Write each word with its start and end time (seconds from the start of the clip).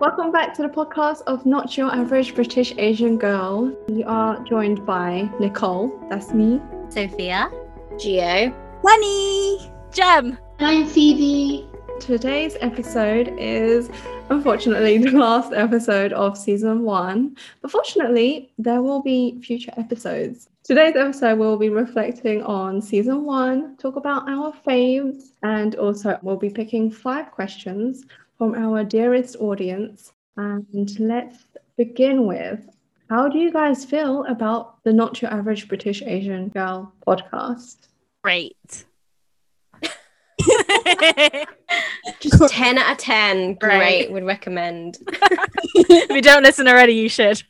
Welcome 0.00 0.32
back 0.32 0.54
to 0.54 0.62
the 0.62 0.68
podcast 0.68 1.22
of 1.28 1.46
Not 1.46 1.76
Your 1.76 1.94
Average 1.94 2.34
British 2.34 2.74
Asian 2.78 3.16
Girl. 3.16 3.72
We 3.86 4.02
are 4.02 4.42
joined 4.42 4.84
by 4.84 5.30
Nicole, 5.38 6.04
that's 6.10 6.34
me, 6.34 6.60
Sophia, 6.88 7.48
Gio, 7.92 8.52
Lenny, 8.82 9.72
Jem. 9.92 10.36
I'm 10.58 10.84
Phoebe. 10.84 11.68
Today's 12.00 12.56
episode 12.60 13.36
is 13.38 13.88
unfortunately 14.30 14.98
the 15.10 15.12
last 15.12 15.52
episode 15.52 16.12
of 16.12 16.36
season 16.36 16.82
one, 16.82 17.36
but 17.62 17.70
fortunately, 17.70 18.50
there 18.58 18.82
will 18.82 19.00
be 19.00 19.40
future 19.42 19.72
episodes. 19.76 20.48
Today's 20.64 20.96
episode 20.96 21.38
will 21.38 21.56
be 21.56 21.68
reflecting 21.68 22.42
on 22.42 22.82
season 22.82 23.24
one, 23.24 23.76
talk 23.76 23.94
about 23.94 24.28
our 24.28 24.52
faves, 24.66 25.30
and 25.44 25.76
also 25.76 26.18
we'll 26.22 26.36
be 26.36 26.50
picking 26.50 26.90
five 26.90 27.30
questions 27.30 28.04
from 28.44 28.62
our 28.62 28.84
dearest 28.84 29.36
audience. 29.40 30.12
And 30.36 30.66
let's 31.00 31.36
begin 31.78 32.26
with 32.26 32.60
how 33.08 33.28
do 33.28 33.38
you 33.38 33.50
guys 33.50 33.84
feel 33.86 34.24
about 34.24 34.82
the 34.84 34.92
Not 34.92 35.22
Your 35.22 35.32
Average 35.32 35.66
British 35.68 36.02
Asian 36.02 36.48
Girl 36.48 36.92
podcast? 37.06 37.88
Great. 38.22 38.84
just 42.20 42.48
10 42.52 42.76
out 42.78 42.92
of 42.92 42.98
10. 42.98 43.54
Great, 43.54 43.78
Right. 43.78 44.12
would 44.12 44.24
recommend. 44.24 44.98
if 45.74 46.10
you 46.10 46.20
don't 46.22 46.42
listen 46.42 46.68
already, 46.68 46.92
you 46.94 47.08
should. 47.08 47.42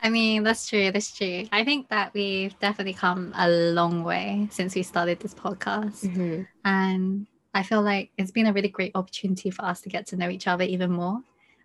I 0.00 0.10
mean, 0.10 0.44
that's 0.44 0.68
true. 0.68 0.92
That's 0.92 1.10
true. 1.16 1.48
I 1.50 1.64
think 1.64 1.88
that 1.88 2.14
we've 2.14 2.56
definitely 2.60 2.94
come 2.94 3.32
a 3.36 3.48
long 3.48 4.04
way 4.04 4.46
since 4.52 4.76
we 4.76 4.82
started 4.84 5.18
this 5.18 5.34
podcast. 5.34 6.04
Mhm. 6.06 6.46
And 6.64 7.26
I 7.58 7.64
feel 7.64 7.82
like 7.82 8.12
it's 8.16 8.30
been 8.30 8.46
a 8.46 8.52
really 8.52 8.68
great 8.68 8.92
opportunity 8.94 9.50
for 9.50 9.64
us 9.64 9.80
to 9.80 9.88
get 9.88 10.06
to 10.06 10.16
know 10.16 10.28
each 10.28 10.46
other 10.46 10.62
even 10.62 10.92
more. 10.92 11.20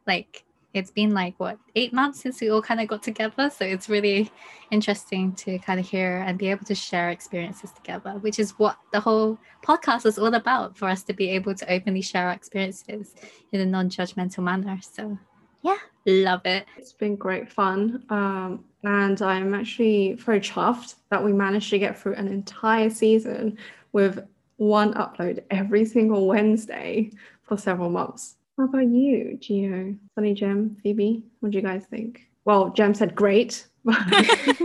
Like, 0.07 0.43
it's 0.73 0.89
been 0.89 1.13
like, 1.13 1.35
what, 1.37 1.59
eight 1.75 1.93
months 1.93 2.21
since 2.21 2.41
we 2.41 2.49
all 2.49 2.63
kind 2.63 2.81
of 2.81 2.87
got 2.87 3.03
together. 3.03 3.51
So 3.51 3.63
it's 3.63 3.87
really 3.89 4.31
interesting 4.71 5.33
to 5.33 5.59
kind 5.59 5.79
of 5.79 5.87
hear 5.87 6.23
and 6.25 6.39
be 6.39 6.49
able 6.49 6.65
to 6.65 6.73
share 6.73 7.11
experiences 7.11 7.71
together, 7.73 8.13
which 8.21 8.39
is 8.39 8.57
what 8.57 8.77
the 8.91 8.99
whole 8.99 9.37
podcast 9.63 10.07
is 10.07 10.17
all 10.17 10.33
about 10.33 10.75
for 10.75 10.87
us 10.87 11.03
to 11.03 11.13
be 11.13 11.29
able 11.29 11.53
to 11.53 11.71
openly 11.71 12.01
share 12.01 12.25
our 12.25 12.33
experiences 12.33 13.13
in 13.51 13.61
a 13.61 13.65
non 13.65 13.87
judgmental 13.87 14.39
manner. 14.39 14.79
So, 14.81 15.15
yeah, 15.61 15.77
love 16.07 16.41
it. 16.45 16.65
It's 16.75 16.93
been 16.93 17.15
great 17.15 17.51
fun. 17.51 18.03
Um, 18.09 18.65
and 18.83 19.21
I'm 19.21 19.53
actually 19.53 20.13
very 20.13 20.39
chuffed 20.39 20.95
that 21.11 21.23
we 21.23 21.33
managed 21.33 21.69
to 21.69 21.77
get 21.77 21.99
through 21.99 22.15
an 22.15 22.27
entire 22.27 22.89
season 22.89 23.59
with 23.91 24.27
one 24.57 24.93
upload 24.93 25.43
every 25.51 25.85
single 25.85 26.27
Wednesday 26.27 27.11
for 27.43 27.57
several 27.57 27.89
months. 27.89 28.35
How 28.57 28.65
about 28.65 28.87
you, 28.87 29.37
Gio, 29.41 29.97
Sunny 30.15 30.33
Jem, 30.33 30.77
Phoebe? 30.83 31.23
What 31.39 31.51
do 31.51 31.57
you 31.57 31.63
guys 31.63 31.85
think? 31.85 32.21
Well, 32.45 32.69
Jem 32.69 32.93
said 32.93 33.15
great, 33.15 33.67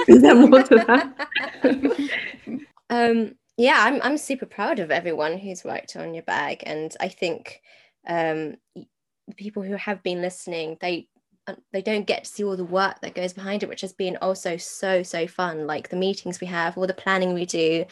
is 0.09 0.23
there 0.23 0.35
more 0.35 0.63
to 0.63 0.85
that? 0.87 1.29
Um, 2.91 3.35
yeah, 3.57 3.77
I'm, 3.81 4.01
I'm 4.03 4.19
super 4.19 4.47
proud 4.47 4.79
of 4.79 4.91
everyone 4.91 5.37
who's 5.37 5.65
worked 5.65 5.97
on 5.97 6.15
your 6.15 6.23
bag. 6.23 6.63
And 6.65 6.95
I 7.01 7.09
think 7.09 7.61
um, 8.07 8.57
people 9.37 9.63
who 9.63 9.75
have 9.75 10.03
been 10.03 10.23
listening, 10.23 10.79
they 10.81 11.09
they 11.73 11.83
don't 11.83 12.07
get 12.07 12.25
to 12.25 12.31
see 12.31 12.45
all 12.45 12.57
the 12.57 12.65
work 12.65 13.01
that 13.01 13.15
goes 13.15 13.33
behind 13.33 13.63
it, 13.63 13.69
which 13.69 13.81
has 13.81 13.93
been 13.93 14.17
also 14.23 14.57
so, 14.57 15.03
so 15.03 15.27
fun. 15.27 15.67
Like 15.67 15.89
the 15.89 15.97
meetings 15.97 16.41
we 16.41 16.47
have, 16.47 16.77
all 16.77 16.87
the 16.87 16.95
planning 16.95 17.35
we 17.35 17.47
do 17.47 17.85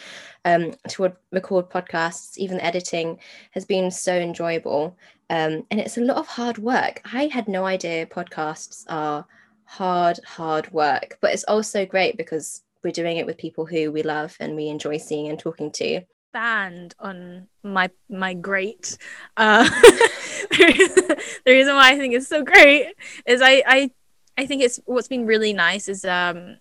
um, 0.45 0.75
to 0.89 1.13
record 1.33 1.71
podcasts, 1.71 2.37
even 2.39 2.59
the 2.59 2.65
editing 2.65 3.19
has 3.53 3.65
been 3.65 3.91
so 3.91 4.15
enjoyable. 4.15 4.97
Um, 5.31 5.67
and 5.71 5.81
it's 5.81 5.99
a 5.99 6.03
lot 6.03 6.17
of 6.17 6.27
hard 6.27 6.59
work. 6.59 7.01
I 7.13 7.27
had 7.27 7.49
no 7.49 7.65
idea 7.65 8.07
podcasts 8.07 8.85
are 8.89 9.27
hard, 9.65 10.21
hard 10.25 10.71
work, 10.73 11.19
but 11.21 11.33
it's 11.33 11.45
also 11.45 11.85
great 11.85 12.17
because 12.17 12.63
we're 12.83 12.93
doing 12.93 13.17
it 13.17 13.27
with 13.27 13.37
people 13.39 13.67
who 13.67 13.91
we 13.91 14.03
love 14.03 14.37
and 14.39 14.55
we 14.55 14.69
enjoy 14.69 14.99
seeing 14.99 15.29
and 15.29 15.39
talking 15.39 15.73
to. 15.73 16.03
Stand 16.37 16.95
on 16.99 17.49
my 17.63 17.89
my 18.11 18.35
great. 18.35 18.99
Uh, 19.39 19.65
the 20.51 21.23
reason 21.47 21.75
why 21.75 21.93
I 21.93 21.97
think 21.97 22.13
it's 22.13 22.29
so 22.29 22.45
great 22.45 22.93
is 23.25 23.41
I 23.41 23.63
I 23.67 23.91
I 24.37 24.45
think 24.45 24.63
it's 24.63 24.79
what's 24.85 25.09
been 25.09 25.25
really 25.25 25.55
nice 25.55 25.89
is 25.89 26.05
um 26.05 26.59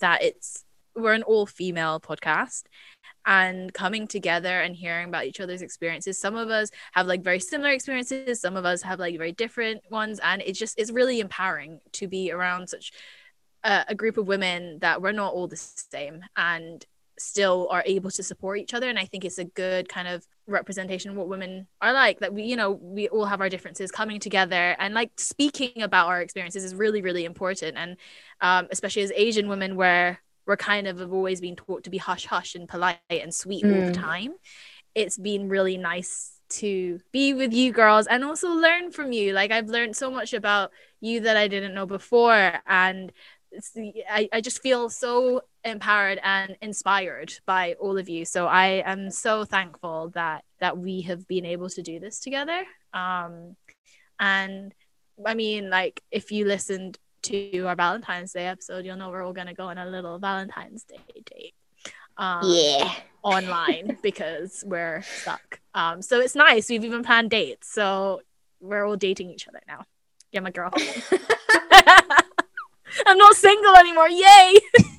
that 0.00 0.22
it's 0.22 0.64
we're 0.96 1.12
an 1.12 1.24
all 1.24 1.44
female 1.44 2.00
podcast 2.00 2.62
and 3.26 3.70
coming 3.74 4.06
together 4.08 4.62
and 4.62 4.74
hearing 4.74 5.08
about 5.08 5.26
each 5.26 5.40
other's 5.40 5.60
experiences. 5.60 6.18
Some 6.18 6.34
of 6.34 6.48
us 6.48 6.70
have 6.92 7.06
like 7.06 7.22
very 7.22 7.38
similar 7.38 7.72
experiences. 7.72 8.40
Some 8.40 8.56
of 8.56 8.64
us 8.64 8.80
have 8.80 8.98
like 8.98 9.18
very 9.18 9.32
different 9.32 9.82
ones. 9.90 10.20
And 10.24 10.40
it's 10.40 10.58
just 10.58 10.78
it's 10.78 10.90
really 10.90 11.20
empowering 11.20 11.80
to 11.92 12.08
be 12.08 12.32
around 12.32 12.70
such 12.70 12.92
a, 13.62 13.84
a 13.88 13.94
group 13.94 14.16
of 14.16 14.26
women 14.26 14.78
that 14.78 15.02
we're 15.02 15.12
not 15.12 15.34
all 15.34 15.48
the 15.48 15.56
same. 15.56 16.24
And 16.34 16.86
still 17.20 17.68
are 17.70 17.82
able 17.86 18.10
to 18.10 18.22
support 18.22 18.58
each 18.58 18.74
other 18.74 18.88
and 18.88 18.98
i 18.98 19.04
think 19.04 19.24
it's 19.24 19.38
a 19.38 19.44
good 19.44 19.88
kind 19.88 20.08
of 20.08 20.26
representation 20.46 21.10
of 21.10 21.16
what 21.16 21.28
women 21.28 21.66
are 21.80 21.92
like 21.92 22.20
that 22.20 22.32
we 22.32 22.42
you 22.44 22.56
know 22.56 22.72
we 22.72 23.08
all 23.08 23.26
have 23.26 23.40
our 23.40 23.48
differences. 23.48 23.90
Coming 23.90 24.20
together 24.20 24.74
and 24.78 24.94
like 24.94 25.10
speaking 25.18 25.82
about 25.82 26.06
our 26.08 26.20
experiences 26.22 26.64
is 26.64 26.74
really 26.74 27.02
really 27.02 27.24
important. 27.24 27.76
And 27.76 27.96
um, 28.40 28.68
especially 28.70 29.02
as 29.02 29.12
asian 29.14 29.48
women 29.48 29.76
where 29.76 30.20
we're 30.46 30.56
kind 30.56 30.86
of 30.86 30.98
have 30.98 31.12
always 31.12 31.40
been 31.40 31.56
taught 31.56 31.84
to 31.84 31.90
be 31.90 31.98
hush 31.98 32.24
hush 32.26 32.54
and 32.54 32.68
polite 32.68 32.98
and 33.10 33.34
sweet 33.34 33.66
all 33.68 33.82
the 33.82 33.90
Mm. 33.90 33.92
time. 33.92 34.32
It's 34.94 35.18
been 35.18 35.48
really 35.48 35.76
nice 35.76 36.32
to 36.50 36.98
be 37.12 37.34
with 37.34 37.52
you 37.52 37.72
girls 37.72 38.06
and 38.06 38.24
also 38.24 38.48
learn 38.50 38.90
from 38.90 39.12
you. 39.12 39.32
Like 39.32 39.50
i've 39.50 39.68
learned 39.68 39.96
so 39.96 40.10
much 40.10 40.32
about 40.32 40.70
you 41.00 41.20
that 41.20 41.36
i 41.36 41.48
didn't 41.48 41.74
know 41.74 41.86
before. 41.86 42.60
And 42.66 43.12
the, 43.74 44.04
I, 44.10 44.28
I 44.32 44.40
just 44.40 44.62
feel 44.62 44.88
so 44.88 45.42
empowered 45.64 46.20
and 46.22 46.56
inspired 46.60 47.32
by 47.46 47.74
all 47.80 47.98
of 47.98 48.08
you. 48.08 48.24
So 48.24 48.46
i 48.46 48.82
am 48.84 49.10
so 49.10 49.44
thankful 49.44 50.10
that 50.14 50.44
that 50.60 50.78
we 50.78 51.02
have 51.02 51.26
been 51.26 51.44
able 51.44 51.68
to 51.70 51.82
do 51.82 51.98
this 52.00 52.20
together. 52.20 52.64
Um 52.94 53.56
and 54.20 54.74
i 55.26 55.34
mean 55.34 55.70
like 55.70 56.02
if 56.10 56.30
you 56.30 56.44
listened 56.44 56.98
to 57.22 57.60
our 57.66 57.74
valentine's 57.76 58.32
day 58.32 58.46
episode 58.46 58.84
you'll 58.84 58.96
know 58.96 59.10
we're 59.10 59.24
all 59.24 59.32
going 59.32 59.46
to 59.48 59.54
go 59.54 59.64
on 59.64 59.78
a 59.78 59.86
little 59.86 60.18
valentine's 60.18 60.84
day 60.84 60.98
date 61.26 61.54
um, 62.16 62.40
Yeah. 62.44 62.92
online 63.22 63.96
because 64.02 64.62
we're 64.66 65.02
stuck. 65.02 65.60
Um 65.74 66.02
so 66.02 66.20
it's 66.20 66.34
nice. 66.34 66.68
We've 66.68 66.84
even 66.84 67.02
planned 67.02 67.30
dates. 67.30 67.72
So 67.72 68.22
we're 68.60 68.84
all 68.86 68.96
dating 68.96 69.30
each 69.30 69.46
other 69.48 69.60
now. 69.68 69.84
Yeah 70.32 70.40
my 70.40 70.50
girl 70.50 70.72
i'm 73.06 73.18
not 73.18 73.34
single 73.34 73.76
anymore 73.76 74.08
yay 74.08 74.54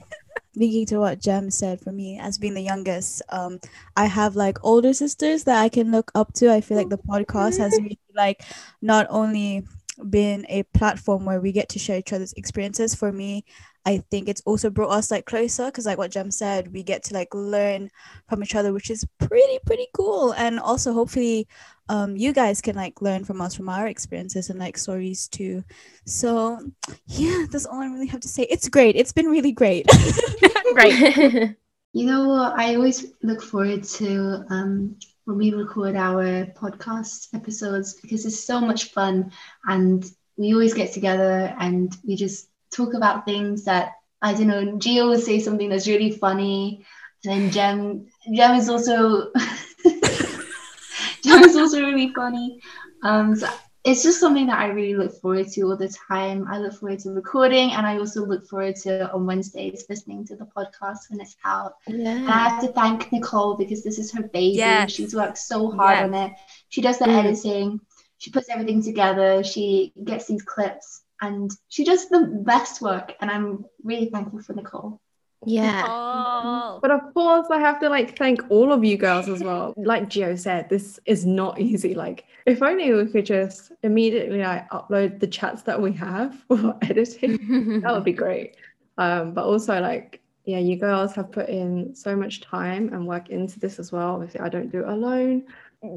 Linking 0.55 0.87
to 0.87 0.99
what 0.99 1.21
Jem 1.21 1.51
said, 1.51 1.79
for 1.79 1.91
me 1.91 2.19
as 2.19 2.37
being 2.37 2.53
the 2.53 2.61
youngest, 2.61 3.21
um, 3.29 3.59
I 3.95 4.07
have 4.07 4.35
like 4.35 4.57
older 4.61 4.93
sisters 4.93 5.45
that 5.45 5.61
I 5.61 5.69
can 5.69 5.89
look 5.89 6.11
up 6.15 6.33
to. 6.33 6.51
I 6.51 6.59
feel 6.59 6.75
like 6.75 6.89
the 6.89 6.97
podcast 6.97 7.59
has 7.59 7.77
really 7.79 7.99
like 8.13 8.43
not 8.81 9.07
only 9.09 9.65
been 10.09 10.45
a 10.49 10.63
platform 10.63 11.23
where 11.23 11.39
we 11.39 11.53
get 11.53 11.69
to 11.69 11.79
share 11.79 11.99
each 11.99 12.11
other's 12.11 12.33
experiences. 12.33 12.93
For 12.93 13.11
me, 13.11 13.45
I 13.85 14.03
think 14.11 14.27
it's 14.27 14.41
also 14.45 14.69
brought 14.69 14.91
us 14.91 15.09
like 15.09 15.25
closer 15.25 15.65
because 15.65 15.85
like 15.85 15.97
what 15.97 16.11
Jem 16.11 16.31
said, 16.31 16.73
we 16.73 16.83
get 16.83 17.03
to 17.05 17.13
like 17.13 17.33
learn 17.33 17.89
from 18.27 18.43
each 18.43 18.55
other, 18.55 18.73
which 18.73 18.89
is 18.89 19.05
pretty 19.19 19.59
pretty 19.65 19.87
cool. 19.93 20.33
And 20.33 20.59
also 20.59 20.93
hopefully, 20.93 21.47
um, 21.87 22.15
you 22.15 22.33
guys 22.33 22.61
can 22.61 22.75
like 22.75 23.01
learn 23.01 23.23
from 23.23 23.41
us 23.41 23.55
from 23.55 23.69
our 23.69 23.87
experiences 23.87 24.49
and 24.49 24.59
like 24.59 24.77
stories 24.77 25.27
too. 25.27 25.63
So 26.05 26.59
yeah, 27.07 27.45
that's 27.51 27.65
all 27.65 27.81
I 27.81 27.87
really 27.87 28.07
have 28.07 28.21
to 28.21 28.27
say. 28.27 28.43
It's 28.43 28.69
great. 28.69 28.95
It's 28.95 29.13
been 29.13 29.27
really 29.27 29.51
great. 29.51 29.87
great 30.73 31.55
You 31.93 32.05
know 32.05 32.27
what? 32.27 32.53
I 32.59 32.75
always 32.75 33.13
look 33.23 33.41
forward 33.41 33.83
to 33.83 34.45
um, 34.51 34.95
when 35.25 35.37
we 35.37 35.51
record 35.51 35.95
our 35.95 36.45
podcast 36.45 37.33
episodes 37.33 37.95
because 37.99 38.27
it's 38.27 38.43
so 38.43 38.61
much 38.61 38.91
fun 38.91 39.31
and 39.65 40.05
we 40.37 40.53
always 40.53 40.75
get 40.75 40.93
together 40.93 41.55
and 41.59 41.95
we 42.05 42.15
just 42.15 42.48
talk 42.71 42.93
about 42.93 43.25
things 43.25 43.65
that 43.65 43.93
I 44.21 44.33
don't 44.33 44.47
know. 44.47 44.63
Gio 44.77 45.09
will 45.09 45.19
say 45.19 45.39
something 45.39 45.69
that's 45.69 45.87
really 45.87 46.11
funny, 46.11 46.85
and 47.25 47.31
then 47.33 47.51
Jem 47.51 48.07
Jem 48.35 48.55
is 48.55 48.69
also 48.69 49.31
Jem 51.23 51.43
is 51.43 51.55
also 51.55 51.79
really 51.81 52.11
funny. 52.13 52.59
Um, 53.03 53.35
so 53.35 53.47
it's 53.85 54.03
just 54.03 54.19
something 54.19 54.47
that 54.47 54.59
I 54.59 54.67
really 54.67 54.95
look 54.95 55.13
forward 55.21 55.47
to 55.49 55.61
all 55.63 55.77
the 55.77 55.87
time. 56.09 56.47
I 56.49 56.57
look 56.59 56.73
forward 56.73 56.99
to 56.99 57.11
recording, 57.11 57.71
and 57.71 57.85
I 57.87 57.97
also 57.97 58.25
look 58.25 58.45
forward 58.47 58.75
to 58.83 59.11
on 59.13 59.25
Wednesdays 59.25 59.85
listening 59.89 60.25
to 60.27 60.35
the 60.35 60.45
podcast 60.45 61.09
when 61.09 61.21
it's 61.21 61.37
out. 61.45 61.75
And 61.87 62.29
I 62.29 62.49
have 62.49 62.61
to 62.61 62.67
thank 62.73 63.11
Nicole 63.11 63.55
because 63.55 63.83
this 63.83 63.97
is 63.99 64.11
her 64.13 64.23
baby. 64.23 64.57
Yes. 64.57 64.91
She's 64.91 65.15
worked 65.15 65.37
so 65.37 65.71
hard 65.71 65.97
Yes. 65.99 66.03
on 66.05 66.13
it. 66.13 66.33
She 66.69 66.81
does 66.81 66.99
the 66.99 67.05
Mm. 67.05 67.19
editing, 67.19 67.79
she 68.17 68.31
puts 68.31 68.49
everything 68.49 68.83
together, 68.83 69.43
she 69.43 69.93
gets 70.03 70.27
these 70.27 70.41
clips, 70.41 71.01
and 71.21 71.51
she 71.67 71.83
does 71.83 72.09
the 72.09 72.41
best 72.45 72.81
work. 72.81 73.15
And 73.21 73.29
I'm 73.29 73.65
really 73.83 74.09
thankful 74.09 74.41
for 74.41 74.53
Nicole. 74.53 75.01
Yeah. 75.45 75.85
Oh. 75.87 76.79
But 76.81 76.91
of 76.91 77.13
course, 77.13 77.47
I 77.49 77.59
have 77.59 77.79
to 77.79 77.89
like 77.89 78.17
thank 78.17 78.41
all 78.49 78.73
of 78.73 78.83
you 78.83 78.97
girls 78.97 79.29
as 79.29 79.41
well. 79.41 79.73
Like 79.77 80.09
Gio 80.09 80.37
said, 80.37 80.69
this 80.69 80.99
is 81.05 81.25
not 81.25 81.59
easy. 81.59 81.93
Like, 81.95 82.25
if 82.45 82.61
only 82.61 82.93
we 82.93 83.05
could 83.05 83.25
just 83.25 83.71
immediately 83.83 84.39
like 84.39 84.69
upload 84.69 85.19
the 85.19 85.27
chats 85.27 85.61
that 85.63 85.81
we 85.81 85.93
have 85.93 86.35
for 86.47 86.77
editing, 86.81 87.81
that 87.81 87.93
would 87.93 88.03
be 88.03 88.13
great. 88.13 88.57
Um, 88.97 89.33
but 89.33 89.45
also 89.45 89.79
like, 89.79 90.21
yeah, 90.43 90.57
you 90.57 90.75
girls 90.75 91.13
have 91.13 91.31
put 91.31 91.47
in 91.47 91.95
so 91.95 92.15
much 92.15 92.41
time 92.41 92.91
and 92.91 93.07
work 93.07 93.29
into 93.29 93.59
this 93.59 93.79
as 93.79 93.91
well. 93.91 94.15
Obviously, 94.15 94.41
I 94.41 94.49
don't 94.49 94.71
do 94.71 94.79
it 94.79 94.89
alone. 94.89 95.45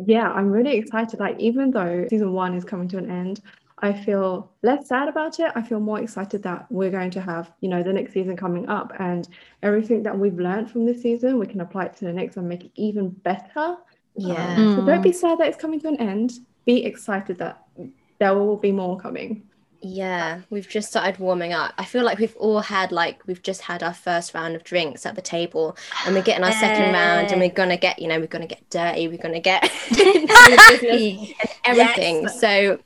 Yeah, 0.06 0.30
I'm 0.30 0.50
really 0.50 0.76
excited. 0.76 1.18
Like, 1.18 1.40
even 1.40 1.70
though 1.72 2.06
season 2.08 2.32
one 2.32 2.54
is 2.54 2.64
coming 2.64 2.86
to 2.88 2.98
an 2.98 3.10
end, 3.10 3.40
I 3.82 3.92
feel 3.92 4.50
less 4.62 4.88
sad 4.88 5.08
about 5.08 5.40
it. 5.40 5.50
I 5.56 5.62
feel 5.62 5.80
more 5.80 6.00
excited 6.00 6.42
that 6.44 6.66
we're 6.70 6.90
going 6.90 7.10
to 7.10 7.20
have, 7.20 7.52
you 7.60 7.68
know, 7.68 7.82
the 7.82 7.92
next 7.92 8.12
season 8.12 8.36
coming 8.36 8.68
up 8.68 8.92
and 9.00 9.28
everything 9.62 10.04
that 10.04 10.16
we've 10.16 10.38
learned 10.38 10.70
from 10.70 10.86
this 10.86 11.02
season, 11.02 11.38
we 11.38 11.46
can 11.46 11.60
apply 11.60 11.86
it 11.86 11.96
to 11.96 12.04
the 12.04 12.12
next 12.12 12.36
and 12.36 12.48
make 12.48 12.64
it 12.64 12.70
even 12.76 13.08
better. 13.10 13.76
Yeah. 14.16 14.54
Um, 14.56 14.76
so 14.76 14.86
don't 14.86 15.00
Mm. 15.00 15.02
be 15.02 15.12
sad 15.12 15.38
that 15.38 15.48
it's 15.48 15.56
coming 15.56 15.80
to 15.80 15.88
an 15.88 15.96
end. 15.96 16.32
Be 16.64 16.84
excited 16.84 17.38
that 17.38 17.64
there 18.20 18.34
will 18.34 18.56
be 18.56 18.70
more 18.70 18.96
coming. 19.00 19.42
Yeah, 19.84 20.42
we've 20.48 20.68
just 20.68 20.90
started 20.90 21.18
warming 21.18 21.52
up. 21.52 21.74
I 21.76 21.84
feel 21.84 22.04
like 22.04 22.18
we've 22.18 22.36
all 22.36 22.60
had 22.60 22.92
like 22.92 23.26
we've 23.26 23.42
just 23.42 23.62
had 23.62 23.82
our 23.82 23.92
first 23.92 24.32
round 24.32 24.54
of 24.54 24.62
drinks 24.62 25.04
at 25.06 25.16
the 25.16 25.22
table, 25.22 25.76
and 26.06 26.14
we're 26.14 26.22
getting 26.22 26.44
our 26.44 26.52
second 26.52 26.92
round, 26.92 27.32
and 27.32 27.40
we're 27.40 27.50
gonna 27.50 27.76
get 27.76 27.98
you 27.98 28.06
know 28.06 28.20
we're 28.20 28.28
gonna 28.28 28.46
get 28.46 28.62
dirty, 28.70 29.08
we're 29.08 29.18
gonna 29.18 29.40
get 29.40 29.64
and 29.98 31.28
everything. 31.64 32.28
So, 32.28 32.78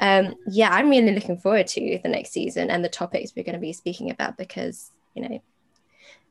um, 0.00 0.34
yeah, 0.48 0.70
I'm 0.70 0.88
really 0.90 1.12
looking 1.12 1.36
forward 1.36 1.66
to 1.68 1.98
the 2.02 2.08
next 2.08 2.30
season 2.30 2.70
and 2.70 2.84
the 2.84 2.88
topics 2.88 3.32
we're 3.36 3.44
going 3.44 3.54
to 3.54 3.60
be 3.60 3.72
speaking 3.72 4.10
about 4.10 4.36
because 4.36 4.90
you 5.14 5.28
know 5.28 5.42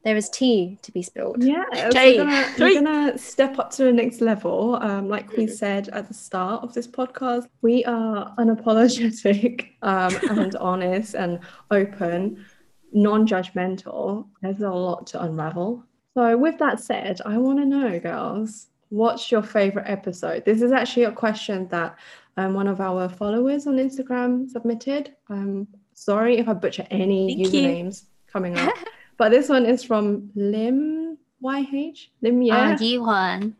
there 0.03 0.15
is 0.15 0.29
tea 0.29 0.79
to 0.81 0.91
be 0.91 1.01
spilled. 1.01 1.43
Yeah, 1.43 1.65
so 1.73 1.89
we're 1.93 2.17
gonna, 2.17 2.57
Jay. 2.57 2.63
we're 2.63 2.81
gonna 2.81 3.17
step 3.17 3.59
up 3.59 3.71
to 3.71 3.83
the 3.83 3.91
next 3.91 4.21
level. 4.21 4.77
Um, 4.81 5.09
like 5.09 5.31
we 5.33 5.45
said 5.45 5.89
at 5.89 6.07
the 6.07 6.13
start 6.13 6.63
of 6.63 6.73
this 6.73 6.87
podcast, 6.87 7.47
we 7.61 7.83
are 7.85 8.33
unapologetic 8.37 9.67
um, 9.81 10.15
and 10.29 10.55
honest 10.55 11.15
and 11.15 11.39
open, 11.69 12.45
non-judgmental. 12.93 14.25
There's 14.41 14.61
a 14.61 14.69
lot 14.69 15.05
to 15.07 15.21
unravel. 15.21 15.83
So, 16.15 16.37
with 16.37 16.57
that 16.59 16.79
said, 16.79 17.19
I 17.25 17.37
want 17.37 17.59
to 17.59 17.65
know, 17.65 17.99
girls, 17.99 18.67
what's 18.87 19.31
your 19.31 19.43
favorite 19.43 19.85
episode? 19.87 20.45
This 20.45 20.61
is 20.61 20.71
actually 20.71 21.03
a 21.03 21.11
question 21.11 21.67
that 21.69 21.97
um, 22.39 22.53
one 22.53 22.67
of 22.67 22.79
our 22.79 23.09
followers 23.09 23.67
on 23.67 23.75
Instagram 23.77 24.49
submitted. 24.49 25.13
Um, 25.29 25.67
sorry 25.93 26.37
if 26.37 26.47
I 26.47 26.53
butcher 26.53 26.85
any 26.89 27.35
Thank 27.35 27.53
you. 27.53 27.61
usernames 27.61 28.03
coming 28.31 28.57
up. 28.57 28.73
But 29.19 29.31
this 29.35 29.49
one 29.49 29.65
is 29.65 29.83
from 29.83 30.31
Lim 30.35 31.17
YH. 31.43 32.07
Lim, 32.21 32.41
Yeah. 32.41 32.69
yeah. 32.69 32.75
Uh, 32.75 32.79
Yi-Hwan. 32.79 33.55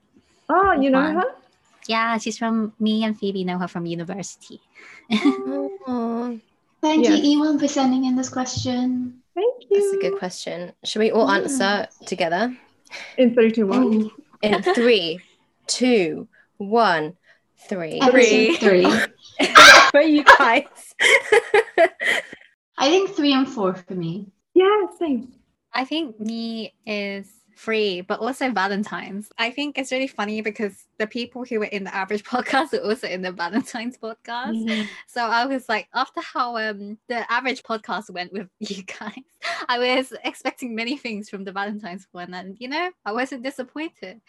oh, 0.48 0.72
you 0.80 0.90
know 0.90 1.02
her? 1.20 1.26
Yeah, 1.88 2.18
she's 2.18 2.38
from 2.38 2.72
me 2.80 3.04
and 3.04 3.18
Phoebe 3.20 3.44
know 3.44 3.58
her 3.58 3.68
from 3.68 3.86
university. 3.86 4.62
Oh, 5.12 6.40
Thank 6.82 7.04
Yes. 7.04 7.20
you, 7.20 7.32
Ewan, 7.32 7.60
for 7.60 7.68
sending 7.68 8.06
in 8.06 8.16
this 8.16 8.30
question. 8.30 9.20
Thank 9.36 9.64
you. 9.70 9.76
that's 9.82 9.94
a 10.00 10.10
good 10.10 10.18
question. 10.18 10.72
Should 10.86 11.00
we 11.00 11.12
all 11.12 11.28
Yeah. 11.28 11.44
answer 11.44 11.88
together 12.06 12.56
In 13.18 13.34
three, 13.34 13.52
two, 13.52 13.68
one. 13.68 14.10
In 14.42 14.64
three, 14.64 15.20
two, 15.68 16.30
one, 16.58 17.18
three? 17.68 18.00
episode 18.02 18.58
three. 18.58 19.46
For 19.92 20.02
you 20.02 20.24
guys. 20.24 20.66
I 22.78 22.90
think 22.90 23.12
three 23.12 23.34
and 23.34 23.48
four 23.48 23.74
for 23.74 23.94
me. 23.96 24.32
Yeah, 24.54 24.86
same. 24.98 25.34
I 25.74 25.84
think 25.84 26.20
me 26.20 26.74
is 26.86 27.28
free, 27.60 28.00
but 28.00 28.22
also 28.22 28.50
Valentine's. 28.52 29.30
I 29.38 29.52
think 29.52 29.78
it's 29.78 29.92
really 29.92 30.08
funny 30.08 30.42
because 30.42 30.86
the 30.98 31.06
people 31.06 31.44
who 31.44 31.60
were 31.60 31.66
in 31.66 31.84
the 31.84 31.94
average 31.94 32.24
podcast 32.34 32.74
are 32.74 32.84
also 32.84 33.08
in 33.08 33.22
the 33.22 33.34
Valentine's 33.34 33.98
podcast. 33.98 34.88
So 35.08 35.22
I 35.22 35.46
was 35.46 35.68
like, 35.68 35.90
after 35.94 36.22
how 36.22 36.56
um 36.58 36.98
the 37.10 37.30
average 37.32 37.64
podcast 37.64 38.10
went 38.10 38.32
with 38.32 38.48
you 38.60 38.84
guys, 38.84 39.14
I 39.68 39.78
was 39.78 40.14
expecting 40.24 40.74
many 40.74 40.98
things 40.98 41.30
from 41.30 41.44
the 41.44 41.52
Valentine's 41.52 42.08
one, 42.14 42.34
and 42.34 42.56
you 42.60 42.70
know, 42.70 42.92
I 43.06 43.12
wasn't 43.12 43.44
disappointed. 43.44 44.22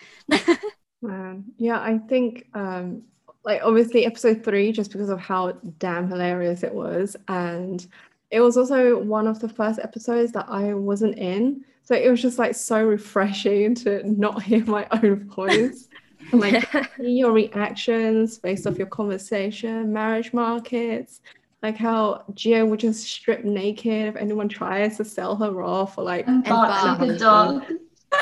Man. 1.02 1.44
Yeah, 1.56 1.78
I 1.78 1.98
think 1.98 2.46
um 2.52 3.04
like 3.44 3.60
obviously 3.64 4.04
episode 4.06 4.44
three, 4.44 4.72
just 4.72 4.92
because 4.92 5.08
of 5.10 5.18
how 5.20 5.52
damn 5.78 6.08
hilarious 6.08 6.62
it 6.62 6.74
was. 6.74 7.16
And 7.28 7.86
it 8.30 8.40
was 8.40 8.56
also 8.56 8.98
one 9.02 9.26
of 9.26 9.40
the 9.40 9.48
first 9.48 9.78
episodes 9.80 10.32
that 10.32 10.46
I 10.48 10.74
wasn't 10.74 11.18
in. 11.18 11.64
So 11.82 11.94
it 11.94 12.08
was 12.10 12.22
just 12.22 12.38
like 12.38 12.54
so 12.54 12.84
refreshing 12.84 13.74
to 13.76 14.02
not 14.10 14.42
hear 14.48 14.64
my 14.66 14.86
own 15.02 15.28
voice. 15.28 15.88
and 16.32 16.40
like 16.40 16.70
see 16.96 17.10
your 17.18 17.32
reactions 17.32 18.38
based 18.38 18.66
off 18.66 18.78
your 18.78 18.86
conversation, 18.86 19.92
marriage 19.92 20.32
markets, 20.32 21.20
like 21.62 21.76
how 21.76 22.24
Gio 22.32 22.68
would 22.68 22.80
just 22.80 23.02
strip 23.04 23.44
naked 23.44 24.08
if 24.08 24.16
anyone 24.16 24.48
tries 24.48 24.96
to 24.98 25.04
sell 25.04 25.34
her 25.36 25.62
off 25.62 25.98
or 25.98 26.04
like 26.04 26.26
And 26.28 26.44
bark 26.44 26.68
bark 26.68 26.98
like 27.00 27.00
like 27.00 27.10
a 27.10 27.14
a 27.14 27.18
dog. 27.18 27.64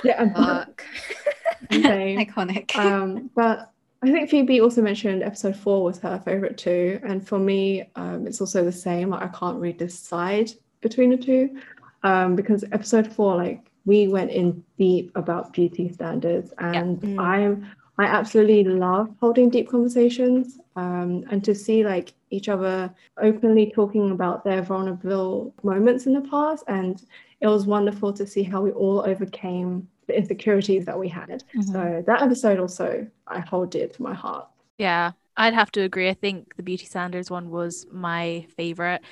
yeah, 0.05 0.23
and 0.23 0.35
bark. 0.35 0.85
Fuck. 1.11 1.73
Same. 1.73 2.19
Iconic. 2.19 2.75
um, 2.77 3.31
but 3.35 3.73
I 4.03 4.13
think 4.13 4.31
Phoebe 4.31 4.61
also 4.61 4.81
mentioned 4.81 5.23
episode 5.25 5.57
four 5.57 5.83
was 5.83 5.99
her 5.99 6.21
favorite 6.25 6.57
too, 6.57 7.01
and 7.03 7.27
for 7.27 7.39
me, 7.39 7.91
um, 7.97 8.27
it's 8.27 8.41
also 8.41 8.65
the 8.65 8.73
same. 8.73 9.11
Like 9.11 9.23
I 9.23 9.29
can't 9.29 9.59
really 9.59 9.73
decide 9.73 10.53
between 10.81 11.11
the 11.11 11.17
two, 11.17 11.59
um, 12.05 12.37
because 12.37 12.65
episode 12.71 13.11
four, 13.13 13.37
like 13.37 13.69
we 13.87 14.07
went 14.07 14.31
in 14.31 14.63
deep 14.79 15.11
about 15.17 15.53
beauty 15.53 15.93
standards, 15.93 16.53
and 16.59 17.01
Mm. 17.01 17.19
I'm 17.21 17.67
I 18.01 18.05
absolutely 18.05 18.63
love 18.63 19.13
holding 19.21 19.51
deep 19.51 19.69
conversations, 19.69 20.61
um, 20.77 21.25
and 21.31 21.43
to 21.43 21.53
see 21.53 21.85
like 21.85 22.15
each 22.31 22.49
other 22.49 22.95
openly 23.21 23.73
talking 23.75 24.13
about 24.13 24.45
their 24.45 24.63
vulnerable 24.63 25.53
moments 25.65 26.07
in 26.07 26.13
the 26.13 26.21
past, 26.21 26.63
and 26.69 27.03
it 27.41 27.49
was 27.49 27.67
wonderful 27.67 28.13
to 28.13 28.25
see 28.25 28.45
how 28.45 28.61
we 28.61 28.71
all 28.71 29.01
overcame 29.01 29.89
the 30.09 30.17
insecurities 30.17 30.87
that 30.87 30.99
we 30.99 31.09
had. 31.09 31.45
So 31.61 31.73
mm-hmm. 31.73 32.05
that 32.07 32.23
episode 32.23 32.59
also 32.59 33.07
I 33.27 33.41
hold 33.41 33.71
dear 33.71 33.87
to 33.87 34.03
my 34.03 34.15
heart. 34.15 34.49
Yeah, 34.79 35.13
I'd 35.37 35.55
have 35.55 35.71
to 35.73 35.83
agree. 35.83 36.09
I 36.09 36.15
think 36.15 36.57
the 36.57 36.63
beauty 36.65 36.87
standards 36.87 37.31
one 37.31 37.51
was 37.51 37.87
my 37.93 38.47
favorite. 38.57 39.03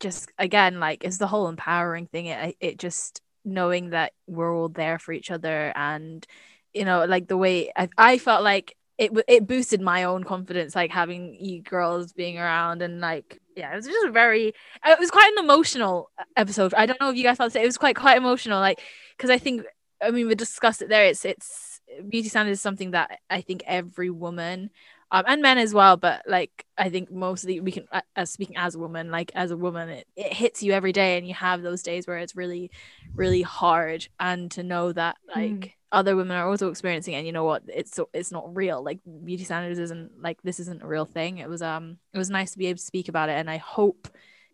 Just 0.00 0.32
again, 0.38 0.80
like 0.80 1.04
it's 1.04 1.18
the 1.18 1.26
whole 1.26 1.48
empowering 1.48 2.06
thing. 2.06 2.26
It 2.26 2.56
it 2.60 2.78
just 2.78 3.20
knowing 3.44 3.90
that 3.90 4.12
we're 4.26 4.54
all 4.54 4.68
there 4.68 4.98
for 4.98 5.12
each 5.12 5.30
other, 5.30 5.72
and 5.76 6.26
you 6.72 6.84
know, 6.84 7.04
like 7.04 7.28
the 7.28 7.36
way 7.36 7.70
I, 7.76 7.88
I 7.96 8.18
felt 8.18 8.42
like 8.42 8.76
it 8.96 9.12
it 9.28 9.46
boosted 9.46 9.80
my 9.80 10.04
own 10.04 10.24
confidence, 10.24 10.74
like 10.74 10.90
having 10.90 11.36
you 11.40 11.62
girls 11.62 12.12
being 12.12 12.38
around, 12.38 12.82
and 12.82 13.00
like 13.00 13.40
yeah, 13.56 13.72
it 13.72 13.76
was 13.76 13.86
just 13.86 14.06
a 14.06 14.10
very. 14.10 14.54
It 14.86 14.98
was 14.98 15.10
quite 15.10 15.32
an 15.36 15.44
emotional 15.44 16.10
episode. 16.36 16.74
I 16.74 16.86
don't 16.86 17.00
know 17.00 17.10
if 17.10 17.16
you 17.16 17.24
guys 17.24 17.36
felt 17.36 17.52
same. 17.52 17.64
It 17.64 17.66
was 17.66 17.78
quite 17.78 17.96
quite 17.96 18.16
emotional, 18.16 18.60
like 18.60 18.80
because 19.16 19.30
I 19.30 19.38
think 19.38 19.62
I 20.02 20.10
mean 20.10 20.26
we 20.26 20.34
discussed 20.34 20.82
it 20.82 20.88
there. 20.88 21.04
It's 21.04 21.24
it's 21.24 21.80
beauty 22.08 22.28
standards 22.28 22.58
is 22.58 22.62
something 22.62 22.92
that 22.92 23.20
I 23.30 23.40
think 23.40 23.62
every 23.66 24.10
woman 24.10 24.70
um, 25.10 25.24
and 25.26 25.40
men 25.42 25.56
as 25.58 25.72
well 25.72 25.96
but 25.96 26.22
like 26.26 26.66
i 26.76 26.90
think 26.90 27.10
mostly 27.10 27.60
we 27.60 27.72
can 27.72 27.86
uh, 27.92 28.02
as 28.14 28.30
speaking 28.30 28.56
as 28.58 28.74
a 28.74 28.78
woman 28.78 29.10
like 29.10 29.32
as 29.34 29.50
a 29.50 29.56
woman 29.56 29.88
it, 29.88 30.06
it 30.16 30.32
hits 30.34 30.62
you 30.62 30.72
every 30.72 30.92
day 30.92 31.16
and 31.16 31.26
you 31.26 31.32
have 31.32 31.62
those 31.62 31.82
days 31.82 32.06
where 32.06 32.18
it's 32.18 32.36
really 32.36 32.70
really 33.14 33.42
hard 33.42 34.06
and 34.20 34.50
to 34.50 34.62
know 34.62 34.92
that 34.92 35.16
like 35.34 35.78
other 35.90 36.16
women 36.16 36.36
are 36.36 36.48
also 36.48 36.68
experiencing 36.68 37.14
it 37.14 37.18
and 37.18 37.26
you 37.26 37.32
know 37.32 37.44
what? 37.44 37.62
It's 37.66 37.98
it's 38.12 38.30
not 38.30 38.54
real. 38.54 38.82
Like 38.82 39.00
beauty 39.24 39.44
standards 39.44 39.78
isn't 39.78 40.20
like 40.20 40.40
this 40.42 40.60
isn't 40.60 40.82
a 40.82 40.86
real 40.86 41.06
thing. 41.06 41.38
It 41.38 41.48
was 41.48 41.62
um 41.62 41.96
it 42.12 42.18
was 42.18 42.30
nice 42.30 42.52
to 42.52 42.58
be 42.58 42.66
able 42.66 42.76
to 42.76 42.84
speak 42.84 43.08
about 43.08 43.28
it 43.28 43.38
and 43.38 43.50
i 43.50 43.56
hope 43.56 44.08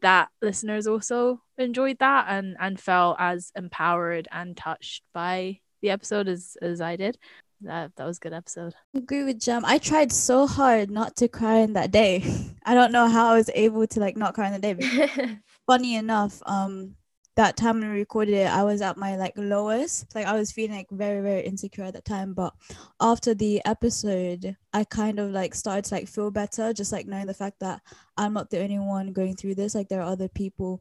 that 0.05 0.29
listeners 0.43 0.87
also 0.87 1.41
enjoyed 1.59 1.99
that 1.99 2.27
and 2.29 2.57
and 2.61 2.79
felt 2.79 3.17
as 3.19 3.51
empowered 3.57 4.29
and 4.31 4.57
touched 4.57 5.03
by 5.15 5.59
the 5.83 5.91
episode 5.91 6.29
as 6.29 6.57
as 6.63 6.81
i 6.81 6.95
did 6.95 7.19
that 7.63 7.91
that 7.97 8.05
was 8.05 8.19
a 8.19 8.21
good 8.21 8.33
episode 8.35 8.75
agree 8.95 9.25
with 9.25 9.41
Jam. 9.41 9.65
I 9.65 9.79
tried 9.79 10.13
so 10.13 10.47
hard 10.47 10.91
not 10.91 11.17
to 11.17 11.29
cry 11.29 11.57
in 11.57 11.73
that 11.75 11.91
day. 11.91 12.23
I 12.65 12.75
don't 12.75 12.93
know 12.93 13.09
how 13.09 13.31
I 13.31 13.35
was 13.35 13.51
able 13.55 13.87
to 13.87 14.01
like 14.01 14.17
not 14.17 14.35
cry 14.35 14.49
in 14.49 14.53
the 14.53 14.59
day. 14.59 14.75
But 14.75 15.31
funny 15.67 15.97
enough, 15.97 16.43
um, 16.47 16.97
that 17.37 17.57
time 17.57 17.81
when 17.81 17.91
we 17.91 17.97
recorded 17.99 18.35
it, 18.35 18.47
I 18.47 18.63
was 18.63 18.81
at 18.81 18.97
my 18.97 19.17
like 19.17 19.33
lowest. 19.37 20.15
Like 20.15 20.27
I 20.27 20.35
was 20.35 20.53
feeling 20.53 20.77
like 20.77 20.91
very 20.91 21.21
very 21.21 21.41
insecure 21.41 21.85
at 21.85 21.95
that 21.95 22.05
time. 22.05 22.33
But 22.33 22.55
after 23.01 23.35
the 23.35 23.61
episode, 23.65 24.57
I 24.73 24.85
kind 24.85 25.19
of 25.19 25.31
like 25.31 25.55
started 25.55 25.85
to 25.87 25.95
like 25.95 26.09
feel 26.09 26.31
better, 26.31 26.73
just 26.73 26.93
like 26.93 27.07
knowing 27.07 27.27
the 27.27 27.35
fact 27.35 27.61
that 27.61 27.81
I'm 28.17 28.35
not 28.35 28.51
the 28.51 28.63
only 28.63 28.79
one 28.79 29.13
going 29.13 29.37
through 29.37 29.57
this. 29.57 29.75
Like 29.75 29.89
there 29.89 30.01
are 30.01 30.13
other 30.13 30.29
people 30.29 30.81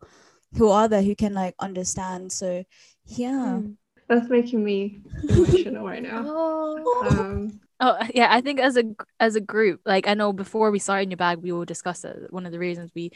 who 0.58 0.70
are 0.70 0.88
there 0.88 1.02
who 1.02 1.16
can 1.16 1.34
like 1.34 1.56
understand. 1.60 2.32
So 2.32 2.64
yeah. 3.06 3.60
That's 4.08 4.30
making 4.30 4.64
me 4.64 5.00
emotional 5.30 5.86
right 5.86 6.04
now. 6.04 6.24
oh. 6.26 7.08
Um, 7.10 7.62
Oh 7.80 7.98
yeah, 8.14 8.28
I 8.30 8.40
think 8.40 8.62
as 8.62 8.78
a 8.78 8.84
as 9.20 9.36
a 9.36 9.42
group, 9.42 9.82
like 9.86 10.08
I 10.08 10.14
know 10.14 10.32
before 10.32 10.72
we 10.72 10.80
started 10.80 11.04
in 11.04 11.12
your 11.12 11.18
bag, 11.18 11.40
we 11.40 11.52
all 11.52 11.66
discussed 11.66 12.06
it. 12.06 12.32
One 12.32 12.46
of 12.46 12.54
the 12.54 12.60
reasons 12.60 12.92
we 12.96 13.12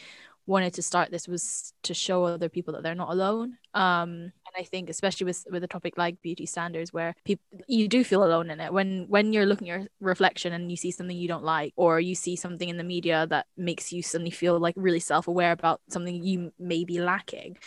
wanted 0.47 0.73
to 0.75 0.81
start 0.81 1.11
this 1.11 1.27
was 1.27 1.73
to 1.83 1.93
show 1.93 2.23
other 2.23 2.49
people 2.49 2.73
that 2.73 2.83
they're 2.83 2.95
not 2.95 3.11
alone. 3.11 3.57
Um, 3.73 4.09
and 4.09 4.55
I 4.57 4.63
think 4.63 4.89
especially 4.89 5.25
with 5.25 5.45
with 5.51 5.63
a 5.63 5.67
topic 5.67 5.97
like 5.97 6.21
beauty 6.21 6.45
standards, 6.45 6.91
where 6.91 7.13
people 7.25 7.43
you 7.67 7.87
do 7.87 8.03
feel 8.03 8.23
alone 8.23 8.49
in 8.49 8.59
it 8.59 8.73
when 8.73 9.05
when 9.07 9.33
you're 9.33 9.45
looking 9.45 9.69
at 9.69 9.79
your 9.79 9.87
reflection 9.99 10.53
and 10.53 10.71
you 10.71 10.77
see 10.77 10.91
something 10.91 11.15
you 11.15 11.27
don't 11.27 11.43
like, 11.43 11.73
or 11.75 11.99
you 11.99 12.15
see 12.15 12.35
something 12.35 12.69
in 12.69 12.77
the 12.77 12.83
media 12.83 13.27
that 13.29 13.45
makes 13.57 13.91
you 13.91 14.01
suddenly 14.01 14.31
feel 14.31 14.59
like 14.59 14.73
really 14.77 14.99
self 14.99 15.27
aware 15.27 15.51
about 15.51 15.81
something 15.89 16.23
you 16.23 16.51
may 16.57 16.83
be 16.85 16.99
lacking. 16.99 17.57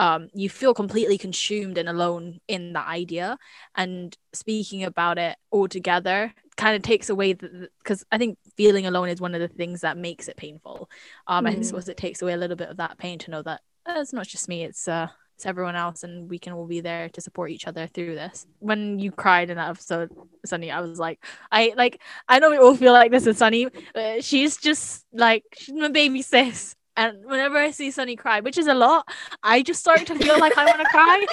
Um, 0.00 0.30
you 0.32 0.48
feel 0.48 0.72
completely 0.72 1.18
consumed 1.18 1.76
and 1.76 1.86
alone 1.86 2.40
in 2.48 2.72
that 2.72 2.88
idea 2.88 3.36
and 3.74 4.16
speaking 4.32 4.82
about 4.82 5.18
it 5.18 5.36
all 5.50 5.68
together 5.68 6.32
kind 6.56 6.74
of 6.74 6.82
takes 6.82 7.10
away 7.10 7.34
because 7.34 8.04
I 8.10 8.16
think 8.16 8.38
feeling 8.56 8.86
alone 8.86 9.10
is 9.10 9.20
one 9.20 9.34
of 9.34 9.42
the 9.42 9.48
things 9.48 9.82
that 9.82 9.98
makes 9.98 10.26
it 10.26 10.38
painful. 10.38 10.88
Um, 11.26 11.44
mm. 11.44 11.58
I 11.58 11.60
suppose 11.60 11.88
it 11.90 11.98
takes 11.98 12.22
away 12.22 12.32
a 12.32 12.38
little 12.38 12.56
bit 12.56 12.70
of 12.70 12.78
that 12.78 12.96
pain 12.96 13.18
to 13.18 13.30
know 13.30 13.42
that 13.42 13.60
uh, 13.86 13.94
it's 13.98 14.14
not 14.14 14.26
just 14.26 14.48
me; 14.48 14.64
it's 14.64 14.88
uh, 14.88 15.08
it's 15.36 15.46
everyone 15.46 15.76
else, 15.76 16.04
and 16.04 16.28
we 16.28 16.38
can 16.38 16.52
all 16.52 16.66
be 16.66 16.80
there 16.80 17.08
to 17.08 17.20
support 17.20 17.50
each 17.50 17.66
other 17.66 17.86
through 17.86 18.14
this. 18.14 18.46
When 18.58 18.98
you 18.98 19.10
cried 19.10 19.48
in 19.48 19.56
that 19.56 19.70
episode, 19.70 20.10
Sunny, 20.44 20.70
I 20.70 20.80
was 20.80 20.98
like, 20.98 21.24
I 21.50 21.72
like, 21.76 22.00
I 22.28 22.38
know 22.38 22.50
we 22.50 22.58
all 22.58 22.76
feel 22.76 22.92
like 22.92 23.10
this 23.10 23.24
with 23.24 23.38
Sunny. 23.38 23.68
But 23.94 24.22
she's 24.22 24.58
just 24.58 25.06
like 25.12 25.44
she's 25.56 25.74
my 25.74 25.88
baby 25.88 26.22
sis. 26.22 26.76
And 27.00 27.24
whenever 27.24 27.56
I 27.56 27.70
see 27.70 27.90
Sunny 27.90 28.14
cry, 28.14 28.40
which 28.40 28.58
is 28.58 28.66
a 28.66 28.74
lot, 28.74 29.08
I 29.42 29.62
just 29.62 29.80
start 29.80 30.06
to 30.06 30.14
feel 30.14 30.38
like 30.38 30.58
I 30.58 30.66
want 30.66 30.80
to 30.80 30.84
cry. 30.84 31.26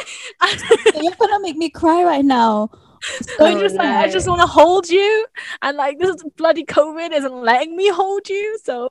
You're 1.03 1.13
gonna 1.19 1.41
make 1.41 1.57
me 1.57 1.69
cry 1.69 2.05
right 2.05 2.23
now. 2.23 2.69
I 3.41 3.53
just 3.59 3.75
like 3.75 3.85
I 3.85 4.09
just 4.09 4.29
want 4.29 4.39
to 4.39 4.47
hold 4.47 4.87
you, 4.87 5.27
and 5.61 5.75
like 5.75 5.99
this 5.99 6.23
bloody 6.37 6.63
COVID 6.63 7.11
isn't 7.11 7.33
letting 7.33 7.75
me 7.75 7.89
hold 7.89 8.29
you, 8.29 8.57
so 8.63 8.87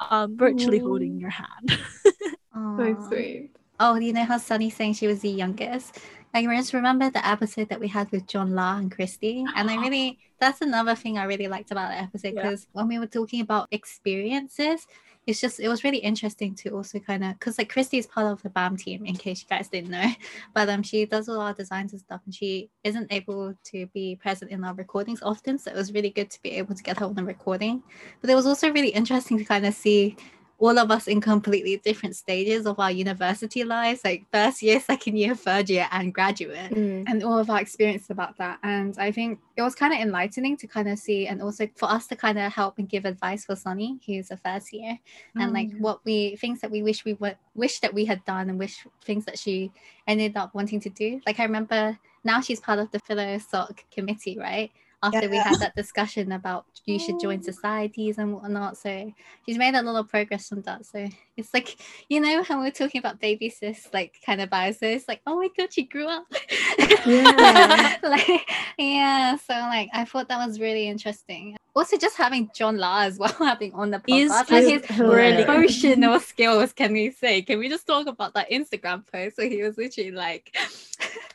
I'm 0.00 0.34
virtually 0.38 0.80
Aww. 0.80 0.88
holding 0.88 1.20
your 1.20 1.28
hand. 1.28 1.78
so 2.54 3.06
sweet. 3.06 3.50
Oh, 3.78 3.96
you 3.96 4.14
know 4.14 4.24
how 4.24 4.38
Sunny 4.38 4.70
saying 4.70 4.94
she 4.94 5.06
was 5.06 5.20
the 5.20 5.28
youngest? 5.28 5.98
I 6.32 6.42
just 6.46 6.72
remember 6.72 7.10
the 7.10 7.24
episode 7.28 7.68
that 7.68 7.78
we 7.78 7.86
had 7.86 8.10
with 8.12 8.26
John 8.26 8.54
La 8.54 8.78
and 8.78 8.90
Christy, 8.90 9.44
and 9.54 9.70
I 9.70 9.76
really 9.84 10.18
that's 10.40 10.62
another 10.62 10.94
thing 10.94 11.18
I 11.18 11.24
really 11.24 11.48
liked 11.48 11.70
about 11.70 11.90
the 11.90 12.00
episode 12.00 12.34
because 12.34 12.62
yeah. 12.62 12.80
when 12.80 12.88
we 12.88 12.98
were 12.98 13.06
talking 13.06 13.42
about 13.42 13.68
experiences, 13.72 14.86
it's 15.26 15.40
just 15.40 15.60
it 15.60 15.68
was 15.68 15.84
really 15.84 15.98
interesting 15.98 16.54
to 16.56 16.70
also 16.70 16.98
kind 16.98 17.24
of 17.24 17.38
because 17.38 17.58
like 17.58 17.70
Christy 17.70 17.98
is 17.98 18.06
part 18.06 18.26
of 18.26 18.42
the 18.42 18.50
BAM 18.50 18.76
team 18.76 19.06
in 19.06 19.16
case 19.16 19.42
you 19.42 19.48
guys 19.48 19.68
didn't 19.68 19.90
know, 19.90 20.10
but 20.54 20.68
um 20.68 20.82
she 20.82 21.04
does 21.06 21.28
all 21.28 21.40
our 21.40 21.54
designs 21.54 21.92
and 21.92 22.00
stuff 22.00 22.20
and 22.24 22.34
she 22.34 22.70
isn't 22.84 23.12
able 23.12 23.54
to 23.64 23.86
be 23.94 24.16
present 24.16 24.50
in 24.50 24.64
our 24.64 24.74
recordings 24.74 25.22
often, 25.22 25.58
so 25.58 25.70
it 25.70 25.76
was 25.76 25.92
really 25.92 26.10
good 26.10 26.30
to 26.30 26.42
be 26.42 26.50
able 26.52 26.74
to 26.74 26.82
get 26.82 26.98
her 26.98 27.06
on 27.06 27.14
the 27.14 27.24
recording. 27.24 27.82
But 28.20 28.30
it 28.30 28.34
was 28.34 28.46
also 28.46 28.70
really 28.72 28.90
interesting 28.90 29.38
to 29.38 29.44
kind 29.44 29.66
of 29.66 29.74
see 29.74 30.16
all 30.58 30.78
of 30.78 30.90
us 30.90 31.08
in 31.08 31.20
completely 31.20 31.76
different 31.78 32.14
stages 32.14 32.66
of 32.66 32.78
our 32.78 32.90
university 32.90 33.64
lives 33.64 34.04
like 34.04 34.24
first 34.32 34.62
year 34.62 34.78
second 34.80 35.16
year 35.16 35.34
third 35.34 35.68
year 35.68 35.86
and 35.90 36.14
graduate 36.14 36.70
mm. 36.70 37.04
and 37.06 37.22
all 37.24 37.38
of 37.38 37.50
our 37.50 37.60
experience 37.60 38.10
about 38.10 38.36
that 38.38 38.58
and 38.62 38.96
i 38.98 39.10
think 39.10 39.38
it 39.56 39.62
was 39.62 39.74
kind 39.74 39.92
of 39.92 40.00
enlightening 40.00 40.56
to 40.56 40.66
kind 40.66 40.88
of 40.88 40.98
see 40.98 41.26
and 41.26 41.42
also 41.42 41.68
for 41.74 41.90
us 41.90 42.06
to 42.06 42.16
kind 42.16 42.38
of 42.38 42.52
help 42.52 42.78
and 42.78 42.88
give 42.88 43.04
advice 43.04 43.44
for 43.44 43.56
sunny 43.56 43.98
who's 44.06 44.30
a 44.30 44.36
first 44.36 44.72
year 44.72 44.98
mm. 45.36 45.42
and 45.42 45.52
like 45.52 45.68
mm. 45.70 45.80
what 45.80 46.04
we 46.04 46.36
things 46.36 46.60
that 46.60 46.70
we 46.70 46.82
wish 46.82 47.04
we 47.04 47.14
would 47.14 47.36
wish 47.54 47.80
that 47.80 47.92
we 47.92 48.04
had 48.04 48.24
done 48.24 48.48
and 48.48 48.58
wish 48.58 48.86
things 49.04 49.24
that 49.24 49.38
she 49.38 49.72
ended 50.06 50.36
up 50.36 50.54
wanting 50.54 50.80
to 50.80 50.90
do 50.90 51.20
like 51.26 51.40
i 51.40 51.44
remember 51.44 51.98
now 52.22 52.40
she's 52.40 52.60
part 52.60 52.78
of 52.78 52.90
the 52.92 52.98
philo 53.00 53.38
soc 53.38 53.84
committee 53.90 54.38
right 54.38 54.70
after 55.04 55.22
yeah. 55.22 55.28
we 55.28 55.36
had 55.36 55.58
that 55.60 55.76
discussion 55.76 56.32
about 56.32 56.66
you 56.86 56.98
should 56.98 57.20
join 57.20 57.40
mm. 57.40 57.44
societies 57.44 58.18
and 58.18 58.32
whatnot. 58.32 58.76
So 58.78 59.12
she's 59.44 59.58
made 59.58 59.74
a 59.74 59.82
lot 59.82 59.98
of 59.98 60.08
progress 60.08 60.50
on 60.52 60.62
that. 60.62 60.86
So 60.86 61.06
it's 61.36 61.52
like, 61.52 61.76
you 62.08 62.20
know, 62.20 62.42
how 62.42 62.60
we 62.60 62.68
are 62.68 62.72
talking 62.72 62.98
about 62.98 63.20
baby 63.20 63.50
sis, 63.50 63.88
like 63.92 64.16
kind 64.24 64.40
of 64.40 64.50
bias. 64.50 64.80
So 64.80 64.98
like, 65.08 65.20
oh 65.26 65.36
my 65.36 65.48
god, 65.56 65.72
she 65.72 65.84
grew 65.84 66.08
up. 66.08 66.26
Yeah. 67.06 67.96
like, 68.02 68.50
yeah. 68.78 69.36
So 69.36 69.54
like 69.54 69.90
I 69.92 70.04
thought 70.04 70.28
that 70.28 70.46
was 70.46 70.60
really 70.60 70.88
interesting. 70.88 71.56
Also 71.74 71.96
just 71.96 72.16
having 72.16 72.50
John 72.54 72.76
La 72.76 73.02
as 73.02 73.18
well 73.18 73.32
having 73.38 73.72
on 73.74 73.90
the 73.90 73.98
podcast 73.98 74.50
and 74.50 74.70
his 74.70 74.98
really 74.98 75.42
emotional 75.42 76.20
skills, 76.20 76.72
can 76.72 76.92
we 76.92 77.10
say? 77.10 77.42
Can 77.42 77.58
we 77.58 77.68
just 77.68 77.86
talk 77.86 78.06
about 78.06 78.34
that 78.34 78.50
Instagram 78.50 79.04
post 79.10 79.38
where 79.38 79.48
he 79.48 79.62
was 79.62 79.76
literally 79.76 80.12
like 80.12 80.56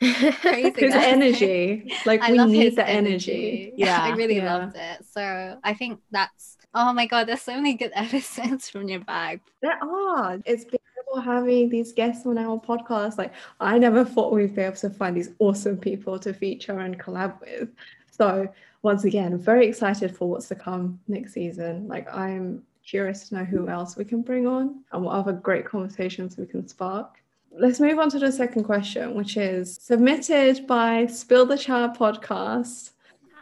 crazy 0.00 0.72
his 0.76 0.94
energy. 0.94 1.92
Like 2.06 2.22
I 2.22 2.32
we 2.32 2.44
need 2.46 2.76
the 2.76 2.88
energy. 2.88 3.32
energy. 3.32 3.72
Yeah. 3.76 4.02
I 4.02 4.10
really 4.10 4.36
yeah. 4.36 4.56
loved 4.56 4.76
it. 4.76 5.04
So 5.04 5.58
I 5.62 5.74
think 5.74 6.00
that's 6.10 6.56
oh 6.74 6.92
my 6.92 7.06
god, 7.06 7.28
there's 7.28 7.42
so 7.42 7.54
many 7.54 7.74
good 7.74 7.92
episodes 7.94 8.70
from 8.70 8.88
your 8.88 9.00
bag. 9.00 9.40
There 9.60 9.78
are. 9.82 10.38
It's 10.46 10.64
been 10.64 10.80
having 11.22 11.68
these 11.68 11.92
guests 11.92 12.24
on 12.26 12.38
our 12.38 12.58
podcast. 12.60 13.18
Like 13.18 13.32
I 13.58 13.78
never 13.78 14.04
thought 14.04 14.32
we'd 14.32 14.54
be 14.54 14.62
able 14.62 14.76
to 14.76 14.90
find 14.90 15.16
these 15.16 15.30
awesome 15.38 15.76
people 15.76 16.18
to 16.20 16.32
feature 16.32 16.78
and 16.78 16.98
collab 16.98 17.40
with. 17.40 17.68
So 18.10 18.48
once 18.82 19.04
again, 19.04 19.36
very 19.36 19.66
excited 19.66 20.16
for 20.16 20.28
what's 20.28 20.48
to 20.48 20.54
come 20.54 21.00
next 21.08 21.34
season. 21.34 21.86
Like 21.86 22.12
I'm 22.14 22.62
curious 22.84 23.28
to 23.28 23.36
know 23.36 23.44
who 23.44 23.68
else 23.68 23.96
we 23.96 24.04
can 24.04 24.22
bring 24.22 24.46
on 24.46 24.82
and 24.92 25.04
what 25.04 25.12
other 25.12 25.32
great 25.32 25.64
conversations 25.64 26.36
we 26.36 26.46
can 26.46 26.66
spark. 26.66 27.22
Let's 27.52 27.80
move 27.80 27.98
on 27.98 28.10
to 28.10 28.18
the 28.18 28.32
second 28.32 28.64
question, 28.64 29.14
which 29.14 29.36
is 29.36 29.76
submitted 29.80 30.66
by 30.66 31.06
Spill 31.06 31.46
the 31.46 31.58
Chat 31.58 31.98
podcast. 31.98 32.90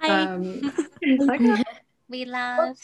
Hi. 0.00 0.22
Um, 0.22 0.72
we 2.08 2.24
love. 2.24 2.76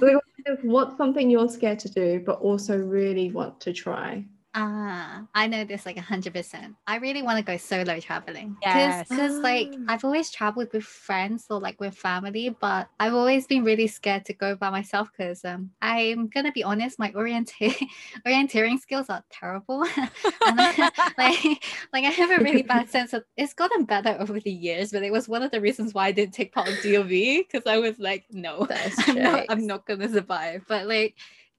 what's 0.62 0.96
something 0.96 1.30
you're 1.30 1.48
scared 1.48 1.78
to 1.80 1.88
do, 1.88 2.22
but 2.24 2.40
also 2.40 2.76
really 2.76 3.30
want 3.30 3.58
to 3.60 3.72
try? 3.72 4.24
Ah, 4.58 5.26
I 5.34 5.46
know 5.48 5.64
this 5.64 5.84
like 5.84 5.98
a 5.98 6.00
hundred 6.00 6.32
percent. 6.32 6.76
I 6.86 6.96
really 6.96 7.20
want 7.20 7.36
to 7.38 7.44
go 7.44 7.58
solo 7.58 8.00
traveling. 8.00 8.56
Yes. 8.62 9.06
Because 9.08 9.38
like. 9.40 9.74
I've 9.86 10.04
always 10.04 10.30
traveled 10.30 10.72
with 10.72 10.82
friends 10.82 11.46
or 11.50 11.60
like 11.60 11.78
with 11.78 11.94
family, 11.94 12.48
but 12.48 12.88
I've 12.98 13.12
always 13.12 13.46
been 13.46 13.64
really 13.64 13.86
scared 13.86 14.24
to 14.24 14.32
go 14.32 14.56
by 14.56 14.70
myself 14.70 15.10
because 15.12 15.44
um 15.44 15.70
I'm 15.82 16.28
gonna 16.28 16.52
be 16.52 16.64
honest, 16.64 16.98
my 16.98 17.12
orienta- 17.12 17.88
orienteering 18.26 18.80
skills 18.80 19.10
are 19.10 19.22
terrible. 19.30 19.84
and 19.96 20.10
I, 20.58 20.90
like 21.18 21.64
like 21.92 22.04
I 22.04 22.10
have 22.10 22.30
a 22.30 22.42
really 22.42 22.62
bad 22.62 22.88
sense 22.88 23.12
of 23.12 23.24
it's 23.36 23.52
gotten 23.52 23.84
better 23.84 24.16
over 24.18 24.40
the 24.40 24.50
years, 24.50 24.90
but 24.90 25.02
it 25.02 25.12
was 25.12 25.28
one 25.28 25.42
of 25.42 25.50
the 25.50 25.60
reasons 25.60 25.92
why 25.92 26.06
I 26.06 26.12
didn't 26.12 26.34
take 26.34 26.52
part 26.52 26.68
in 26.68 26.76
DofE 26.76 27.46
because 27.46 27.66
I 27.66 27.76
was 27.76 27.98
like, 27.98 28.24
no, 28.30 28.66
I'm 29.06 29.22
not, 29.22 29.44
I'm 29.50 29.66
not 29.66 29.86
gonna 29.86 30.08
survive. 30.08 30.64
But 30.66 30.86
like 30.86 31.14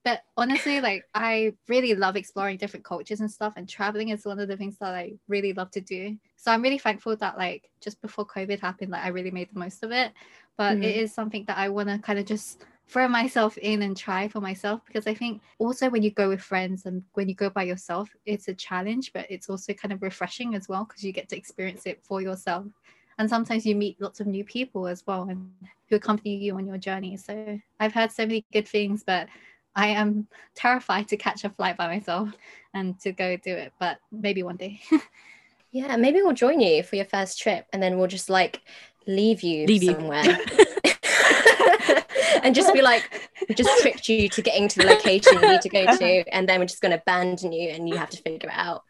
but 0.08 0.22
honestly 0.38 0.80
like 0.80 1.04
i 1.14 1.52
really 1.68 1.94
love 1.94 2.16
exploring 2.16 2.56
different 2.56 2.84
cultures 2.84 3.20
and 3.20 3.30
stuff 3.30 3.52
and 3.56 3.68
traveling 3.68 4.08
is 4.08 4.24
one 4.24 4.40
of 4.40 4.48
the 4.48 4.56
things 4.56 4.78
that 4.78 4.94
i 4.94 5.12
really 5.28 5.52
love 5.52 5.70
to 5.70 5.82
do. 5.82 6.16
So 6.36 6.50
i'm 6.50 6.62
really 6.62 6.78
thankful 6.78 7.14
that 7.16 7.36
like 7.36 7.68
just 7.82 8.00
before 8.00 8.26
covid 8.26 8.58
happened 8.58 8.90
like 8.90 9.04
i 9.04 9.08
really 9.08 9.30
made 9.30 9.50
the 9.52 9.58
most 9.58 9.82
of 9.84 9.92
it. 9.92 10.12
But 10.56 10.74
mm-hmm. 10.74 10.84
it 10.84 10.96
is 10.96 11.12
something 11.12 11.44
that 11.46 11.58
i 11.58 11.68
want 11.68 11.90
to 11.90 11.98
kind 11.98 12.18
of 12.18 12.24
just 12.24 12.64
throw 12.86 13.06
myself 13.06 13.58
in 13.58 13.82
and 13.82 13.94
try 13.94 14.28
for 14.28 14.40
myself 14.40 14.80
because 14.86 15.06
i 15.06 15.12
think 15.12 15.42
also 15.58 15.90
when 15.90 16.02
you 16.02 16.10
go 16.10 16.30
with 16.30 16.40
friends 16.40 16.86
and 16.86 17.02
when 17.12 17.28
you 17.28 17.34
go 17.34 17.50
by 17.50 17.64
yourself 17.64 18.08
it's 18.24 18.48
a 18.48 18.54
challenge 18.54 19.12
but 19.12 19.26
it's 19.28 19.50
also 19.50 19.74
kind 19.74 19.92
of 19.92 20.00
refreshing 20.00 20.54
as 20.54 20.70
well 20.70 20.84
because 20.86 21.04
you 21.04 21.12
get 21.12 21.28
to 21.28 21.36
experience 21.36 21.84
it 21.84 22.00
for 22.02 22.22
yourself. 22.22 22.64
And 23.20 23.28
sometimes 23.28 23.66
you 23.66 23.74
meet 23.74 24.00
lots 24.00 24.20
of 24.20 24.28
new 24.28 24.44
people 24.44 24.86
as 24.86 25.04
well 25.04 25.24
and 25.28 25.50
who 25.88 25.96
accompany 25.96 26.36
you 26.36 26.54
on 26.54 26.66
your 26.66 26.78
journey. 26.78 27.16
So 27.16 27.60
i've 27.80 27.92
heard 27.92 28.10
so 28.12 28.24
many 28.24 28.44
good 28.52 28.68
things 28.68 29.02
but 29.04 29.28
I 29.78 29.90
am 29.90 30.26
terrified 30.56 31.06
to 31.08 31.16
catch 31.16 31.44
a 31.44 31.50
flight 31.50 31.76
by 31.76 31.86
myself 31.86 32.30
and 32.74 32.98
to 32.98 33.12
go 33.12 33.36
do 33.36 33.52
it, 33.52 33.72
but 33.78 33.98
maybe 34.10 34.42
one 34.42 34.56
day. 34.56 34.80
yeah, 35.70 35.96
maybe 35.96 36.20
we'll 36.20 36.32
join 36.32 36.58
you 36.58 36.82
for 36.82 36.96
your 36.96 37.04
first 37.04 37.40
trip 37.40 37.64
and 37.72 37.80
then 37.80 37.96
we'll 37.96 38.08
just 38.08 38.28
like 38.28 38.60
leave 39.06 39.42
you 39.42 39.68
leave 39.68 39.84
somewhere. 39.84 40.24
You. 40.24 40.36
and 42.42 42.56
just 42.56 42.74
be 42.74 42.82
like, 42.82 43.30
we 43.48 43.54
just 43.54 43.80
tricked 43.80 44.08
you 44.08 44.28
to 44.28 44.42
getting 44.42 44.66
to 44.66 44.80
the 44.80 44.86
location 44.86 45.40
you 45.40 45.48
need 45.48 45.60
to 45.60 45.68
go 45.68 45.86
to, 45.96 46.24
and 46.34 46.48
then 46.48 46.58
we're 46.58 46.66
just 46.66 46.80
going 46.80 46.90
to 46.90 46.98
abandon 46.98 47.52
you 47.52 47.70
and 47.70 47.88
you 47.88 47.96
have 47.96 48.10
to 48.10 48.16
figure 48.16 48.50
it 48.50 48.56
out. 48.58 48.82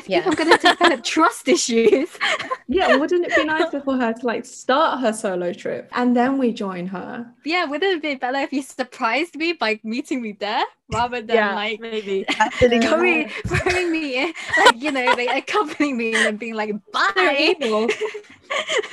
I 0.00 0.02
think 0.02 0.24
yeah. 0.24 0.30
I'm 0.30 0.34
going 0.34 0.58
to 0.58 0.66
develop 0.66 1.04
trust 1.04 1.46
issues. 1.46 2.08
yeah, 2.68 2.96
wouldn't 2.96 3.26
it 3.26 3.36
be 3.36 3.44
nice 3.44 3.70
for 3.70 3.96
her 3.98 4.14
to 4.14 4.26
like 4.26 4.46
start 4.46 5.00
her 5.00 5.12
solo 5.12 5.52
trip 5.52 5.90
and 5.92 6.16
then 6.16 6.38
we 6.38 6.54
join 6.54 6.86
her? 6.86 7.30
Yeah, 7.44 7.66
wouldn't 7.66 7.96
it 7.96 8.02
be 8.02 8.14
better 8.14 8.38
if 8.38 8.50
you 8.50 8.62
surprised 8.62 9.36
me 9.36 9.52
by 9.52 9.78
meeting 9.84 10.22
me 10.22 10.32
there 10.32 10.64
rather 10.90 11.20
than 11.20 11.36
yeah, 11.36 11.54
like 11.54 11.80
maybe 11.80 12.24
coming 12.80 13.28
throwing 13.46 13.92
me 13.92 14.22
in, 14.22 14.32
like 14.56 14.76
you 14.80 14.90
know, 14.90 15.14
they 15.14 15.26
accompanying 15.26 15.98
me 15.98 16.14
and 16.14 16.38
being 16.38 16.54
like 16.54 16.72
bye. 16.92 17.54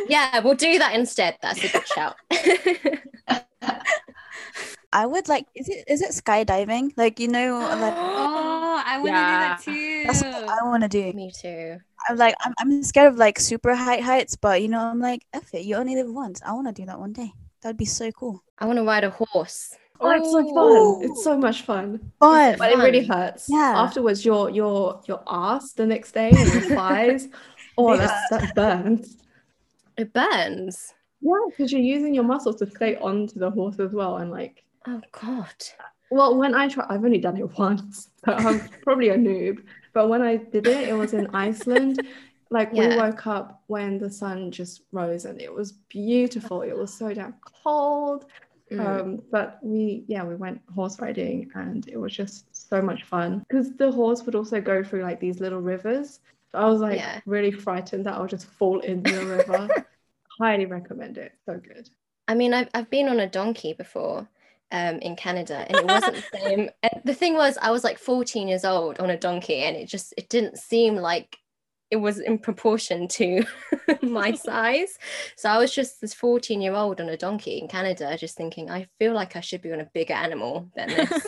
yeah, 0.10 0.40
we'll 0.40 0.56
do 0.56 0.78
that 0.78 0.94
instead. 0.94 1.38
That's 1.42 1.64
a 1.64 1.70
good 1.70 1.88
shout. 1.88 2.18
I 4.94 5.06
would 5.06 5.28
like 5.28 5.46
is 5.56 5.70
it 5.70 5.84
is 5.88 6.02
it 6.02 6.12
skydiving? 6.12 6.94
Like 6.96 7.20
you 7.20 7.28
know 7.28 7.60
like 7.82 7.94
Oh 7.96 8.84
I 8.86 8.98
wanna 9.00 9.12
yeah. 9.12 9.58
do 9.58 9.72
that 9.72 9.78
too. 9.78 10.04
That's 10.06 10.24
what 10.24 10.50
I 10.50 10.64
wanna 10.64 10.88
do. 10.88 11.14
Me 11.14 11.32
too. 11.32 11.78
I'm 12.08 12.18
like 12.18 12.36
I'm 12.42 12.54
I'm 12.60 12.84
scared 12.84 13.12
of 13.12 13.18
like 13.18 13.40
super 13.40 13.76
high 13.76 13.98
heights, 13.98 14.36
but 14.36 14.62
you 14.62 14.70
know, 14.70 14.80
I'm 14.80 15.00
like, 15.00 15.26
F 15.34 15.54
it, 15.54 15.66
you 15.66 15.76
only 15.76 15.96
live 15.96 16.10
once. 16.10 16.42
I 16.46 16.54
wanna 16.54 16.72
do 16.72 16.86
that 16.86 17.00
one 17.00 17.14
day. 17.14 17.32
That'd 17.62 17.78
be 17.78 17.86
so 17.86 18.12
cool. 18.12 18.44
I 18.60 18.66
wanna 18.66 18.84
ride 18.84 19.04
a 19.04 19.10
horse. 19.10 19.76
Oh, 20.00 20.12
it's 20.12 20.32
so 20.32 20.54
fun. 20.54 21.10
It's 21.10 21.24
so 21.24 21.38
much 21.38 21.64
fun. 21.64 22.12
Fun. 22.20 22.56
But 22.58 22.72
it 22.72 22.78
really 22.78 23.06
hurts. 23.06 23.48
Yeah. 23.50 23.74
Afterwards, 23.76 24.24
your 24.24 24.50
your 24.50 25.02
your 25.06 25.24
ass 25.28 25.74
the 25.74 25.86
next 25.86 26.12
day 26.14 26.30
and 26.30 26.54
your 26.54 26.62
thighs. 26.78 27.28
Oh, 27.80 27.96
that's, 27.96 28.30
that 28.32 28.56
burns. 28.56 29.18
It 29.98 30.12
burns. 30.12 30.96
Yeah, 31.22 31.34
because 31.50 31.72
you're 31.72 31.82
using 31.82 32.14
your 32.14 32.24
muscles 32.24 32.58
to 32.58 32.70
stay 32.70 32.96
onto 32.98 33.40
the 33.40 33.50
horse 33.50 33.80
as 33.80 33.94
well. 33.94 34.18
And 34.18 34.32
like, 34.32 34.64
Oh 34.88 35.02
God. 35.12 35.54
well, 36.10 36.38
when 36.38 36.56
I 36.56 36.68
try, 36.68 36.86
I've 36.90 37.04
only 37.04 37.18
done 37.18 37.38
it 37.38 37.58
once, 37.58 38.10
so 38.24 38.34
I'm 38.34 38.62
probably 38.84 39.10
a 39.10 39.18
noob. 39.18 39.64
But 39.94 40.10
when 40.10 40.22
I 40.22 40.38
did 40.38 40.68
it, 40.68 40.90
it 40.90 40.94
was 40.94 41.14
in 41.14 41.28
Iceland. 41.34 42.06
Like 42.50 42.72
we 42.72 42.88
woke 42.96 43.28
up 43.28 43.62
when 43.68 43.98
the 43.98 44.10
sun 44.10 44.52
just 44.52 44.84
rose, 44.94 45.26
and 45.26 45.42
it 45.42 45.54
was 45.54 45.74
beautiful. 45.90 46.62
It 46.62 46.78
was 46.78 46.94
so 46.94 47.14
damn 47.14 47.36
cold. 47.64 48.26
Mm. 48.72 48.80
Um, 48.86 49.22
but 49.32 49.60
we, 49.62 50.04
yeah, 50.08 50.24
we 50.24 50.36
went 50.36 50.62
horse 50.74 51.00
riding, 51.00 51.50
and 51.56 51.88
it 51.90 51.98
was 51.98 52.14
just 52.16 52.46
so 52.70 52.82
much 52.82 53.04
fun 53.04 53.44
because 53.50 53.76
the 53.76 53.92
horse 53.92 54.24
would 54.24 54.36
also 54.36 54.62
go 54.62 54.84
through 54.84 55.04
like 55.04 55.20
these 55.20 55.40
little 55.42 55.60
rivers. 55.60 56.20
I 56.54 56.66
was 56.66 56.80
like 56.80 56.98
Yeah. 57.00 57.20
really 57.26 57.52
frightened 57.52 58.06
that 58.06 58.14
I'll 58.14 58.28
just 58.28 58.46
fall 58.48 58.80
into 58.80 59.12
the 59.12 59.26
river. 59.26 59.68
Highly 60.40 60.66
recommend 60.66 61.18
it. 61.18 61.34
So 61.46 61.58
good. 61.58 61.90
I 62.28 62.36
mean, 62.36 62.54
I've 62.54 62.70
I've 62.74 62.90
been 62.90 63.10
on 63.10 63.20
a 63.20 63.30
donkey 63.30 63.74
before. 63.74 64.28
Um, 64.70 65.00
in 65.00 65.16
Canada, 65.16 65.66
and 65.66 65.78
it 65.78 65.86
wasn't 65.86 66.16
the 66.16 66.40
same. 66.44 66.70
And 66.84 67.02
the 67.06 67.14
thing 67.14 67.36
was, 67.36 67.58
I 67.62 67.72
was 67.72 67.86
like 67.86 67.98
14 67.98 68.50
years 68.50 68.66
old 68.66 69.00
on 69.00 69.10
a 69.10 69.16
donkey, 69.18 69.60
and 69.60 69.78
it 69.78 69.86
just 69.86 70.14
it 70.18 70.28
didn't 70.28 70.58
seem 70.58 70.98
like 70.98 71.38
it 71.90 71.98
was 71.98 72.20
in 72.20 72.38
proportion 72.38 73.08
to 73.08 73.46
my 74.02 74.32
size. 74.36 74.98
So 75.36 75.50
I 75.50 75.58
was 75.58 75.74
just 75.74 76.02
this 76.02 76.14
14 76.14 76.62
year 76.62 76.74
old 76.74 77.00
on 77.00 77.10
a 77.10 77.18
donkey 77.18 77.60
in 77.60 77.68
Canada, 77.68 78.18
just 78.18 78.36
thinking, 78.36 78.70
I 78.70 78.88
feel 79.00 79.14
like 79.14 79.36
I 79.36 79.42
should 79.42 79.62
be 79.62 79.72
on 79.72 79.80
a 79.80 79.90
bigger 79.94 80.14
animal 80.14 80.70
than 80.76 80.90
this. 80.90 81.26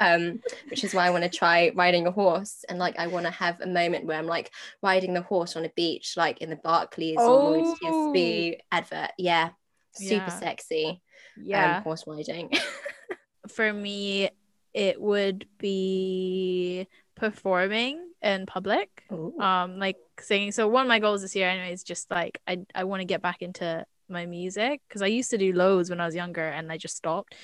Um, 0.00 0.40
which 0.70 0.84
is 0.84 0.94
why 0.94 1.06
I 1.06 1.10
want 1.10 1.24
to 1.24 1.30
try 1.30 1.70
riding 1.74 2.06
a 2.06 2.10
horse. 2.10 2.64
And 2.68 2.78
like, 2.78 2.98
I 2.98 3.06
want 3.06 3.26
to 3.26 3.32
have 3.32 3.60
a 3.60 3.66
moment 3.66 4.06
where 4.06 4.18
I'm 4.18 4.26
like 4.26 4.50
riding 4.82 5.14
the 5.14 5.22
horse 5.22 5.56
on 5.56 5.64
a 5.64 5.70
beach, 5.76 6.14
like 6.16 6.38
in 6.38 6.50
the 6.50 6.56
Barclays 6.56 7.18
or 7.18 7.56
Oh. 7.56 7.76
TSB 7.82 8.56
advert. 8.72 9.10
Yeah, 9.18 9.50
super 9.92 10.14
Yeah. 10.14 10.28
sexy. 10.28 11.00
Yeah. 11.42 11.76
Um, 11.78 11.82
horse 11.82 12.04
riding. 12.06 12.50
for 13.48 13.72
me, 13.72 14.30
it 14.74 15.00
would 15.00 15.46
be 15.58 16.86
performing 17.16 18.00
in 18.22 18.46
public. 18.46 19.04
Um, 19.40 19.78
like 19.78 19.96
singing. 20.18 20.52
So 20.52 20.68
one 20.68 20.82
of 20.82 20.88
my 20.88 20.98
goals 20.98 21.22
this 21.22 21.34
year, 21.34 21.48
anyway, 21.48 21.72
is 21.72 21.82
just 21.82 22.10
like 22.10 22.40
I 22.46 22.58
I 22.74 22.84
want 22.84 23.00
to 23.00 23.06
get 23.06 23.22
back 23.22 23.42
into 23.42 23.84
my 24.08 24.26
music 24.26 24.82
because 24.88 25.02
I 25.02 25.06
used 25.06 25.30
to 25.30 25.38
do 25.38 25.52
loads 25.52 25.88
when 25.88 26.00
I 26.00 26.06
was 26.06 26.14
younger 26.14 26.46
and 26.46 26.70
I 26.70 26.76
just 26.76 26.96
stopped. 26.96 27.34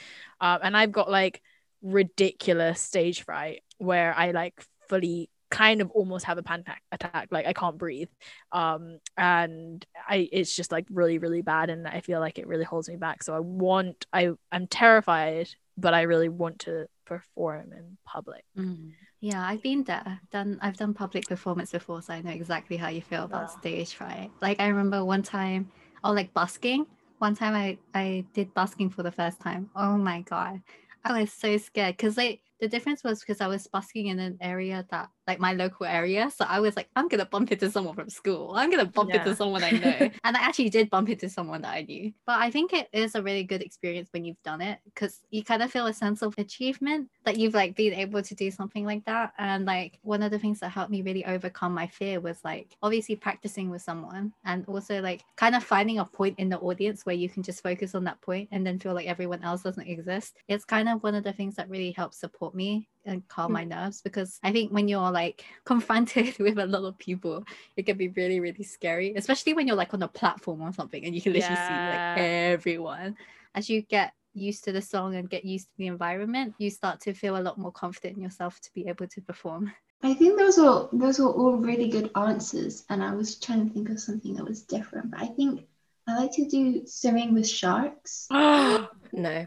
Um, 0.40 0.58
and 0.62 0.76
I've 0.76 0.92
got 0.92 1.10
like 1.10 1.40
ridiculous 1.82 2.80
stage 2.80 3.22
fright 3.24 3.62
where 3.78 4.14
I 4.16 4.30
like 4.32 4.54
fully 4.88 5.30
kind 5.50 5.80
of 5.80 5.90
almost 5.92 6.24
have 6.24 6.38
a 6.38 6.42
panic 6.42 6.66
attack 6.90 7.28
like 7.30 7.46
i 7.46 7.52
can't 7.52 7.78
breathe 7.78 8.08
um 8.50 8.98
and 9.16 9.86
i 10.08 10.28
it's 10.32 10.54
just 10.56 10.72
like 10.72 10.84
really 10.90 11.18
really 11.18 11.40
bad 11.40 11.70
and 11.70 11.86
i 11.86 12.00
feel 12.00 12.18
like 12.18 12.36
it 12.40 12.48
really 12.48 12.64
holds 12.64 12.88
me 12.88 12.96
back 12.96 13.22
so 13.22 13.32
i 13.32 13.38
want 13.38 14.06
i 14.12 14.30
i'm 14.50 14.66
terrified 14.66 15.48
but 15.78 15.94
i 15.94 16.02
really 16.02 16.28
want 16.28 16.58
to 16.58 16.86
perform 17.04 17.72
in 17.72 17.96
public 18.04 18.44
Mm. 18.58 18.92
Yeah, 19.20 19.46
I've 19.46 19.62
been 19.62 19.84
there. 19.84 20.20
Done. 20.30 20.58
I've 20.62 20.76
done 20.76 20.94
public 20.94 21.26
performance 21.26 21.72
before, 21.72 22.02
so 22.02 22.12
I 22.14 22.20
know 22.20 22.30
exactly 22.30 22.76
how 22.76 22.88
you 22.88 23.00
feel 23.02 23.24
about 23.24 23.42
Wow. 23.48 23.56
stage 23.60 23.94
fright. 23.94 24.30
Like 24.42 24.60
I 24.60 24.66
remember 24.68 25.04
one 25.04 25.22
time, 25.22 25.70
oh, 26.04 26.12
like 26.12 26.32
busking. 26.34 26.86
One 27.18 27.34
time 27.34 27.54
I 27.54 27.78
I 27.94 28.24
did 28.34 28.52
busking 28.54 28.90
for 28.90 29.02
the 29.02 29.10
first 29.12 29.40
time. 29.40 29.70
Oh 29.74 29.96
my 29.96 30.20
god, 30.22 30.60
I 31.06 31.20
was 31.20 31.32
so 31.32 31.56
scared 31.56 31.96
because 31.96 32.16
like 32.16 32.42
the 32.60 32.68
difference 32.68 33.04
was 33.04 33.20
because 33.20 33.40
I 33.40 33.46
was 33.48 33.66
busking 33.66 34.06
in 34.08 34.18
an 34.18 34.38
area 34.40 34.84
that 34.90 35.08
like 35.26 35.38
my 35.40 35.52
local 35.52 35.86
area, 35.86 36.30
so 36.30 36.44
I 36.48 36.60
was 36.60 36.76
like, 36.76 36.88
I'm 36.96 37.08
gonna 37.08 37.26
bump 37.26 37.52
into 37.52 37.70
someone 37.70 37.94
from 37.94 38.08
school. 38.10 38.52
I'm 38.56 38.70
gonna 38.70 38.86
bump 38.86 39.10
Yeah. 39.10 39.16
into 39.16 39.34
someone 39.34 39.62
I 39.64 39.72
know, 39.72 40.10
and 40.24 40.36
I 40.36 40.40
actually 40.40 40.70
did 40.70 40.90
bump 40.90 41.08
into 41.08 41.28
someone 41.28 41.62
that 41.62 41.72
I 41.74 41.82
knew. 41.82 42.12
But 42.26 42.40
I 42.40 42.50
think 42.50 42.72
it 42.72 42.88
is 42.92 43.14
a 43.14 43.22
really 43.22 43.44
good 43.44 43.62
experience 43.62 44.08
when 44.12 44.24
you've 44.24 44.42
done 44.42 44.60
it 44.60 44.78
because 44.84 45.20
you 45.30 45.44
kind 45.44 45.62
of 45.62 45.70
feel 45.70 45.86
a 45.86 45.92
sense 45.94 46.22
of 46.22 46.34
achievement 46.38 47.10
that 47.24 47.36
you've 47.38 47.54
like 47.54 47.74
been 47.76 47.92
able 47.94 48.22
to 48.22 48.34
do 48.34 48.50
something 48.50 48.84
like 48.84 49.04
that. 49.06 49.32
And 49.38 49.64
like 49.64 49.98
one 50.02 50.22
of 50.22 50.30
the 50.30 50.38
things 50.38 50.60
that 50.60 50.70
helped 50.70 50.90
me 50.90 51.02
really 51.02 51.24
overcome 51.24 51.74
my 51.74 51.86
fear 51.86 52.20
was 52.20 52.38
like 52.44 52.76
obviously 52.82 53.16
practicing 53.16 53.70
with 53.70 53.82
someone 53.82 54.32
and 54.44 54.64
also 54.66 55.00
like 55.00 55.24
kind 55.36 55.54
of 55.54 55.64
finding 55.64 55.98
a 55.98 56.04
point 56.04 56.38
in 56.38 56.48
the 56.48 56.58
audience 56.58 57.04
where 57.04 57.14
you 57.14 57.28
can 57.28 57.42
just 57.42 57.62
focus 57.62 57.94
on 57.94 58.04
that 58.04 58.20
point 58.20 58.48
and 58.52 58.66
then 58.66 58.78
feel 58.78 58.94
like 58.94 59.06
everyone 59.06 59.42
else 59.42 59.62
doesn't 59.62 59.86
exist. 59.88 60.36
It's 60.48 60.64
kind 60.64 60.88
of 60.88 61.02
one 61.02 61.14
of 61.14 61.24
the 61.24 61.32
things 61.32 61.56
that 61.56 61.68
really 61.68 61.92
helps 61.92 62.18
support 62.18 62.54
me 62.54 62.88
and 63.06 63.26
calm 63.28 63.52
my 63.52 63.64
mm. 63.64 63.68
nerves 63.68 64.02
because 64.02 64.38
I 64.42 64.52
think 64.52 64.72
when 64.72 64.88
you're 64.88 65.10
like 65.10 65.44
confronted 65.64 66.38
with 66.40 66.58
a 66.58 66.66
lot 66.66 66.84
of 66.84 66.98
people, 66.98 67.44
it 67.76 67.86
can 67.86 67.96
be 67.96 68.08
really, 68.08 68.40
really 68.40 68.64
scary, 68.64 69.14
especially 69.16 69.54
when 69.54 69.66
you're 69.66 69.76
like 69.76 69.94
on 69.94 70.02
a 70.02 70.08
platform 70.08 70.62
or 70.62 70.72
something 70.72 71.04
and 71.04 71.14
you 71.14 71.20
can 71.20 71.32
literally 71.32 71.56
see 71.56 71.72
like 71.72 72.18
everyone. 72.18 73.16
As 73.54 73.70
you 73.70 73.82
get 73.82 74.12
used 74.34 74.64
to 74.64 74.72
the 74.72 74.82
song 74.82 75.16
and 75.16 75.30
get 75.30 75.44
used 75.44 75.66
to 75.66 75.78
the 75.78 75.86
environment, 75.86 76.54
you 76.58 76.70
start 76.70 77.00
to 77.00 77.14
feel 77.14 77.36
a 77.36 77.40
lot 77.40 77.58
more 77.58 77.72
confident 77.72 78.16
in 78.16 78.22
yourself 78.22 78.60
to 78.60 78.70
be 78.74 78.86
able 78.86 79.06
to 79.06 79.20
perform. 79.22 79.72
I 80.02 80.12
think 80.12 80.38
those 80.38 80.58
are 80.58 80.88
those 80.92 81.18
were 81.18 81.32
all 81.32 81.56
really 81.56 81.88
good 81.88 82.10
answers, 82.14 82.84
and 82.90 83.02
I 83.02 83.14
was 83.14 83.36
trying 83.36 83.66
to 83.66 83.72
think 83.72 83.88
of 83.88 83.98
something 83.98 84.34
that 84.34 84.44
was 84.44 84.62
different. 84.62 85.10
But 85.10 85.20
I 85.20 85.26
think 85.26 85.66
I 86.06 86.18
like 86.18 86.32
to 86.32 86.46
do 86.46 86.86
swimming 86.86 87.34
with 87.34 87.48
sharks. 87.48 88.28
no. 88.30 89.46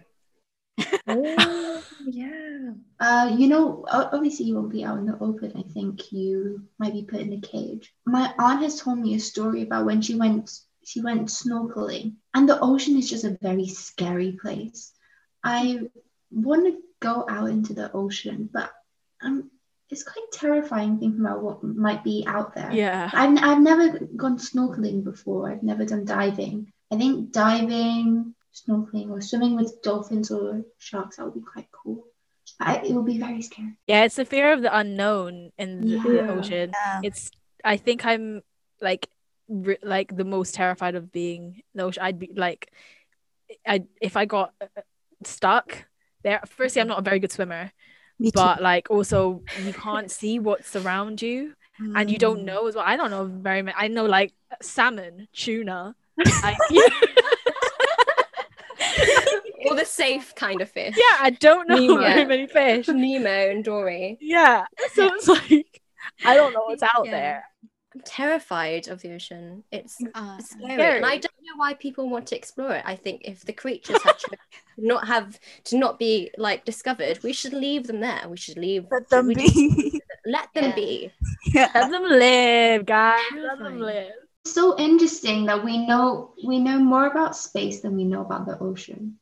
Oh, 1.07 1.83
yeah. 2.05 2.71
Uh, 2.99 3.35
you 3.37 3.47
know, 3.47 3.85
obviously 3.89 4.45
you 4.45 4.55
won't 4.55 4.71
be 4.71 4.83
out 4.83 4.99
in 4.99 5.05
the 5.05 5.17
open. 5.19 5.53
I 5.55 5.63
think 5.73 6.11
you 6.11 6.63
might 6.77 6.93
be 6.93 7.03
put 7.03 7.21
in 7.21 7.33
a 7.33 7.41
cage. 7.41 7.93
My 8.05 8.33
aunt 8.37 8.61
has 8.61 8.79
told 8.79 8.99
me 8.99 9.15
a 9.15 9.19
story 9.19 9.63
about 9.63 9.85
when 9.85 10.01
she 10.01 10.15
went 10.15 10.51
she 10.83 11.01
went 11.01 11.27
snorkeling, 11.27 12.15
and 12.33 12.49
the 12.49 12.59
ocean 12.59 12.97
is 12.97 13.09
just 13.09 13.23
a 13.23 13.37
very 13.41 13.67
scary 13.67 14.37
place. 14.41 14.91
I 15.43 15.81
want 16.31 16.65
to 16.65 16.81
go 16.99 17.25
out 17.29 17.49
into 17.49 17.73
the 17.73 17.91
ocean, 17.93 18.49
but 18.51 18.71
um, 19.21 19.51
it's 19.89 20.03
quite 20.03 20.31
terrifying 20.31 20.97
thinking 20.97 21.21
about 21.21 21.43
what 21.43 21.63
might 21.63 22.03
be 22.03 22.23
out 22.27 22.55
there. 22.55 22.71
yeah 22.71 23.09
I've, 23.13 23.37
I've 23.43 23.61
never 23.61 23.99
gone 23.99 24.37
snorkeling 24.37 25.03
before. 25.03 25.51
I've 25.51 25.63
never 25.63 25.85
done 25.85 26.05
diving. 26.05 26.71
I 26.91 26.97
think 26.97 27.31
diving, 27.31 28.33
snorkeling, 28.53 29.09
or 29.09 29.21
swimming 29.21 29.55
with 29.55 29.81
dolphins 29.81 30.31
or 30.31 30.63
sharks, 30.77 31.17
that 31.17 31.25
would 31.25 31.33
be 31.35 31.41
quite 31.41 31.67
cool. 31.71 32.05
I, 32.59 32.77
it 32.77 32.93
would 32.93 33.05
be 33.05 33.19
very 33.19 33.41
scary. 33.41 33.77
yeah 33.87 34.03
it's 34.05 34.15
the 34.15 34.25
fear 34.25 34.51
of 34.51 34.61
the 34.63 34.75
unknown 34.75 35.51
in 35.57 35.81
the, 35.81 35.97
the 35.99 36.25
ocean 36.27 36.71
Yeah. 36.73 37.01
it's 37.03 37.29
i 37.63 37.77
think 37.77 38.05
i'm 38.05 38.41
like 38.81 39.07
re- 39.47 39.77
like 39.83 40.15
the 40.17 40.25
most 40.25 40.55
terrified 40.55 40.95
of 40.95 41.11
being 41.11 41.41
in 41.57 41.75
the 41.77 41.83
ocean 41.83 42.01
i'd 42.03 42.17
be 42.19 42.31
like 42.35 42.71
i 43.67 43.83
if 44.01 44.17
i 44.17 44.25
got 44.25 44.53
uh, 44.61 44.81
stuck 45.23 45.85
there 46.23 46.41
firstly 46.47 46.81
i'm 46.81 46.87
not 46.87 46.99
a 46.99 47.03
very 47.09 47.19
good 47.19 47.31
swimmer 47.31 47.71
but 48.33 48.61
like 48.63 48.89
also 48.89 49.43
you 49.63 49.71
can't 49.71 50.09
see 50.19 50.39
what's 50.39 50.75
around 50.75 51.21
you 51.21 51.53
and 51.95 52.09
you 52.11 52.17
don't 52.17 52.41
Mm. 52.41 52.45
know 52.45 52.67
as 52.67 52.73
well 52.75 52.83
i 52.85 52.97
don't 52.97 53.11
know 53.11 53.25
very 53.25 53.61
much. 53.61 53.75
i 53.77 53.87
know 53.87 54.05
like 54.05 54.33
salmon 54.61 55.27
tuna 55.33 55.95
I, 56.27 56.57
Or 59.67 59.75
the 59.75 59.85
safe 59.85 60.33
kind 60.35 60.61
of 60.61 60.69
fish. 60.69 60.95
yeah 60.97 61.17
i 61.21 61.29
don't 61.31 61.67
know 61.69 61.75
Nemo. 61.77 61.97
very 61.99 62.25
many 62.25 62.47
fish 62.47 62.87
Nemo 63.03 63.29
and 63.51 63.63
Dory. 63.63 64.17
yeah 64.21 64.65
so 64.93 65.05
it's 65.13 65.27
like 65.27 65.81
i 66.25 66.35
don't 66.35 66.53
know 66.53 66.63
what's 66.65 66.83
out 66.83 67.05
Yeah. 67.05 67.11
there 67.11 67.43
I'm 67.95 68.01
terrified 68.05 68.87
of 68.87 69.01
the 69.01 69.13
ocean. 69.15 69.63
It's 69.71 69.97
Uh, 70.13 70.37
scary. 70.37 70.73
Scary. 70.75 70.97
And 70.97 71.05
I 71.07 71.17
don't 71.17 71.41
know 71.47 71.57
why 71.57 71.73
people 71.73 72.07
want 72.07 72.27
to 72.27 72.35
explore 72.35 72.73
it. 72.75 72.83
I 72.85 72.95
think 72.95 73.21
if 73.25 73.43
the 73.45 73.51
creatures 73.51 73.99
had 74.03 74.19
to 74.19 74.37
not 74.77 75.07
have 75.07 75.39
to 75.69 75.75
not 75.75 75.97
be 75.97 76.29
like 76.37 76.65
discovered, 76.65 77.17
we 77.23 77.33
should 77.33 77.51
leave 77.51 77.87
them 77.87 77.99
there. 77.99 78.29
We 78.29 78.37
should 78.37 78.59
leave 78.59 78.85
Let 78.91 79.09
them 79.09 79.25
we 79.25 79.33
just- 79.33 79.55
be. 79.55 80.01
let 80.27 80.53
them 80.53 80.65
Yeah. 80.65 80.75
be. 80.75 81.11
yeah. 81.55 81.71
let 81.73 81.89
them 81.89 82.03
live 82.03 82.85
guys 82.85 83.23
let 83.35 83.57
them 83.57 83.79
live 83.79 84.13
so 84.45 84.77
interesting 84.77 85.45
that 85.47 85.65
we 85.65 85.75
know 85.87 86.35
we 86.45 86.59
know 86.59 86.77
more 86.77 87.07
about 87.07 87.35
space 87.35 87.81
than 87.81 87.95
we 87.97 88.03
know 88.05 88.21
about 88.21 88.45
the 88.45 88.57
ocean. 88.59 89.17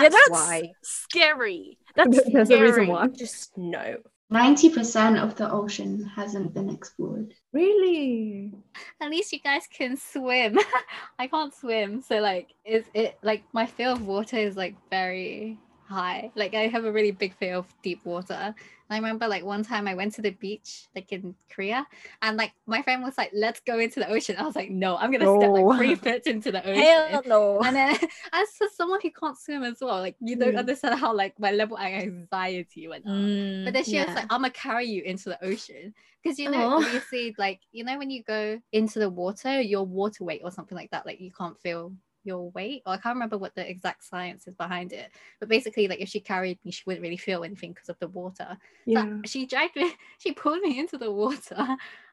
That's, 0.00 0.04
yeah 0.04 0.08
that's 0.08 0.30
why. 0.30 0.72
scary 0.82 1.78
that's 1.96 2.20
There's 2.32 2.50
a 2.50 2.60
reason 2.60 2.86
scary. 2.86 2.86
why. 2.86 3.08
Just 3.08 3.56
no. 3.56 3.96
Ninety 4.30 4.70
percent 4.70 5.18
of 5.18 5.34
the 5.36 5.50
ocean 5.52 6.10
hasn't 6.16 6.54
been 6.54 6.70
explored. 6.70 7.34
Really? 7.52 8.52
at 9.00 9.10
least 9.10 9.32
you 9.32 9.40
guys 9.40 9.66
can 9.70 9.96
swim. 9.96 10.58
I 11.18 11.26
can't 11.26 11.54
swim, 11.54 12.00
so 12.00 12.16
like 12.20 12.54
is 12.64 12.84
it 12.94 13.18
like 13.22 13.44
my 13.52 13.66
fear 13.66 13.90
of 13.90 14.06
water 14.06 14.38
is 14.38 14.56
like 14.56 14.74
very 14.90 15.58
high. 15.86 16.30
Like 16.34 16.54
I 16.54 16.68
have 16.68 16.84
a 16.86 16.92
really 16.92 17.10
big 17.10 17.34
fear 17.36 17.56
of 17.56 17.66
deep 17.82 18.04
water. 18.04 18.54
I 18.92 18.96
remember 18.96 19.28
like 19.28 19.44
one 19.44 19.62
time 19.64 19.88
I 19.88 19.94
went 19.94 20.14
to 20.14 20.22
the 20.22 20.30
beach, 20.30 20.88
like 20.94 21.12
in 21.12 21.34
Korea, 21.50 21.86
and 22.22 22.36
like 22.36 22.52
my 22.66 22.82
friend 22.82 23.02
was 23.02 23.16
like, 23.18 23.30
"Let's 23.34 23.60
go 23.60 23.78
into 23.78 24.00
the 24.00 24.08
ocean." 24.08 24.36
I 24.38 24.44
was 24.44 24.56
like, 24.56 24.70
"No, 24.70 24.96
I'm 24.96 25.10
gonna 25.12 25.28
step 25.28 25.52
like 25.54 25.70
three 25.72 25.94
foot 25.96 26.26
into 26.26 26.52
the 26.52 26.64
ocean." 26.66 27.02
Hell 27.12 27.22
no. 27.26 27.62
And 27.62 27.76
then 27.76 27.96
as 28.32 28.48
for 28.58 28.66
someone 28.76 29.00
who 29.02 29.10
can't 29.10 29.38
swim 29.38 29.62
as 29.64 29.78
well, 29.80 30.00
like 30.00 30.16
you 30.20 30.36
don't 30.36 30.56
Mm. 30.56 30.56
understand 30.56 30.98
how 31.00 31.14
like 31.14 31.38
my 31.38 31.52
level 31.52 31.76
of 31.76 31.82
anxiety 31.84 32.88
went 32.88 33.06
up. 33.12 33.32
Mm, 33.32 33.64
But 33.64 33.74
then 33.74 33.84
she 33.84 33.98
was 34.00 34.14
like, 34.14 34.26
I'm 34.30 34.40
gonna 34.42 34.50
carry 34.52 34.86
you 34.86 35.02
into 35.02 35.28
the 35.30 35.44
ocean. 35.44 35.94
Because 36.22 36.38
you 36.38 36.48
know, 36.50 36.68
Aw. 36.68 36.76
obviously, 36.76 37.34
like, 37.38 37.60
you 37.72 37.84
know, 37.84 37.98
when 37.98 38.10
you 38.10 38.22
go 38.24 38.60
into 38.72 38.98
the 38.98 39.10
water, 39.10 39.60
your 39.60 39.84
water 39.84 40.24
weight 40.24 40.40
or 40.44 40.50
something 40.50 40.76
like 40.76 40.90
that, 40.90 41.06
like 41.06 41.20
you 41.20 41.30
can't 41.32 41.60
feel 41.60 41.92
your 42.24 42.50
weight. 42.50 42.82
Or 42.86 42.94
I 42.94 42.96
can't 42.96 43.16
remember 43.16 43.38
what 43.38 43.54
the 43.54 43.68
exact 43.68 44.04
science 44.04 44.46
is 44.46 44.54
behind 44.54 44.92
it. 44.92 45.10
But 45.40 45.48
basically, 45.48 45.88
like 45.88 46.00
if 46.00 46.08
she 46.08 46.20
carried 46.20 46.58
me, 46.64 46.70
she 46.70 46.82
wouldn't 46.86 47.02
really 47.02 47.16
feel 47.16 47.44
anything 47.44 47.72
because 47.72 47.88
of 47.88 47.98
the 47.98 48.08
water. 48.08 48.56
Yeah. 48.86 49.04
So 49.04 49.20
she 49.26 49.46
dragged 49.46 49.76
me, 49.76 49.92
she 50.18 50.32
pulled 50.32 50.60
me 50.60 50.78
into 50.78 50.98
the 50.98 51.10
water. 51.10 51.66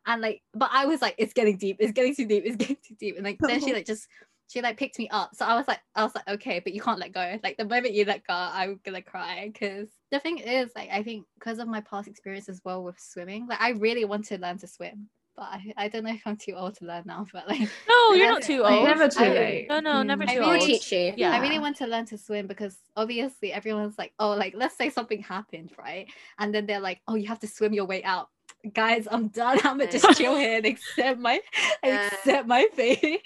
And 0.06 0.22
like, 0.22 0.42
but 0.54 0.70
I 0.72 0.86
was 0.86 1.02
like, 1.02 1.16
it's 1.18 1.34
getting 1.34 1.58
deep, 1.58 1.78
it's 1.80 1.92
getting 1.92 2.16
too 2.16 2.26
deep, 2.26 2.44
it's 2.46 2.56
getting 2.56 2.78
too 2.88 2.96
deep. 3.00 3.16
And 3.16 3.26
like 3.26 3.38
then 3.40 3.60
she 3.60 3.74
like 3.74 3.86
just 3.86 4.08
she 4.50 4.62
like 4.62 4.78
picked 4.78 4.98
me 4.98 5.08
up. 5.10 5.36
So 5.36 5.46
I 5.46 5.56
was 5.56 5.68
like, 5.68 5.80
I 5.96 6.04
was 6.04 6.16
like, 6.16 6.28
okay, 6.28 6.60
but 6.60 6.74
you 6.74 6.82
can't 6.82 7.00
let 7.00 7.12
go. 7.12 7.40
Like 7.44 7.58
the 7.58 7.66
moment 7.66 7.94
you 7.94 8.06
let 8.06 8.26
go, 8.26 8.34
I'm 8.34 8.80
gonna 8.84 9.02
cry. 9.02 9.52
Cause 9.58 9.88
the 10.12 10.20
thing 10.20 10.40
is, 10.40 10.72
like, 10.76 10.90
I 10.92 11.04
think 11.04 11.26
because 11.38 11.60
of 11.60 11.68
my 11.68 11.82
past 11.82 12.08
experience 12.08 12.50
as 12.50 12.60
well 12.66 12.84
with 12.84 13.00
swimming, 13.00 13.48
like 13.48 13.62
I 13.62 13.72
really 13.72 14.06
want 14.06 14.26
to 14.26 14.40
learn 14.40 14.58
to 14.60 14.68
swim. 14.68 15.08
But 15.40 15.48
I, 15.54 15.74
I 15.78 15.88
don't 15.88 16.04
know 16.04 16.12
if 16.12 16.22
I'm 16.26 16.36
too 16.36 16.52
old 16.52 16.76
to 16.80 16.86
learn 16.86 17.04
now. 17.06 17.26
But 17.32 17.48
like 17.48 17.62
No, 17.90 18.14
you're 18.14 18.30
not 18.30 18.42
too 18.42 18.62
I 18.66 18.76
old. 18.76 18.84
Never 18.84 19.08
too 19.08 19.24
I- 19.24 19.30
late. 19.30 19.66
No, 19.70 19.80
no, 19.80 19.92
mm. 19.94 20.06
never 20.08 20.26
Yeah. 20.26 20.34
too 20.34 20.40
We'll 20.42 20.50
really- 20.52 20.60
old. 20.60 20.82
teach 20.82 20.92
you. 20.92 21.14
Yeah. 21.16 21.32
I 21.32 21.40
really 21.40 21.60
want 21.60 21.78
to 21.78 21.88
learn 21.88 22.06
to 22.08 22.18
swim 22.18 22.46
because 22.46 22.76
obviously 22.98 23.54
everyone's 23.54 23.98
like, 23.98 24.12
oh, 24.20 24.32
like 24.32 24.54
let's 24.54 24.76
say 24.76 24.90
something 24.90 25.22
happened, 25.24 25.72
right? 25.80 26.08
And 26.40 26.54
then 26.54 26.66
they're 26.66 26.82
like, 26.82 27.00
oh, 27.08 27.16
you 27.16 27.28
have 27.30 27.40
to 27.40 27.48
swim 27.48 27.74
your 27.74 27.86
way 27.86 28.04
out. 28.04 28.28
Guys, 28.74 29.08
I'm 29.10 29.30
done. 29.30 29.60
I'm 29.64 29.78
gonna 29.78 29.90
just 29.90 30.18
chill 30.18 30.36
here 30.36 30.58
and 30.58 30.66
accept 30.66 31.18
my 31.20 31.40
Yeah. 31.84 32.08
accept 32.08 32.46
my 32.46 32.68
fate. 32.74 33.22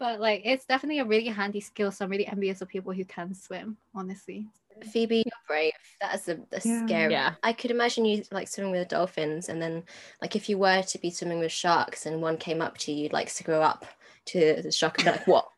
But 0.00 0.18
like 0.20 0.42
it's 0.44 0.64
definitely 0.64 0.98
a 0.98 1.04
really 1.04 1.28
handy 1.28 1.60
skill. 1.60 1.92
So 1.92 2.04
I'm 2.04 2.10
really 2.10 2.26
envious 2.26 2.60
of 2.60 2.68
people 2.68 2.92
who 2.92 3.04
can 3.04 3.34
swim, 3.36 3.76
honestly. 3.94 4.48
Phoebe, 4.92 5.16
you're 5.16 5.46
brave. 5.46 5.72
That's 6.00 6.28
a 6.28 6.38
that's 6.50 6.66
Yeah. 6.66 6.86
scary. 6.86 7.12
Yeah. 7.12 7.34
I 7.42 7.52
could 7.52 7.70
imagine 7.70 8.04
you 8.04 8.24
like 8.30 8.48
swimming 8.48 8.72
with 8.72 8.88
dolphins, 8.88 9.48
and 9.48 9.60
then 9.60 9.84
like 10.20 10.36
if 10.36 10.48
you 10.48 10.58
were 10.58 10.82
to 10.82 10.98
be 10.98 11.10
swimming 11.10 11.38
with 11.40 11.52
sharks, 11.52 12.06
and 12.06 12.22
one 12.22 12.36
came 12.36 12.60
up 12.62 12.78
to 12.78 12.92
you, 12.92 13.04
you'd 13.04 13.12
like 13.12 13.28
to 13.28 13.34
screw 13.34 13.54
up 13.60 13.84
to 14.26 14.60
the 14.62 14.72
shark 14.72 14.98
and 14.98 15.04
be 15.06 15.10
like, 15.12 15.26
"What?" 15.26 15.48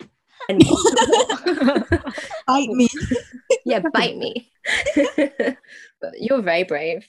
And 0.49 0.61
Bite 2.47 2.69
me. 2.71 2.89
yeah, 3.65 3.81
bite 3.93 4.17
me. 4.17 4.51
but 6.01 6.21
you're 6.21 6.43
very 6.43 6.65
brave. 6.65 7.09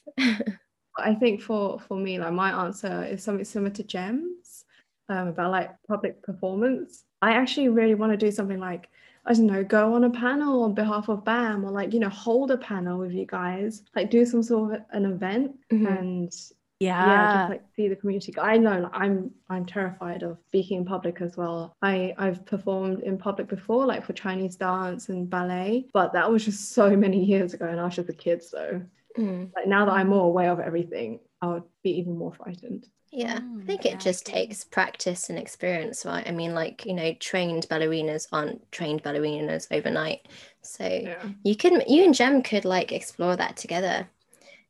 I 0.98 1.16
think 1.16 1.42
for 1.42 1.80
for 1.80 1.98
me, 1.98 2.20
like 2.20 2.34
my 2.34 2.66
answer 2.66 3.04
is 3.04 3.24
something 3.24 3.46
similar 3.46 3.72
to 3.72 3.84
Jems 3.84 4.64
um, 5.10 5.28
about 5.30 5.52
like 5.52 5.72
public 5.88 6.22
performance. 6.24 7.04
I 7.22 7.32
actually 7.34 7.70
really 7.70 7.96
want 7.96 8.12
to 8.14 8.18
do 8.18 8.32
something 8.32 8.60
like 8.60 8.88
I 9.28 9.34
don't 9.34 9.48
know, 9.48 9.64
go 9.64 9.94
on 9.96 10.04
a 10.04 10.10
panel 10.10 10.64
on 10.64 10.74
behalf 10.76 11.10
of 11.10 11.24
BAM 11.26 11.66
or 11.66 11.72
like 11.72 11.94
you 11.94 12.00
know 12.00 12.10
hold 12.10 12.52
a 12.52 12.58
panel 12.58 13.00
with 13.00 13.12
you 13.12 13.26
guys, 13.26 13.84
like 13.96 14.10
do 14.12 14.26
some 14.26 14.44
sort 14.44 14.76
of 14.76 14.82
an 14.92 15.06
event 15.06 15.56
Mhm. 15.72 16.00
and 16.00 16.32
Yeah. 16.80 17.06
yeah, 17.08 17.32
just 17.32 17.50
like 17.50 17.64
see 17.76 17.88
the 17.88 17.96
community. 17.96 18.34
I 18.38 18.58
know 18.58 18.80
like, 18.82 18.92
I'm 18.94 19.32
I'm 19.50 19.66
terrified 19.66 20.22
of 20.24 20.38
speaking 20.48 20.78
in 20.80 20.86
public 20.86 21.22
as 21.22 21.36
well. 21.38 21.74
I 21.82 22.14
I've 22.18 22.46
performed 22.46 23.00
in 23.02 23.18
public 23.18 23.48
before, 23.48 23.86
like 23.86 24.06
for 24.06 24.14
Chinese 24.14 24.56
dance 24.58 25.10
and 25.10 25.30
ballet, 25.30 25.88
but 25.94 26.14
that 26.14 26.30
was 26.32 26.46
just 26.46 26.72
so 26.74 26.96
many 26.96 27.24
years 27.24 27.54
ago, 27.54 27.66
and 27.66 27.80
I 27.80 27.86
was 27.86 27.96
just 27.96 28.10
a 28.10 28.14
kid. 28.14 28.44
So 28.44 28.82
Mm, 29.18 29.50
like 29.56 29.66
now 29.66 29.86
that 29.86 29.94
I'm 29.94 30.10
more 30.10 30.26
aware 30.26 30.52
of 30.52 30.60
everything, 30.60 31.22
I 31.42 31.48
would 31.48 31.64
be 31.84 31.92
even 32.00 32.18
more 32.18 32.34
frightened. 32.34 32.90
Yeah, 33.16 33.38
I 33.38 33.42
Mm, 33.42 33.66
think 33.66 33.86
yeah, 33.86 33.92
it 33.92 33.94
I 33.94 33.98
just 34.04 34.26
takes 34.26 34.66
practice 34.66 35.30
and 35.30 35.40
experience, 35.40 36.06
right? 36.06 36.28
I 36.28 36.32
mean, 36.32 36.54
like, 36.54 36.86
you 36.86 36.94
know, 36.94 37.14
trained 37.20 37.66
ballerinas 37.70 38.28
aren't 38.34 38.70
trained 38.74 39.04
ballerinas 39.04 39.68
overnight. 39.72 40.28
So 40.62 40.86
Yeah. 40.86 41.24
you 41.44 41.56
can 41.56 41.82
you 41.88 42.04
and 42.04 42.14
Jem 42.14 42.44
could 42.44 42.66
like 42.66 42.92
explore 42.92 43.38
that 43.38 43.56
together 43.56 44.10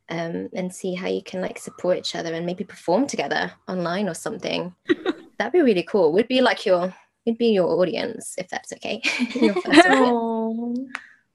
um 0.09 0.49
and 0.53 0.71
see 0.73 0.93
how 0.93 1.07
you 1.07 1.23
can 1.23 1.41
like 1.41 1.57
support 1.57 1.97
each 1.97 2.15
other 2.15 2.33
and 2.35 2.45
maybe 2.45 2.63
perform 2.63 3.07
together 3.07 3.51
online 3.67 4.07
or 4.07 4.13
something 4.13 4.75
that'd 5.39 5.51
be 5.51 5.61
really 5.61 5.81
cool 5.81 6.11
we'd 6.13 6.27
be 6.27 6.41
like 6.41 6.63
your 6.65 6.93
we'd 7.25 7.39
be 7.39 7.47
your 7.47 7.67
audience 7.81 8.35
if 8.37 8.47
that's 8.49 8.71
okay 8.73 9.01
your 9.33 9.55
first. 9.55 9.87
Oh, 9.87 10.87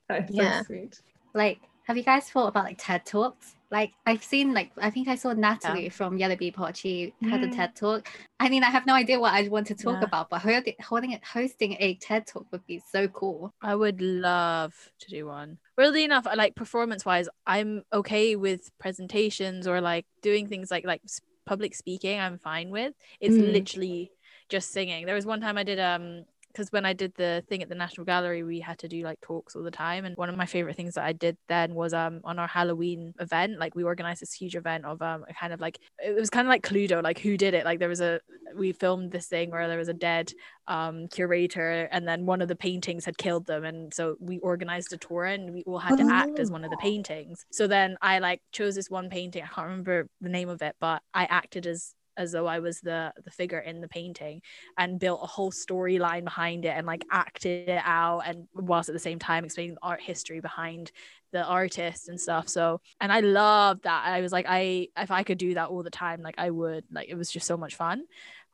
that's 0.09 0.37
so 0.37 0.45
Yeah. 0.45 0.63
sweet. 0.67 1.01
Like, 1.35 1.59
have 1.87 1.97
you 1.97 2.05
guys 2.05 2.31
thought 2.31 2.49
about 2.49 2.65
like 2.65 2.79
TED 2.79 3.05
Talks? 3.07 3.57
Like 3.71 3.93
I've 4.05 4.23
seen 4.25 4.53
like 4.53 4.73
I 4.79 4.91
think 4.91 5.07
I 5.07 5.15
saw 5.15 5.33
Natalie 5.33 5.89
from 5.91 6.19
Yellow 6.19 6.35
Bee 6.37 6.51
Pod. 6.51 6.77
She 6.77 7.15
had 7.23 7.43
a 7.45 7.49
TED 7.49 7.77
talk. 7.77 8.09
I 8.41 8.49
mean, 8.49 8.65
I 8.65 8.71
have 8.71 8.85
no 8.85 8.95
idea 8.95 9.21
what 9.21 9.33
I 9.33 9.47
want 9.49 9.69
to 9.69 9.75
talk 9.75 9.99
Yeah. 10.01 10.05
about, 10.07 10.29
but 10.29 10.41
holding 10.41 10.75
holding 10.81 11.13
it 11.13 11.25
hosting 11.25 11.77
a 11.79 11.95
TED 11.95 12.27
talk 12.27 12.47
would 12.51 12.67
be 12.67 12.83
so 12.91 13.07
cool. 13.09 13.53
I 13.63 13.77
would 13.77 14.01
love 14.01 14.75
to 15.01 15.11
do 15.11 15.27
one. 15.27 15.59
Weirdly 15.77 16.05
enough, 16.05 16.27
I 16.27 16.35
like 16.35 16.57
performance 16.57 17.05
wise, 17.05 17.29
I'm 17.47 17.85
okay 17.93 18.35
with 18.35 18.71
presentations 18.79 19.67
or 19.69 19.81
like 19.81 20.07
doing 20.21 20.49
things 20.49 20.71
like 20.71 20.85
like 20.85 21.03
public 21.47 21.75
speaking. 21.75 22.19
I'm 22.19 22.39
fine 22.39 22.71
with. 22.71 22.95
It's 23.21 23.37
Mm. 23.37 23.53
literally 23.53 24.11
just 24.49 24.73
singing. 24.73 25.07
There 25.07 25.15
was 25.15 25.27
one 25.27 25.41
time 25.41 25.57
I 25.57 25.63
did 25.63 25.79
um 25.79 26.25
because 26.53 26.73
when 26.73 26.85
I 26.85 26.93
did 26.93 27.15
the 27.17 27.45
thing 27.49 27.63
at 27.63 27.69
the 27.69 27.75
National 27.75 28.05
Gallery, 28.05 28.43
we 28.43 28.61
had 28.61 28.79
to 28.81 28.89
do 28.89 29.03
like 29.03 29.21
talks 29.21 29.55
all 29.55 29.63
the 29.63 29.71
time. 29.71 30.05
And 30.05 30.17
one 30.17 30.29
of 30.29 30.37
my 30.37 30.47
favorite 30.47 30.77
things 30.77 30.95
that 30.95 31.05
I 31.05 31.13
did 31.13 31.37
then 31.49 31.75
was 31.75 31.93
um 31.93 32.21
on 32.25 32.39
our 32.39 32.49
Halloween 32.49 33.15
event, 33.21 33.59
like 33.59 33.75
we 33.75 33.85
organized 33.85 34.23
this 34.23 34.33
huge 34.33 34.57
event 34.57 34.85
of 34.85 35.01
um 35.03 35.25
a 35.29 35.35
kind 35.35 35.53
of 35.53 35.61
like 35.61 35.79
it 35.99 36.15
was 36.15 36.31
kind 36.31 36.47
of 36.47 36.51
like 36.51 36.63
Cluedo, 36.63 37.03
like 37.03 37.19
who 37.19 37.37
did 37.37 37.55
it? 37.55 37.65
Like 37.65 37.79
there 37.79 37.89
was 37.89 38.01
a 38.01 38.21
we 38.57 38.73
filmed 38.73 39.13
this 39.13 39.27
thing 39.27 39.51
where 39.51 39.69
there 39.69 39.79
was 39.79 39.89
a 39.89 39.95
dead 39.95 40.33
um 40.67 41.09
curator 41.09 41.89
and 41.91 42.07
then 42.07 42.27
one 42.27 42.43
of 42.43 42.49
the 42.49 42.57
paintings 42.57 43.05
had 43.05 43.19
killed 43.19 43.47
them 43.47 43.65
and 43.65 43.93
so 43.93 44.17
we 44.21 44.39
organized 44.39 44.93
a 44.93 44.97
tour 44.97 45.25
and 45.25 45.53
we 45.53 45.63
all 45.65 45.79
had 45.79 45.97
to 45.97 46.07
act 46.11 46.39
as 46.39 46.51
one 46.51 46.65
of 46.65 46.71
the 46.71 46.77
paintings 46.77 47.45
so 47.51 47.67
then 47.67 47.97
i 48.03 48.19
like 48.19 48.41
chose 48.53 48.75
this 48.75 48.91
one 48.91 49.09
painting 49.09 49.43
i 49.43 49.47
can't 49.47 49.67
remember 49.67 50.09
the 50.21 50.29
name 50.29 50.49
of 50.49 50.63
it 50.63 50.77
but 50.81 51.03
i 51.15 51.25
acted 51.25 51.67
as 51.67 51.95
as 52.21 52.33
though 52.33 52.47
i 52.47 52.59
was 52.59 52.81
the 52.81 53.13
the 53.25 53.31
figure 53.31 53.59
in 53.59 53.81
the 53.81 53.89
painting 53.89 54.41
and 54.79 55.01
built 55.01 55.21
a 55.23 55.27
whole 55.27 55.51
storyline 55.51 56.25
behind 56.25 56.65
it 56.65 56.75
and 56.77 56.87
like 56.87 57.05
acted 57.11 57.69
it 57.69 57.83
out 57.85 58.21
and 58.27 58.47
whilst 58.55 58.89
at 58.89 58.93
the 58.93 58.99
same 58.99 59.19
time 59.19 59.45
explaining 59.45 59.75
the 59.75 59.81
art 59.83 60.01
history 60.01 60.41
behind 60.41 60.93
the 61.33 61.45
artist 61.45 62.09
and 62.09 62.21
stuff. 62.21 62.49
So 62.49 62.81
and 63.01 63.13
i 63.13 63.21
loved 63.21 63.85
that. 63.85 64.05
I 64.05 64.21
was 64.21 64.33
like 64.33 64.47
i 64.49 64.89
if 64.97 65.11
i 65.11 65.23
could 65.23 65.39
do 65.39 65.55
that 65.55 65.69
all 65.69 65.83
the 65.83 65.91
time 65.91 66.23
like 66.23 66.35
i 66.39 66.51
would. 66.51 66.85
Like 66.91 67.09
it 67.09 67.15
was 67.15 67.31
just 67.31 67.47
so 67.47 67.57
much 67.57 67.77
fun 67.77 68.05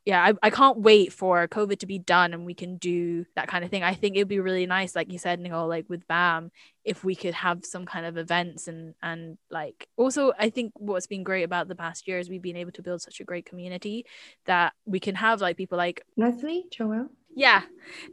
yeah, 0.06 0.24
I, 0.24 0.34
I 0.40 0.50
can't 0.50 0.78
wait 0.78 1.12
for 1.12 1.48
COVID 1.48 1.80
to 1.80 1.86
be 1.86 1.98
done 1.98 2.32
and 2.32 2.46
we 2.46 2.54
can 2.54 2.76
do 2.76 3.26
that 3.34 3.48
kind 3.48 3.64
of 3.64 3.70
thing. 3.70 3.82
I 3.82 3.94
think 3.94 4.14
it'd 4.14 4.28
be 4.28 4.38
really 4.38 4.64
nice, 4.64 4.94
like 4.94 5.12
you 5.12 5.18
said, 5.18 5.40
Nicole, 5.40 5.66
like 5.66 5.90
with 5.90 6.06
BAM, 6.06 6.52
if 6.84 7.02
we 7.02 7.16
could 7.16 7.34
have 7.34 7.64
some 7.64 7.84
kind 7.84 8.06
of 8.06 8.16
events 8.16 8.68
and 8.68 8.94
and 9.02 9.36
like 9.50 9.88
also 9.96 10.32
I 10.38 10.48
think 10.50 10.72
what's 10.76 11.08
been 11.08 11.24
great 11.24 11.42
about 11.42 11.66
the 11.66 11.74
past 11.74 12.06
year 12.06 12.20
is 12.20 12.30
we've 12.30 12.40
been 12.40 12.56
able 12.56 12.70
to 12.72 12.82
build 12.82 13.02
such 13.02 13.18
a 13.18 13.24
great 13.24 13.46
community 13.46 14.06
that 14.44 14.74
we 14.84 15.00
can 15.00 15.16
have 15.16 15.40
like 15.40 15.56
people 15.56 15.76
like 15.76 16.02
Natalie, 16.16 16.66
Joelle. 16.72 17.08
yeah, 17.34 17.62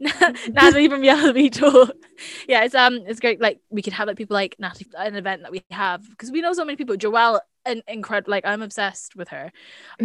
Natalie 0.48 0.88
from 0.88 1.04
Yellow 1.04 1.32
Bee 1.32 1.48
Tour. 1.50 1.88
Yeah, 2.48 2.64
it's 2.64 2.74
um, 2.74 3.00
it's 3.06 3.20
great. 3.20 3.40
Like 3.40 3.60
we 3.70 3.82
could 3.82 3.92
have 3.92 4.08
like 4.08 4.16
people 4.16 4.34
like 4.34 4.56
Natalie, 4.58 4.86
an 4.98 5.14
event 5.14 5.42
that 5.42 5.52
we 5.52 5.62
have 5.70 6.08
because 6.10 6.32
we 6.32 6.40
know 6.40 6.52
so 6.52 6.64
many 6.64 6.76
people. 6.76 6.96
Joelle, 6.96 7.38
an 7.64 7.82
incredible. 7.88 8.30
Like 8.30 8.44
I'm 8.46 8.62
obsessed 8.62 9.16
with 9.16 9.28
her. 9.28 9.52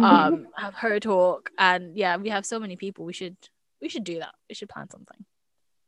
Um, 0.00 0.48
have 0.56 0.74
her 0.74 1.00
talk, 1.00 1.50
and 1.58 1.96
yeah, 1.96 2.16
we 2.16 2.28
have 2.30 2.44
so 2.46 2.58
many 2.60 2.76
people. 2.76 3.04
We 3.04 3.12
should 3.12 3.36
we 3.80 3.88
should 3.88 4.04
do 4.04 4.18
that. 4.18 4.34
We 4.48 4.54
should 4.54 4.68
plan 4.68 4.90
something. 4.90 5.24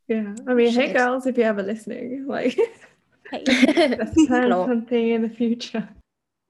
Yeah, 0.08 0.34
I 0.46 0.54
mean, 0.54 0.72
hey 0.72 0.92
girls, 0.92 1.26
if 1.26 1.36
you're 1.36 1.46
ever 1.46 1.62
listening, 1.62 2.26
like 2.26 2.58
let's 3.32 4.26
plan 4.26 4.50
something 4.50 5.08
in 5.10 5.22
the 5.22 5.28
future. 5.28 5.88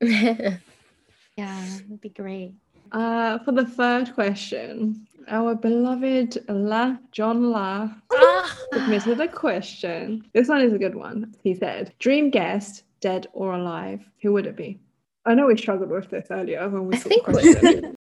Yeah, 1.39 1.65
it'd 1.77 2.01
be 2.03 2.11
great. 2.11 2.53
Uh, 2.93 3.39
for 3.39 3.53
the 3.53 3.65
third 3.65 4.13
question, 4.15 5.07
our 5.29 5.55
beloved 5.55 6.45
La 6.47 6.97
John 7.11 7.51
La 7.51 7.89
Ah. 8.13 8.59
submitted 8.75 9.19
a 9.19 9.29
question. 9.29 10.27
This 10.35 10.49
one 10.49 10.61
is 10.61 10.75
a 10.75 10.79
good 10.79 10.95
one. 10.95 11.35
He 11.43 11.55
said, 11.55 11.95
"Dream 11.99 12.29
guest, 12.29 12.85
dead 13.01 13.29
or 13.33 13.55
alive? 13.55 14.05
Who 14.21 14.35
would 14.35 14.45
it 14.47 14.57
be?" 14.57 14.79
I 15.25 15.35
know 15.35 15.47
we 15.47 15.57
struggled 15.57 15.91
with 15.91 16.11
this 16.11 16.27
earlier 16.31 16.69
when 16.69 16.87
we 16.87 16.95
I 16.97 16.99
saw 16.99 17.09
the 17.09 17.09
think 17.09 17.27
we- 17.29 17.33
question. 17.35 17.97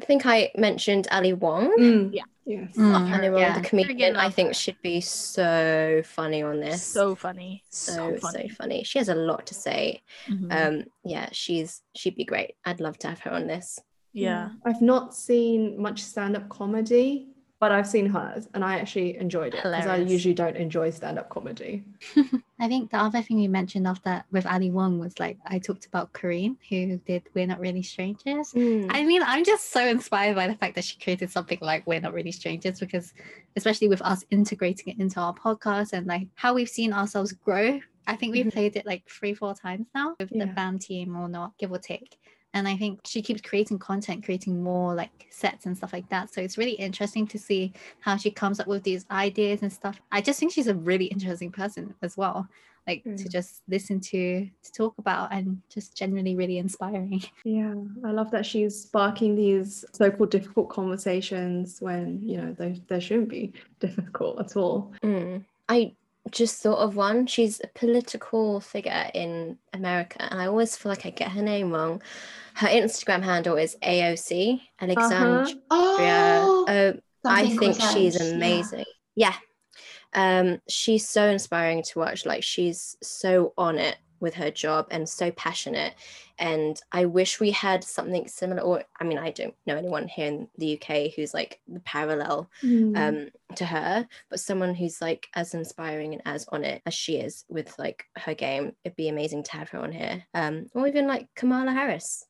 I 0.00 0.04
think 0.06 0.26
I 0.26 0.50
mentioned 0.56 1.08
Ali 1.10 1.32
Wong. 1.32 1.72
Mm, 1.78 2.10
Yeah. 2.12 2.24
Yes. 2.46 2.76
Mm. 2.76 3.10
Ali 3.16 3.30
Wong, 3.30 3.40
Yeah. 3.40 3.58
the 3.58 3.66
comedian, 3.66 4.16
I 4.16 4.28
think 4.28 4.48
her. 4.48 4.54
should 4.54 4.76
be 4.82 5.00
so 5.00 6.02
funny 6.04 6.42
on 6.42 6.60
this. 6.60 6.82
so 6.84 7.14
funny, 7.14 7.62
so, 7.70 7.92
so 7.92 8.16
funny. 8.18 8.48
so 8.50 8.54
funny. 8.54 8.84
She 8.84 8.98
has 8.98 9.08
a 9.08 9.14
lot 9.14 9.46
to 9.46 9.54
say. 9.54 10.02
Mhm. 10.28 10.48
Um, 10.52 10.84
yeah, 11.04 11.28
she's 11.32 11.80
she'd 11.94 12.16
be 12.16 12.24
great. 12.24 12.54
I'd 12.66 12.80
love 12.80 12.98
to 12.98 13.08
have 13.08 13.20
her 13.20 13.30
on 13.32 13.46
this. 13.46 13.78
yeah. 14.12 14.50
I've 14.66 14.82
not 14.82 15.14
seen 15.14 15.80
much 15.80 16.02
stand-up 16.02 16.48
comedy 16.50 17.28
but 17.60 17.72
I've 17.72 17.86
seen 17.86 18.06
hers 18.06 18.48
and 18.52 18.64
I 18.64 18.78
actually 18.78 19.16
enjoyed 19.16 19.54
it 19.54 19.62
because 19.62 19.86
I 19.86 19.96
usually 19.96 20.34
don't 20.34 20.56
enjoy 20.56 20.90
stand-up 20.90 21.28
comedy. 21.30 21.82
I 22.60 22.68
think 22.68 22.90
the 22.90 22.98
other 22.98 23.22
thing 23.22 23.38
you 23.38 23.48
mentioned 23.48 23.86
after 23.86 24.22
with 24.32 24.46
Ali 24.46 24.70
Wong 24.70 24.98
was 24.98 25.18
like 25.18 25.38
I 25.46 25.58
talked 25.58 25.86
about 25.86 26.12
Corinne 26.12 26.56
who 26.68 26.98
did 26.98 27.22
We're 27.34 27.46
Not 27.46 27.60
Really 27.60 27.82
Strangers. 27.82 28.52
Mm. 28.52 28.88
I 28.90 29.04
mean, 29.04 29.22
I'm 29.24 29.44
just 29.44 29.70
so 29.70 29.86
inspired 29.86 30.36
by 30.36 30.46
the 30.46 30.54
fact 30.56 30.74
that 30.74 30.84
she 30.84 30.98
created 30.98 31.30
something 31.30 31.58
like 31.60 31.86
We're 31.86 32.00
Not 32.00 32.12
Really 32.12 32.32
Strangers 32.32 32.80
because, 32.80 33.14
especially 33.56 33.88
with 33.88 34.02
us 34.02 34.24
integrating 34.30 34.92
it 34.92 35.00
into 35.00 35.18
our 35.20 35.34
podcast 35.34 35.92
and 35.92 36.06
like 36.06 36.28
how 36.34 36.54
we've 36.54 36.68
seen 36.68 36.92
ourselves 36.92 37.32
grow. 37.32 37.80
I 38.06 38.16
think 38.16 38.32
we've 38.34 38.46
Mhm. 38.46 38.52
played 38.52 38.76
it 38.76 38.84
like 38.84 39.08
three, 39.08 39.32
four 39.32 39.54
times 39.54 39.86
now 39.94 40.16
with 40.20 40.28
the 40.28 40.36
Yeah. 40.38 40.44
BAM 40.46 40.78
team 40.78 41.16
or 41.16 41.28
not, 41.28 41.56
give 41.58 41.72
or 41.72 41.78
take. 41.78 42.18
And 42.54 42.66
I 42.68 42.76
think 42.76 43.00
she 43.04 43.20
keeps 43.20 43.42
creating 43.42 43.78
content, 43.80 44.24
creating 44.24 44.62
more 44.62 44.94
like 44.94 45.26
sets 45.30 45.66
and 45.66 45.76
stuff 45.76 45.92
like 45.92 46.08
that. 46.08 46.32
So 46.32 46.40
it's 46.40 46.56
really 46.56 46.72
interesting 46.72 47.26
to 47.26 47.38
see 47.38 47.72
how 48.00 48.16
she 48.16 48.30
comes 48.30 48.60
up 48.60 48.68
with 48.68 48.84
these 48.84 49.04
ideas 49.10 49.62
and 49.62 49.72
stuff. 49.72 50.00
I 50.12 50.20
just 50.20 50.38
think 50.40 50.52
she's 50.52 50.68
a 50.68 50.74
really 50.74 51.06
interesting 51.06 51.50
person 51.50 51.94
as 52.00 52.16
well. 52.16 52.48
Like 52.86 53.02
to 53.02 53.10
Mm. 53.10 53.30
just 53.32 53.62
listen 53.66 53.98
to, 54.00 54.44
to 54.62 54.72
talk 54.72 54.94
about, 54.98 55.32
and 55.32 55.60
just 55.70 55.96
generally 55.96 56.36
really 56.36 56.58
inspiring. 56.58 57.22
Yeah, 57.44 57.74
I 58.04 58.10
love 58.10 58.30
that 58.30 58.44
she's 58.46 58.78
sparking 58.82 59.34
these 59.34 59.84
so-called 59.92 60.30
difficult 60.30 60.68
conversations 60.68 61.80
when 61.80 62.20
you 62.22 62.36
know 62.36 62.52
they, 62.58 62.80
they 62.88 63.00
shouldn't 63.00 63.30
be 63.30 63.52
difficult 63.80 64.38
at 64.38 64.56
all. 64.56 64.92
Mm. 65.02 65.44
I 65.68 65.94
just 66.34 66.62
thought 66.62 66.78
of 66.78 66.96
one. 66.96 67.26
She's 67.26 67.60
a 67.64 67.68
political 67.68 68.60
figure 68.60 69.10
in 69.14 69.58
America, 69.72 70.16
and 70.20 70.40
I 70.40 70.46
always 70.46 70.76
feel 70.76 70.90
like 70.90 71.06
I 71.06 71.10
get 71.10 71.30
her 71.32 71.42
name 71.42 71.70
wrong. 71.72 72.02
Her 72.54 72.68
Instagram 72.68 73.22
handle 73.22 73.56
is 73.56 73.76
AOC 73.82 74.60
Alexandria. 74.80 75.56
Oh, 75.70 76.64
Uh, 76.68 76.92
I 77.26 77.48
think 77.56 77.74
she's 77.76 78.16
Cortez, 78.16 78.20
yeah. 78.30 78.34
amazing. 78.36 78.84
Yeah. 79.16 79.34
Um, 80.12 80.60
she's 80.68 81.08
so 81.08 81.26
inspiring 81.28 81.82
to 81.84 81.98
watch. 81.98 82.26
Like 82.26 82.42
she's 82.44 82.96
so 83.02 83.52
on 83.58 83.78
it 83.78 83.96
with 84.20 84.34
her 84.34 84.50
job 84.50 84.86
and 84.90 85.08
so 85.08 85.30
passionate. 85.32 85.94
And 86.38 86.80
I 86.92 87.04
wish 87.04 87.40
we 87.40 87.50
had 87.50 87.84
something 87.84 88.26
similar. 88.28 88.62
Or 88.62 88.84
I 89.00 89.04
mean, 89.04 89.18
I 89.18 89.30
don't 89.30 89.54
know 89.66 89.76
anyone 89.76 90.08
here 90.08 90.26
in 90.26 90.48
the 90.58 90.80
UK 90.80 91.12
who's 91.14 91.32
like 91.34 91.60
the 91.68 91.80
parallel 91.80 92.50
Mm. 92.62 92.96
um 92.96 93.28
to 93.56 93.64
her, 93.64 94.08
but 94.30 94.40
someone 94.40 94.74
who's 94.74 95.00
like 95.00 95.28
as 95.34 95.54
inspiring 95.54 96.12
and 96.14 96.22
as 96.26 96.46
on 96.48 96.64
it 96.64 96.82
as 96.86 96.94
she 96.94 97.16
is 97.16 97.44
with 97.48 97.78
like 97.78 98.06
her 98.16 98.34
game. 98.34 98.74
It'd 98.84 98.96
be 98.96 99.08
amazing 99.08 99.42
to 99.44 99.52
have 99.52 99.68
her 99.70 99.78
on 99.78 99.92
here. 99.92 100.24
Um, 100.34 100.66
or 100.74 100.86
even 100.88 101.06
like 101.06 101.28
Kamala 101.34 101.72
Harris, 101.72 102.26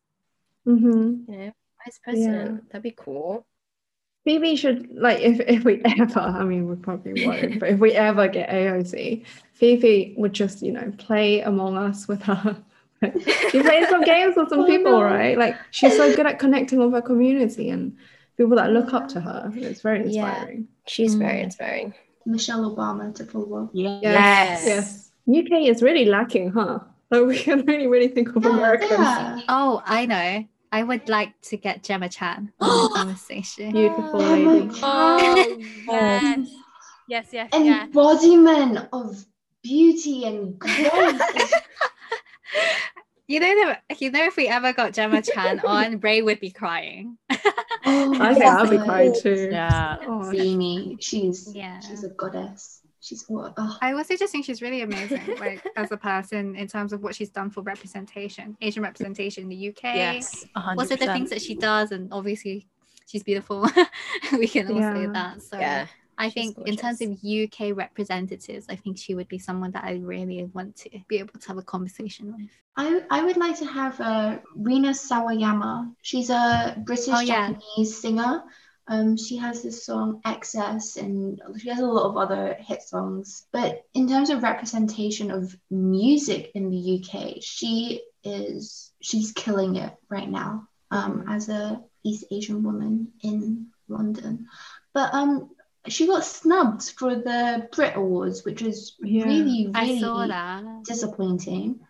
Mm-hmm. 0.67 1.31
you 1.33 1.39
know, 1.39 1.53
vice 1.85 2.01
president. 2.03 2.69
That'd 2.71 2.83
be 2.83 2.95
cool. 2.97 3.47
Maybe 4.27 4.57
should 4.57 4.89
like 4.91 5.21
if, 5.21 5.39
if 5.41 5.65
we 5.65 5.83
ever, 5.85 6.19
I 6.21 6.45
mean 6.45 6.67
we 6.67 6.77
probably 6.77 7.27
won't, 7.27 7.59
but 7.61 7.69
if 7.69 7.79
we 7.79 7.93
ever 7.93 8.27
get 8.29 8.49
AOC, 8.49 9.25
Phoebe 9.65 10.15
would 10.19 10.33
just, 10.35 10.61
you 10.63 10.73
know, 10.73 10.93
play 10.99 11.41
Among 11.41 11.77
Us 11.79 12.07
with 12.07 12.23
her. 12.23 12.57
she 13.51 13.61
plays 13.63 13.89
some 13.89 14.03
games 14.03 14.35
with 14.37 14.49
some 14.51 14.61
Oh, 14.61 14.67
people, 14.67 14.93
no. 14.93 15.03
right? 15.03 15.37
Like 15.39 15.57
she's 15.71 15.97
so 15.97 16.15
good 16.15 16.27
at 16.27 16.39
connecting 16.39 16.79
with 16.79 16.93
her 16.93 17.01
community 17.03 17.71
and 17.71 17.97
people 18.37 18.57
that 18.57 18.71
look 18.73 18.93
up 18.93 19.09
to 19.09 19.21
her. 19.21 19.51
It's 19.55 19.81
very 19.81 20.01
inspiring. 20.01 20.11
Yeah. 20.11 20.29
inspiring. 20.33 20.69
She's 20.87 21.15
very 21.15 21.39
Mm. 21.41 21.45
inspiring. 21.45 21.95
Michelle 22.27 22.65
Obama 22.75 23.15
to 23.15 23.25
follow. 23.25 23.71
Yes. 23.73 24.03
Yes. 24.03 24.65
Yes. 24.67 25.11
UK 25.43 25.53
is 25.69 25.83
really 25.83 26.05
lacking, 26.05 26.51
huh? 26.51 26.79
Like 27.11 27.25
we 27.27 27.39
can 27.39 27.61
only 27.61 27.87
really 27.87 28.09
think 28.09 28.35
of 28.37 28.45
Yeah, 28.45 28.51
Americans. 28.51 28.93
yeah. 28.93 29.41
Oh, 29.49 29.83
I 29.87 30.05
know. 30.07 30.45
I 30.73 30.83
would 30.83 31.09
like 31.09 31.33
to 31.51 31.57
get 31.57 31.83
Gemma 31.83 32.09
Chan 32.09 32.53
on 32.61 32.83
the 32.83 32.89
conversation. 32.97 33.73
Beautiful 33.73 34.19
lady. 34.21 34.71
Oh, 34.83 35.57
yes. 35.89 36.49
Yes, 37.07 37.27
yes, 37.33 37.49
yeah. 37.53 37.85
Embodiment 37.85 38.89
of 38.93 39.25
beauty 39.65 40.25
and 40.25 40.57
grace. 40.59 41.53
You 43.27 43.41
know, 43.41 43.75
you 43.99 44.11
know, 44.11 44.25
if 44.25 44.37
we 44.37 44.49
ever 44.49 44.75
got 44.75 44.93
Gemma 44.93 45.23
Chan 45.23 45.61
on, 45.65 45.99
Ray 46.01 46.21
would 46.21 46.41
be 46.41 46.51
crying. 46.51 47.17
oh, 47.31 48.19
I 48.21 48.35
think 48.35 48.45
I'll 48.45 48.69
be 48.69 48.77
crying 48.77 49.15
too. 49.19 49.49
Yeah. 49.51 49.97
Oh, 50.03 50.25
oh. 50.25 50.31
Beanie. 50.31 50.99
She's 51.01 51.51
Yeah. 51.55 51.81
she's 51.81 52.05
a 52.05 52.11
goddess. 52.11 52.83
She's 53.01 53.25
what? 53.29 53.55
Oh, 53.57 53.79
I 53.81 53.93
also 53.93 54.17
just 54.17 54.31
think 54.33 54.45
she's 54.45 54.63
really 54.63 54.83
amazing, 54.83 55.23
like 55.39 55.67
as 55.77 55.91
a 55.91 55.97
person 55.97 56.55
in 56.55 56.69
terms 56.69 56.93
of 56.93 57.03
what 57.03 57.15
she's 57.15 57.31
done 57.31 57.51
for 57.51 57.63
representation, 57.63 58.57
Asian 58.61 58.83
representation 58.83 59.45
in 59.45 59.49
the 59.49 59.69
UK. 59.69 59.83
Yes. 59.83 60.45
100%. 60.57 60.79
Also 60.79 60.97
the 60.97 61.07
things 61.07 61.31
that 61.31 61.43
she 61.43 61.55
does, 61.55 61.93
and 61.93 62.13
obviously 62.13 62.67
she's 63.07 63.23
beautiful. 63.23 63.69
we 64.33 64.49
can 64.49 64.71
all 64.71 64.81
say 64.81 65.07
that. 65.07 65.43
So 65.43 65.59
Yeah. 65.59 65.87
I 66.19 66.29
she's 66.29 66.53
think 66.55 66.69
in 66.69 66.77
terms 66.77 67.01
of 67.01 67.11
UK 67.25 67.77
representatives, 67.77 68.67
I 68.69 68.77
think 68.77 68.99
she 68.99 69.15
would 69.15 69.29
be 69.29 69.39
someone 69.39 69.73
that 69.73 69.85
I 69.85 69.95
really 69.95 70.45
want 70.53 70.77
to 70.77 70.91
be 71.09 71.19
able 71.19 71.39
to 71.39 71.49
have 71.49 71.59
a 71.59 71.63
conversation 71.63 72.33
with. 72.33 72.51
I 72.77 73.03
I 73.11 73.25
would 73.25 73.37
like 73.37 73.59
to 73.59 73.67
have 73.67 74.01
uh, 74.01 74.39
Rina 74.57 74.91
Sawayama. 74.91 75.95
She's 76.03 76.31
a 76.31 76.77
British 76.85 77.09
Oh, 77.09 77.21
yeah. 77.21 77.53
Japanese 77.53 78.01
singer. 78.01 78.43
Um, 78.87 79.17
she 79.17 79.39
has 79.39 79.63
this 79.63 79.87
song 79.87 80.21
XS, 80.27 80.99
and 80.99 81.41
she 81.59 81.71
has 81.71 81.81
a 81.81 81.87
lot 81.87 82.11
of 82.11 82.17
other 82.17 82.57
hit 82.61 82.83
songs. 82.83 83.47
But 83.51 83.85
in 83.95 84.09
terms 84.09 84.31
of 84.31 84.43
representation 84.43 85.31
of 85.31 85.57
music 85.71 86.51
in 86.55 86.71
the 86.71 87.01
UK, 87.01 87.37
she 87.41 88.03
is 88.23 88.93
she's 89.01 89.33
killing 89.33 89.77
it 89.77 89.95
right 90.09 90.29
now. 90.29 90.69
Um, 90.91 91.25
as 91.29 91.49
a 91.49 91.83
East 92.05 92.27
Asian 92.31 92.63
woman 92.63 93.13
in 93.23 93.69
London, 93.89 94.47
but 94.93 95.13
um, 95.15 95.51
she 95.89 96.07
got 96.07 96.25
snubbed 96.25 96.91
for 96.99 97.15
the 97.15 97.69
Brit 97.75 97.97
Awards, 97.97 98.45
which 98.45 98.63
is 98.63 98.97
Yeah. 99.01 99.25
really 99.25 99.71
really 99.75 100.31
disappointing 100.85 101.81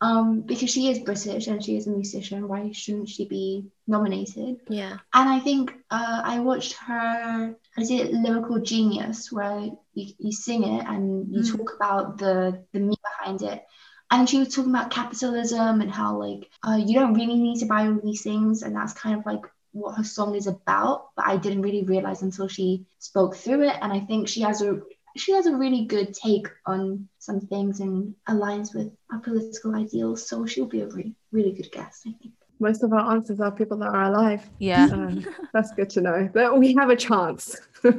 um, 0.00 0.40
because 0.42 0.70
she 0.70 0.88
is 0.90 0.98
British 1.00 1.46
and 1.46 1.62
she 1.64 1.76
is 1.76 1.86
a 1.86 1.90
musician. 1.90 2.48
Why 2.48 2.72
shouldn't 2.72 3.08
she 3.08 3.26
be 3.26 3.66
nominated? 3.86 4.56
Yeah. 4.68 4.98
And 5.14 5.28
I 5.28 5.38
think 5.40 5.72
uh, 5.90 6.22
I 6.24 6.40
watched 6.40 6.72
her, 6.74 7.54
is 7.78 7.90
it 7.90 8.12
Lyrical 8.12 8.60
Genius, 8.60 9.30
where 9.30 9.60
you, 9.94 10.14
you 10.18 10.32
sing 10.32 10.64
it 10.64 10.86
and 10.88 11.32
you 11.32 11.42
Mm. 11.42 11.56
talk 11.56 11.74
about 11.76 12.18
the, 12.18 12.64
the 12.72 12.80
meat 12.80 12.98
behind 13.02 13.42
it. 13.42 13.62
And 14.10 14.28
she 14.28 14.38
was 14.38 14.54
talking 14.54 14.70
about 14.74 14.90
capitalism 14.90 15.80
and 15.80 15.90
how, 15.90 16.18
like, 16.18 16.50
uh, 16.66 16.76
you 16.76 16.94
don't 16.98 17.14
really 17.14 17.36
need 17.38 17.60
to 17.60 17.66
buy 17.66 17.86
all 17.86 18.00
these 18.02 18.22
things. 18.22 18.62
And 18.62 18.74
that's 18.76 18.92
kind 18.92 19.18
of 19.18 19.24
like 19.24 19.42
what 19.72 19.96
her 19.96 20.04
song 20.04 20.34
is 20.34 20.46
about. 20.46 21.14
But 21.16 21.26
I 21.26 21.36
didn't 21.36 21.62
really 21.62 21.84
realize 21.84 22.22
until 22.22 22.48
she 22.48 22.86
spoke 22.98 23.36
through 23.36 23.68
it. 23.68 23.76
And 23.80 23.92
I 23.92 24.00
think 24.00 24.28
she 24.28 24.40
has 24.42 24.62
a 24.62 24.80
she 25.16 25.32
has 25.32 25.46
a 25.46 25.56
really 25.56 25.84
good 25.84 26.14
take 26.14 26.48
on 26.66 27.08
some 27.18 27.40
things 27.40 27.80
and 27.80 28.14
aligns 28.28 28.74
with 28.74 28.90
our 29.12 29.18
political 29.18 29.74
ideals. 29.74 30.26
So 30.26 30.46
she'll 30.46 30.66
be 30.66 30.80
a 30.80 30.86
really, 30.86 31.14
really 31.32 31.52
good 31.52 31.70
guest, 31.70 32.04
I 32.06 32.12
think. 32.22 32.34
Most 32.60 32.82
of 32.82 32.92
our 32.92 33.12
answers 33.14 33.40
are 33.40 33.50
people 33.50 33.76
that 33.78 33.88
are 33.88 34.04
alive. 34.04 34.48
Yeah. 34.58 34.84
Um, 34.84 35.26
that's 35.52 35.72
good 35.72 35.90
to 35.90 36.00
know. 36.00 36.30
That 36.32 36.56
we 36.56 36.74
have 36.76 36.90
a 36.90 36.96
chance. 36.96 37.56
we 37.82 37.90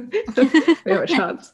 have 0.86 1.02
a 1.02 1.06
chance. 1.06 1.52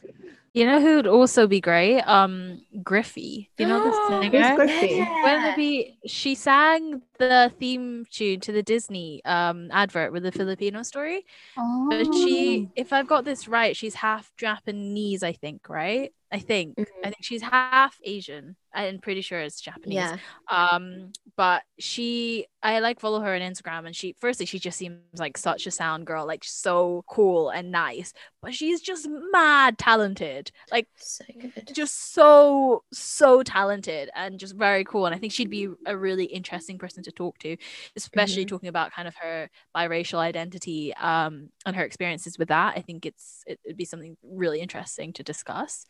You 0.52 0.66
know 0.66 0.80
who'd 0.80 1.06
also 1.06 1.46
be 1.46 1.60
great? 1.60 2.00
Um, 2.02 2.62
Griffey. 2.82 3.50
You 3.58 3.66
know 3.66 3.84
the 3.84 3.92
singer? 4.22 4.56
Griffey? 4.56 4.98
Wouldn't 4.98 5.44
it 5.44 5.56
be? 5.56 5.98
She 6.06 6.34
sang 6.34 7.02
the 7.20 7.52
theme 7.60 8.06
tune 8.10 8.40
to 8.40 8.52
the 8.52 8.62
Disney 8.62 9.22
um 9.24 9.68
advert 9.70 10.12
with 10.12 10.24
the 10.24 10.32
Filipino 10.32 10.82
story. 10.82 11.24
Oh. 11.56 11.86
But 11.90 12.12
she, 12.14 12.68
if 12.74 12.92
I've 12.92 13.06
got 13.06 13.24
this 13.24 13.46
right, 13.46 13.76
she's 13.76 13.94
half 13.94 14.32
Japanese. 14.36 15.22
I 15.22 15.32
think, 15.32 15.68
right? 15.68 16.12
I 16.32 16.38
think. 16.38 16.78
I 16.78 17.10
think 17.10 17.22
she's 17.22 17.42
half 17.42 17.98
Asian. 18.04 18.54
I'm 18.72 19.00
pretty 19.00 19.20
sure 19.20 19.40
it's 19.40 19.60
Japanese. 19.60 19.96
Yeah. 19.96 20.16
Um, 20.48 21.10
but 21.36 21.64
she, 21.80 22.46
I 22.62 22.78
like 22.78 23.00
follow 23.00 23.18
her 23.20 23.34
on 23.34 23.40
Instagram, 23.40 23.84
and 23.86 23.96
she, 23.96 24.14
firstly, 24.20 24.46
she 24.46 24.60
just 24.60 24.78
seems 24.78 25.00
like 25.18 25.36
such 25.36 25.66
a 25.66 25.72
sound 25.72 26.06
girl, 26.06 26.24
like 26.24 26.44
so 26.44 27.02
cool 27.08 27.50
and 27.50 27.72
nice. 27.72 28.12
But 28.42 28.54
she's 28.54 28.80
just 28.80 29.08
mad 29.32 29.76
talented, 29.76 30.52
like 30.70 30.86
So 30.96 31.24
good. 31.40 31.70
just 31.74 32.12
so 32.14 32.84
so 32.92 33.42
talented 33.42 34.08
and 34.14 34.38
just 34.38 34.54
very 34.54 34.84
cool. 34.84 35.06
And 35.06 35.14
I 35.14 35.18
think 35.18 35.32
she'd 35.32 35.50
be 35.50 35.68
a 35.84 35.96
really 35.96 36.26
interesting 36.26 36.78
person 36.78 37.02
to 37.02 37.09
talk 37.10 37.38
to, 37.40 37.56
especially 37.96 38.44
Mhm. 38.44 38.46
talking 38.46 38.68
about 38.68 38.92
kind 38.92 39.08
of 39.08 39.14
her 39.16 39.50
biracial 39.76 40.18
identity 40.18 40.94
um 40.96 41.50
and 41.66 41.76
her 41.76 41.84
experiences 41.84 42.38
with 42.38 42.48
that. 42.48 42.74
I 42.76 42.80
think 42.82 43.06
it's 43.06 43.42
it, 43.46 43.60
it'd 43.64 43.76
be 43.76 43.84
something 43.84 44.16
really 44.22 44.60
interesting 44.60 45.12
to 45.14 45.22
discuss. 45.22 45.86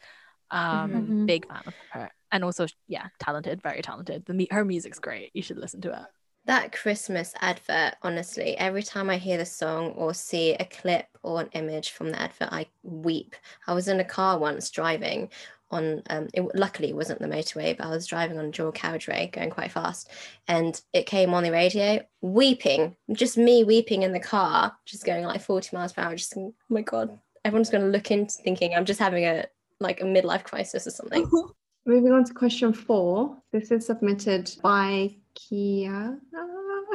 Um, 0.52 1.14
Mhm. 1.14 1.28
big 1.28 1.46
fan 1.46 1.62
of 1.66 1.74
her, 1.92 2.10
and 2.32 2.44
also 2.44 2.66
yeah, 2.88 3.08
talented, 3.20 3.62
very 3.62 3.82
talented. 3.82 4.26
The 4.26 4.48
her 4.52 4.64
music's 4.64 4.98
great. 5.00 5.30
You 5.34 5.42
should 5.42 5.58
listen 5.58 5.80
to 5.82 5.90
it. 5.92 6.08
That 6.50 6.72
Christmas 6.72 7.32
advert, 7.40 7.94
honestly, 8.02 8.56
every 8.56 8.82
time 8.82 9.08
I 9.08 9.18
hear 9.18 9.38
the 9.38 9.46
song 9.46 9.92
or 9.92 10.12
see 10.12 10.54
a 10.54 10.64
clip 10.64 11.06
or 11.22 11.40
an 11.40 11.48
image 11.52 11.90
from 11.90 12.10
the 12.10 12.20
advert, 12.20 12.48
I 12.50 12.66
weep. 12.82 13.36
I 13.68 13.72
was 13.72 13.86
in 13.86 14.00
a 14.00 14.04
car 14.04 14.36
once 14.36 14.68
driving 14.68 15.30
on, 15.70 16.02
um, 16.10 16.26
it, 16.34 16.42
luckily 16.56 16.88
it 16.88 16.96
wasn't 16.96 17.20
the 17.20 17.28
motorway, 17.28 17.78
but 17.78 17.86
I 17.86 17.90
was 17.90 18.04
driving 18.04 18.36
on 18.36 18.46
a 18.46 18.50
dual 18.50 18.72
carriageway 18.72 19.30
going 19.32 19.50
quite 19.50 19.70
fast. 19.70 20.10
And 20.48 20.82
it 20.92 21.06
came 21.06 21.34
on 21.34 21.44
the 21.44 21.52
radio, 21.52 22.04
weeping, 22.20 22.96
just 23.12 23.38
me 23.38 23.62
weeping 23.62 24.02
in 24.02 24.10
the 24.10 24.18
car, 24.18 24.76
just 24.86 25.06
going 25.06 25.24
like 25.24 25.42
40 25.42 25.76
miles 25.76 25.92
per 25.92 26.02
hour, 26.02 26.16
just, 26.16 26.36
oh 26.36 26.52
my 26.68 26.82
God, 26.82 27.16
everyone's 27.44 27.70
going 27.70 27.84
to 27.84 27.90
look 27.96 28.10
into 28.10 28.34
thinking 28.42 28.74
I'm 28.74 28.86
just 28.86 28.98
having 28.98 29.24
a 29.24 29.46
like 29.78 30.00
a 30.00 30.04
midlife 30.04 30.42
crisis 30.42 30.84
or 30.84 30.90
something. 30.90 31.30
Moving 31.86 32.12
on 32.12 32.24
to 32.24 32.34
question 32.34 32.72
four. 32.72 33.36
This 33.52 33.70
is 33.70 33.86
submitted 33.86 34.54
by 34.62 35.14
Kia, 35.34 36.18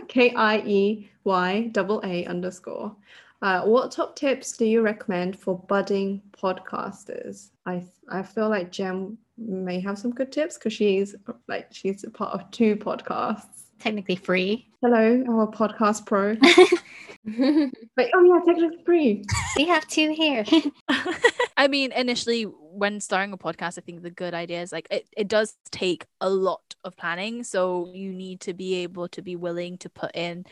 K 0.08 0.32
I 0.36 0.60
E 0.60 1.10
Y 1.24 1.70
double 1.72 2.02
A 2.04 2.26
underscore. 2.26 2.96
Uh, 3.42 3.64
what 3.64 3.92
top 3.92 4.16
tips 4.16 4.56
do 4.56 4.66
you 4.66 4.82
recommend 4.82 5.40
for 5.40 5.58
budding 5.68 6.22
podcasters? 6.32 7.50
I 7.66 7.84
I 8.10 8.22
feel 8.22 8.50
like 8.50 8.72
Jem 8.72 9.18
may 9.38 9.80
have 9.80 9.98
some 9.98 10.12
good 10.12 10.32
tips 10.32 10.58
because 10.58 10.74
she's 10.74 11.16
like 11.48 11.68
she's 11.72 12.04
a 12.04 12.12
part 12.12 12.34
of 12.34 12.50
two 12.52 12.76
podcasts. 12.76 13.64
Technically 13.80 14.16
free. 14.16 14.70
Hello, 14.82 15.24
our 15.30 15.48
podcast 15.52 16.06
pro. 16.06 16.38
Wait, 17.26 18.12
oh 18.14 18.24
yeah, 18.24 18.40
technically 18.46 18.84
free. 18.86 19.26
we 19.58 19.66
have 19.66 19.88
two 19.88 20.14
here. 20.14 20.46
I 21.58 21.68
mean, 21.68 21.92
initially, 21.94 22.44
when 22.44 23.00
starting 23.00 23.34
a 23.34 23.38
podcast, 23.38 23.78
I 23.78 23.82
think 23.82 24.02
the 24.02 24.10
good 24.12 24.34
idea 24.34 24.62
is 24.62 24.72
like 24.72 24.88
it, 24.92 25.08
it 25.16 25.28
does 25.28 25.56
take 25.72 26.06
a 26.20 26.30
lot 26.30 26.76
of 26.84 26.98
planning. 26.98 27.44
So 27.44 27.90
you 27.94 28.12
need 28.12 28.42
to 28.42 28.54
be 28.54 28.76
able 28.84 29.08
to 29.10 29.22
be 29.22 29.36
willing 29.36 29.78
to 29.80 29.90
put 29.90 30.12
in 30.16 30.46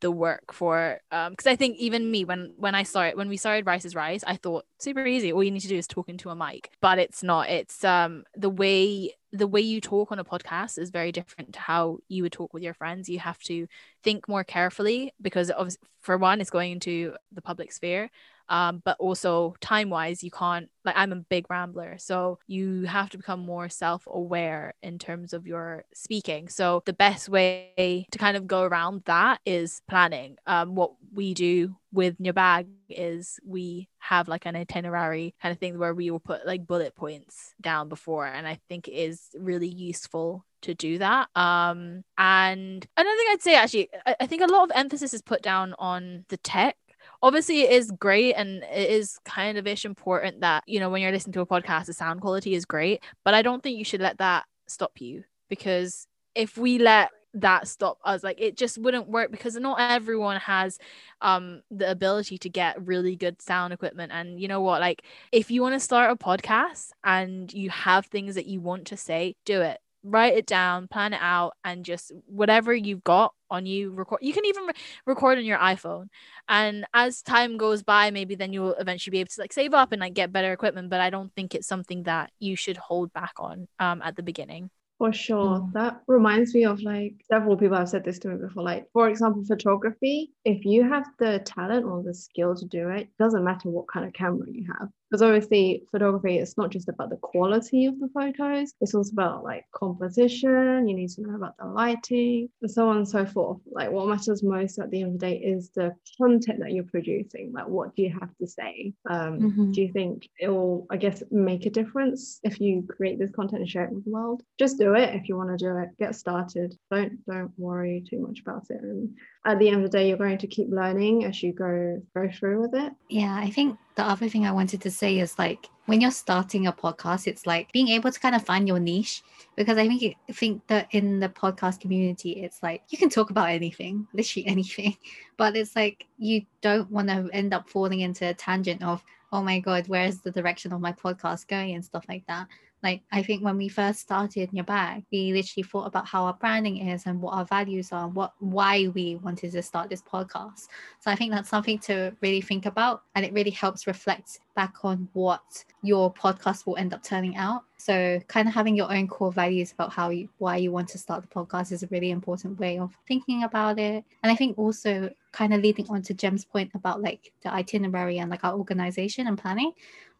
the 0.00 0.10
work 0.10 0.52
for 0.52 0.98
um 1.12 1.30
because 1.30 1.46
I 1.46 1.54
think 1.54 1.78
even 1.78 2.10
me 2.10 2.24
when 2.24 2.54
when 2.56 2.74
I 2.74 2.82
started 2.82 3.16
when 3.16 3.28
we 3.28 3.36
started 3.36 3.66
Rice 3.66 3.84
is 3.84 3.94
Rice 3.94 4.24
I 4.26 4.36
thought 4.36 4.64
super 4.80 5.06
easy. 5.06 5.32
All 5.32 5.44
you 5.44 5.52
need 5.52 5.60
to 5.60 5.68
do 5.68 5.78
is 5.78 5.86
talk 5.86 6.08
into 6.08 6.28
a 6.28 6.34
mic. 6.34 6.70
But 6.80 6.98
it's 6.98 7.22
not. 7.22 7.48
It's 7.48 7.84
um 7.84 8.24
the 8.34 8.50
way 8.50 9.14
the 9.32 9.46
way 9.46 9.60
you 9.60 9.80
talk 9.80 10.12
on 10.12 10.18
a 10.18 10.24
podcast 10.24 10.76
is 10.76 10.90
very 10.90 11.12
different 11.12 11.54
to 11.54 11.60
how 11.60 11.98
you 12.08 12.24
would 12.24 12.32
talk 12.32 12.52
with 12.52 12.64
your 12.64 12.74
friends. 12.74 13.08
You 13.08 13.20
have 13.20 13.38
to 13.44 13.66
think 14.02 14.28
more 14.28 14.44
carefully 14.44 15.14
because 15.22 15.50
of 15.50 15.70
for 16.00 16.18
one 16.18 16.40
it's 16.40 16.50
going 16.50 16.72
into 16.72 17.14
the 17.30 17.40
public 17.40 17.72
sphere 17.72 18.10
um, 18.52 18.82
but 18.84 18.96
also 19.00 19.54
time 19.60 19.90
wise 19.90 20.22
you 20.22 20.30
can't 20.30 20.68
like 20.84 20.94
i'm 20.96 21.12
a 21.12 21.16
big 21.16 21.46
rambler 21.50 21.96
so 21.98 22.38
you 22.46 22.84
have 22.84 23.10
to 23.10 23.16
become 23.16 23.40
more 23.40 23.68
self-aware 23.68 24.74
in 24.82 24.98
terms 24.98 25.32
of 25.32 25.46
your 25.46 25.84
speaking. 25.94 26.48
So 26.48 26.82
the 26.86 26.92
best 26.92 27.28
way 27.28 28.06
to 28.10 28.18
kind 28.18 28.36
of 28.36 28.46
go 28.46 28.62
around 28.62 29.02
that 29.06 29.40
is 29.44 29.82
planning. 29.88 30.36
Um, 30.46 30.74
what 30.74 30.92
we 31.12 31.34
do 31.34 31.76
with 31.92 32.16
your 32.18 32.32
bag 32.32 32.66
is 32.88 33.38
we 33.44 33.88
have 33.98 34.28
like 34.28 34.46
an 34.46 34.56
itinerary 34.56 35.34
kind 35.40 35.52
of 35.52 35.58
thing 35.58 35.78
where 35.78 35.94
we 35.94 36.10
will 36.10 36.20
put 36.20 36.46
like 36.46 36.66
bullet 36.66 36.94
points 36.96 37.54
down 37.60 37.88
before 37.88 38.26
and 38.26 38.46
i 38.46 38.58
think 38.68 38.88
it 38.88 38.92
is 38.92 39.28
really 39.38 39.68
useful 39.68 40.44
to 40.62 40.74
do 40.74 40.98
that. 40.98 41.28
Um 41.34 42.04
and 42.16 42.86
another 42.96 43.16
thing 43.16 43.26
i'd 43.30 43.42
say 43.42 43.54
actually 43.56 43.88
I, 44.06 44.16
I 44.20 44.26
think 44.26 44.42
a 44.42 44.46
lot 44.46 44.64
of 44.64 44.72
emphasis 44.74 45.12
is 45.12 45.20
put 45.20 45.42
down 45.42 45.74
on 45.78 46.24
the 46.28 46.36
tech 46.38 46.76
obviously 47.22 47.62
it 47.62 47.70
is 47.70 47.90
great 47.92 48.34
and 48.34 48.62
it 48.64 48.90
is 48.90 49.18
kind 49.24 49.58
of 49.58 49.66
ish 49.66 49.84
important 49.84 50.40
that 50.40 50.64
you 50.66 50.80
know 50.80 50.90
when 50.90 51.00
you're 51.02 51.12
listening 51.12 51.32
to 51.32 51.40
a 51.40 51.46
podcast 51.46 51.86
the 51.86 51.92
sound 51.92 52.20
quality 52.20 52.54
is 52.54 52.64
great 52.64 53.02
but 53.24 53.34
i 53.34 53.42
don't 53.42 53.62
think 53.62 53.78
you 53.78 53.84
should 53.84 54.00
let 54.00 54.18
that 54.18 54.44
stop 54.66 55.00
you 55.00 55.24
because 55.48 56.06
if 56.34 56.56
we 56.56 56.78
let 56.78 57.10
that 57.34 57.66
stop 57.66 57.98
us 58.04 58.22
like 58.22 58.40
it 58.40 58.56
just 58.56 58.76
wouldn't 58.78 59.08
work 59.08 59.30
because 59.30 59.56
not 59.56 59.80
everyone 59.80 60.38
has 60.38 60.78
um 61.22 61.62
the 61.70 61.90
ability 61.90 62.36
to 62.36 62.50
get 62.50 62.86
really 62.86 63.16
good 63.16 63.40
sound 63.40 63.72
equipment. 63.72 64.12
And 64.12 64.38
you 64.38 64.48
know 64.48 64.60
what? 64.60 64.80
Like 64.80 65.02
if 65.32 65.50
you 65.50 65.62
want 65.62 65.74
to 65.74 65.80
start 65.80 66.10
a 66.10 66.16
podcast 66.16 66.90
and 67.04 67.52
you 67.52 67.70
have 67.70 68.06
things 68.06 68.34
that 68.34 68.46
you 68.46 68.60
want 68.60 68.86
to 68.88 68.96
say 68.96 69.36
do 69.46 69.62
it 69.62 69.78
write 70.02 70.34
it 70.34 70.46
down, 70.46 70.88
plan 70.88 71.12
it 71.12 71.20
out, 71.20 71.54
and 71.64 71.84
just 71.84 72.12
whatever 72.26 72.74
you've 72.74 73.04
got 73.04 73.34
on 73.50 73.66
you 73.66 73.92
record. 73.92 74.20
You 74.22 74.32
can 74.32 74.44
even 74.46 74.64
re- 74.64 74.72
record 75.06 75.38
on 75.38 75.44
your 75.44 75.58
iPhone. 75.58 76.08
And 76.48 76.86
as 76.94 77.22
time 77.22 77.56
goes 77.56 77.82
by, 77.82 78.10
maybe 78.10 78.34
then 78.34 78.52
you'll 78.52 78.74
eventually 78.74 79.12
be 79.12 79.20
able 79.20 79.28
to 79.28 79.40
like 79.40 79.52
save 79.52 79.74
up 79.74 79.92
and 79.92 80.00
like 80.00 80.14
get 80.14 80.32
better 80.32 80.52
equipment. 80.52 80.90
But 80.90 81.00
I 81.00 81.10
don't 81.10 81.32
think 81.34 81.54
it's 81.54 81.68
something 81.68 82.04
that 82.04 82.30
you 82.38 82.56
should 82.56 82.76
hold 82.76 83.12
back 83.12 83.34
on 83.38 83.68
um 83.78 84.02
at 84.02 84.16
the 84.16 84.22
beginning. 84.22 84.70
For 84.98 85.12
sure. 85.12 85.58
Mm. 85.58 85.72
That 85.72 86.00
reminds 86.06 86.54
me 86.54 86.64
of 86.64 86.80
like 86.80 87.14
several 87.28 87.56
people 87.56 87.76
have 87.76 87.88
said 87.88 88.04
this 88.04 88.20
to 88.20 88.28
me 88.28 88.36
before. 88.36 88.62
Like, 88.62 88.86
for 88.92 89.08
example, 89.08 89.44
photography, 89.44 90.30
if 90.44 90.64
you 90.64 90.88
have 90.88 91.04
the 91.18 91.40
talent 91.44 91.84
or 91.84 92.02
the 92.04 92.14
skill 92.14 92.54
to 92.54 92.64
do 92.66 92.88
it, 92.90 93.08
doesn't 93.18 93.42
matter 93.42 93.68
what 93.68 93.88
kind 93.88 94.06
of 94.06 94.12
camera 94.12 94.46
you 94.48 94.64
have 94.78 94.90
because 95.12 95.22
obviously 95.22 95.84
photography 95.90 96.38
is 96.38 96.56
not 96.56 96.70
just 96.70 96.88
about 96.88 97.10
the 97.10 97.16
quality 97.16 97.84
of 97.84 98.00
the 98.00 98.08
photos 98.14 98.72
it's 98.80 98.94
also 98.94 99.12
about 99.12 99.44
like 99.44 99.64
composition 99.74 100.88
you 100.88 100.94
need 100.94 101.10
to 101.10 101.20
know 101.20 101.34
about 101.34 101.56
the 101.58 101.66
lighting 101.66 102.48
and 102.62 102.70
so 102.70 102.88
on 102.88 102.98
and 102.98 103.08
so 103.08 103.24
forth. 103.26 103.58
Like 103.70 103.90
what 103.90 104.08
matters 104.08 104.42
most 104.42 104.78
at 104.78 104.90
the 104.90 105.02
end 105.02 105.14
of 105.14 105.20
the 105.20 105.26
day 105.26 105.36
is 105.36 105.70
the 105.70 105.94
content 106.20 106.60
that 106.60 106.72
you're 106.72 106.84
producing 106.84 107.52
like 107.52 107.68
what 107.68 107.94
do 107.94 108.02
you 108.02 108.14
have 108.18 108.34
to 108.38 108.46
say? 108.46 108.92
Um, 109.08 109.40
mm-hmm. 109.40 109.72
do 109.72 109.82
you 109.82 109.92
think 109.92 110.28
it 110.38 110.48
will 110.48 110.86
i 110.90 110.96
guess 110.96 111.22
make 111.30 111.66
a 111.66 111.70
difference 111.70 112.40
if 112.42 112.60
you 112.60 112.86
create 112.88 113.18
this 113.18 113.30
content 113.30 113.62
and 113.62 113.70
share 113.70 113.84
it 113.84 113.92
with 113.92 114.04
the 114.04 114.10
world? 114.10 114.42
Just 114.58 114.78
do 114.78 114.94
it 114.94 115.14
if 115.14 115.28
you 115.28 115.36
want 115.36 115.50
to 115.50 115.56
do 115.56 115.76
it. 115.78 115.90
Get 115.98 116.14
started. 116.14 116.76
Don't 116.90 117.24
don't 117.26 117.52
worry 117.56 118.04
too 118.08 118.20
much 118.20 118.40
about 118.40 118.66
it 118.70 118.80
and 118.82 119.14
at 119.44 119.58
the 119.58 119.68
end 119.68 119.76
of 119.76 119.82
the 119.82 119.98
day 119.98 120.08
you're 120.08 120.16
going 120.16 120.38
to 120.38 120.46
keep 120.46 120.68
learning 120.70 121.24
as 121.24 121.42
you 121.42 121.52
go 121.52 122.00
go 122.14 122.28
through 122.38 122.60
with 122.60 122.74
it 122.74 122.92
yeah 123.08 123.36
i 123.36 123.50
think 123.50 123.76
the 123.94 124.02
other 124.02 124.28
thing 124.28 124.46
I 124.46 124.52
wanted 124.52 124.80
to 124.82 124.90
say 124.90 125.18
is 125.18 125.38
like 125.38 125.68
when 125.86 126.00
you're 126.00 126.10
starting 126.10 126.66
a 126.66 126.72
podcast, 126.72 127.26
it's 127.26 127.46
like 127.46 127.70
being 127.72 127.88
able 127.88 128.10
to 128.10 128.20
kind 128.20 128.34
of 128.34 128.44
find 128.44 128.66
your 128.66 128.78
niche 128.78 129.22
because 129.56 129.76
I 129.76 129.86
think 129.86 130.16
I 130.28 130.32
think 130.32 130.66
that 130.68 130.88
in 130.92 131.20
the 131.20 131.28
podcast 131.28 131.80
community, 131.80 132.42
it's 132.42 132.62
like 132.62 132.82
you 132.88 132.96
can 132.96 133.10
talk 133.10 133.30
about 133.30 133.50
anything, 133.50 134.06
literally 134.14 134.46
anything, 134.46 134.96
but 135.36 135.56
it's 135.56 135.76
like 135.76 136.06
you 136.18 136.42
don't 136.60 136.90
want 136.90 137.08
to 137.08 137.28
end 137.32 137.52
up 137.52 137.68
falling 137.68 138.00
into 138.00 138.28
a 138.28 138.34
tangent 138.34 138.82
of 138.82 139.02
oh 139.32 139.42
my 139.42 139.60
god, 139.60 139.88
where's 139.88 140.20
the 140.20 140.30
direction 140.30 140.72
of 140.72 140.80
my 140.80 140.92
podcast 140.92 141.48
going 141.48 141.74
and 141.74 141.84
stuff 141.84 142.04
like 142.08 142.26
that. 142.26 142.46
Like 142.82 143.02
I 143.12 143.22
think 143.22 143.44
when 143.44 143.56
we 143.56 143.68
first 143.68 144.00
started 144.00 144.50
your 144.52 144.64
bag, 144.64 145.04
we 145.12 145.32
literally 145.32 145.62
thought 145.62 145.86
about 145.86 146.06
how 146.06 146.24
our 146.24 146.34
branding 146.34 146.88
is 146.88 147.06
and 147.06 147.20
what 147.20 147.34
our 147.34 147.44
values 147.44 147.92
are, 147.92 148.08
what 148.08 148.32
why 148.40 148.88
we 148.88 149.16
wanted 149.16 149.52
to 149.52 149.62
start 149.62 149.88
this 149.88 150.02
podcast. 150.02 150.66
So 151.00 151.10
I 151.10 151.14
think 151.16 151.32
that's 151.32 151.48
something 151.48 151.78
to 151.80 152.14
really 152.20 152.40
think 152.40 152.66
about, 152.66 153.02
and 153.14 153.24
it 153.24 153.32
really 153.32 153.50
helps 153.50 153.86
reflect 153.86 154.40
back 154.56 154.84
on 154.84 155.08
what 155.12 155.64
your 155.82 156.12
podcast 156.12 156.66
will 156.66 156.76
end 156.76 156.92
up 156.92 157.02
turning 157.02 157.36
out. 157.36 157.62
So 157.76 158.20
kind 158.28 158.48
of 158.48 158.54
having 158.54 158.76
your 158.76 158.92
own 158.92 159.08
core 159.08 159.32
values 159.32 159.72
about 159.72 159.92
how 159.92 160.10
you 160.10 160.28
why 160.38 160.56
you 160.56 160.72
want 160.72 160.88
to 160.88 160.98
start 160.98 161.22
the 161.22 161.28
podcast 161.28 161.72
is 161.72 161.82
a 161.82 161.88
really 161.88 162.10
important 162.10 162.58
way 162.58 162.78
of 162.78 162.96
thinking 163.06 163.44
about 163.44 163.78
it. 163.78 164.04
And 164.22 164.32
I 164.32 164.34
think 164.34 164.58
also 164.58 165.10
kind 165.32 165.52
of 165.54 165.62
leading 165.62 165.88
on 165.88 166.02
to 166.02 166.14
Jem's 166.14 166.44
point 166.44 166.70
about 166.74 167.02
like 167.02 167.32
the 167.42 167.52
itinerary 167.52 168.18
and 168.18 168.30
like 168.30 168.44
our 168.44 168.54
organization 168.54 169.26
and 169.26 169.38
planning. 169.38 169.72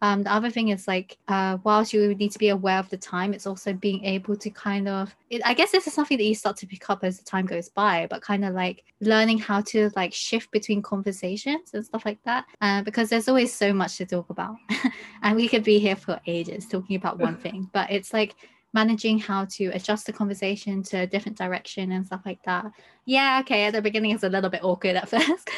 Um, 0.02 0.24
the 0.24 0.32
other 0.32 0.50
thing 0.50 0.70
is 0.70 0.88
like, 0.88 1.16
uh, 1.28 1.58
whilst 1.62 1.92
you 1.92 2.12
need 2.16 2.32
to 2.32 2.38
be 2.38 2.48
aware 2.48 2.80
of 2.80 2.90
the 2.90 2.96
time, 2.96 3.32
it's 3.32 3.46
also 3.46 3.72
being 3.72 4.04
able 4.04 4.36
to 4.36 4.50
kind 4.50 4.88
of, 4.88 5.14
it, 5.30 5.42
I 5.44 5.54
guess 5.54 5.70
this 5.70 5.86
is 5.86 5.92
something 5.92 6.18
that 6.18 6.24
you 6.24 6.34
start 6.34 6.56
to 6.56 6.66
pick 6.66 6.90
up 6.90 7.04
as 7.04 7.18
the 7.18 7.24
time 7.24 7.46
goes 7.46 7.68
by, 7.68 8.08
but 8.10 8.20
kind 8.20 8.44
of 8.44 8.52
like 8.52 8.82
learning 9.00 9.38
how 9.38 9.60
to 9.60 9.90
like 9.94 10.12
shift 10.12 10.50
between 10.50 10.82
conversations 10.82 11.70
and 11.72 11.84
stuff 11.86 12.04
like 12.04 12.18
that. 12.24 12.46
Uh, 12.60 12.82
because 12.82 13.10
there's 13.10 13.28
always 13.28 13.54
so 13.54 13.72
much 13.72 13.96
to 13.98 14.06
talk 14.06 14.28
about. 14.30 14.56
and 15.22 15.36
we 15.36 15.46
could 15.46 15.62
be 15.62 15.78
here 15.78 15.94
for 15.94 16.20
ages 16.26 16.66
talking 16.66 16.96
about 16.96 17.20
one 17.20 17.36
thing, 17.44 17.70
but 17.72 17.88
it's 17.88 18.12
like, 18.12 18.34
managing 18.72 19.18
how 19.18 19.44
to 19.44 19.66
adjust 19.66 20.06
the 20.06 20.12
conversation 20.12 20.82
to 20.82 20.98
a 20.98 21.06
different 21.06 21.36
direction 21.36 21.92
and 21.92 22.06
stuff 22.06 22.22
like 22.24 22.42
that. 22.44 22.66
Yeah, 23.04 23.40
okay, 23.42 23.64
at 23.64 23.72
the 23.72 23.82
beginning 23.82 24.12
it's 24.12 24.22
a 24.22 24.28
little 24.28 24.50
bit 24.50 24.64
awkward 24.64 24.96
at 24.96 25.08
first, 25.10 25.50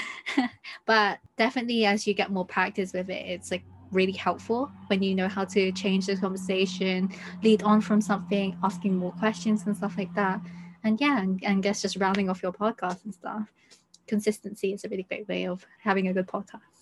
but 0.87 1.19
definitely 1.37 1.87
as 1.87 2.07
you 2.07 2.15
get 2.15 2.31
more 2.31 2.47
practice 2.47 2.93
with 2.93 3.11
it, 3.11 3.27
it's 3.27 3.51
like 3.51 3.65
really 3.93 4.13
helpful 4.13 4.71
when 4.89 5.03
you 5.03 5.15
know 5.15 5.29
how 5.29 5.45
to 5.45 5.71
change 5.73 6.07
the 6.07 6.17
conversation, 6.17 7.09
lead 7.43 7.63
on 7.63 7.81
from 7.81 8.01
something, 8.01 8.57
asking 8.65 8.97
more 8.97 9.13
questions 9.13 9.65
and 9.67 9.77
stuff 9.77 9.95
like 9.97 10.13
that. 10.15 10.41
And 10.83 11.01
yeah, 11.01 11.21
and, 11.21 11.43
and 11.45 11.63
guess 11.63 11.81
just 11.81 11.97
rounding 11.97 12.29
off 12.29 12.43
your 12.43 12.53
podcast 12.53 13.05
and 13.05 13.15
stuff. 13.15 13.51
Consistency 14.07 14.75
is 14.75 14.85
a 14.85 14.89
really 14.89 15.05
great 15.05 15.27
way 15.29 15.47
of 15.47 15.65
having 15.81 16.09
a 16.09 16.13
good 16.13 16.27
podcast. 16.27 16.74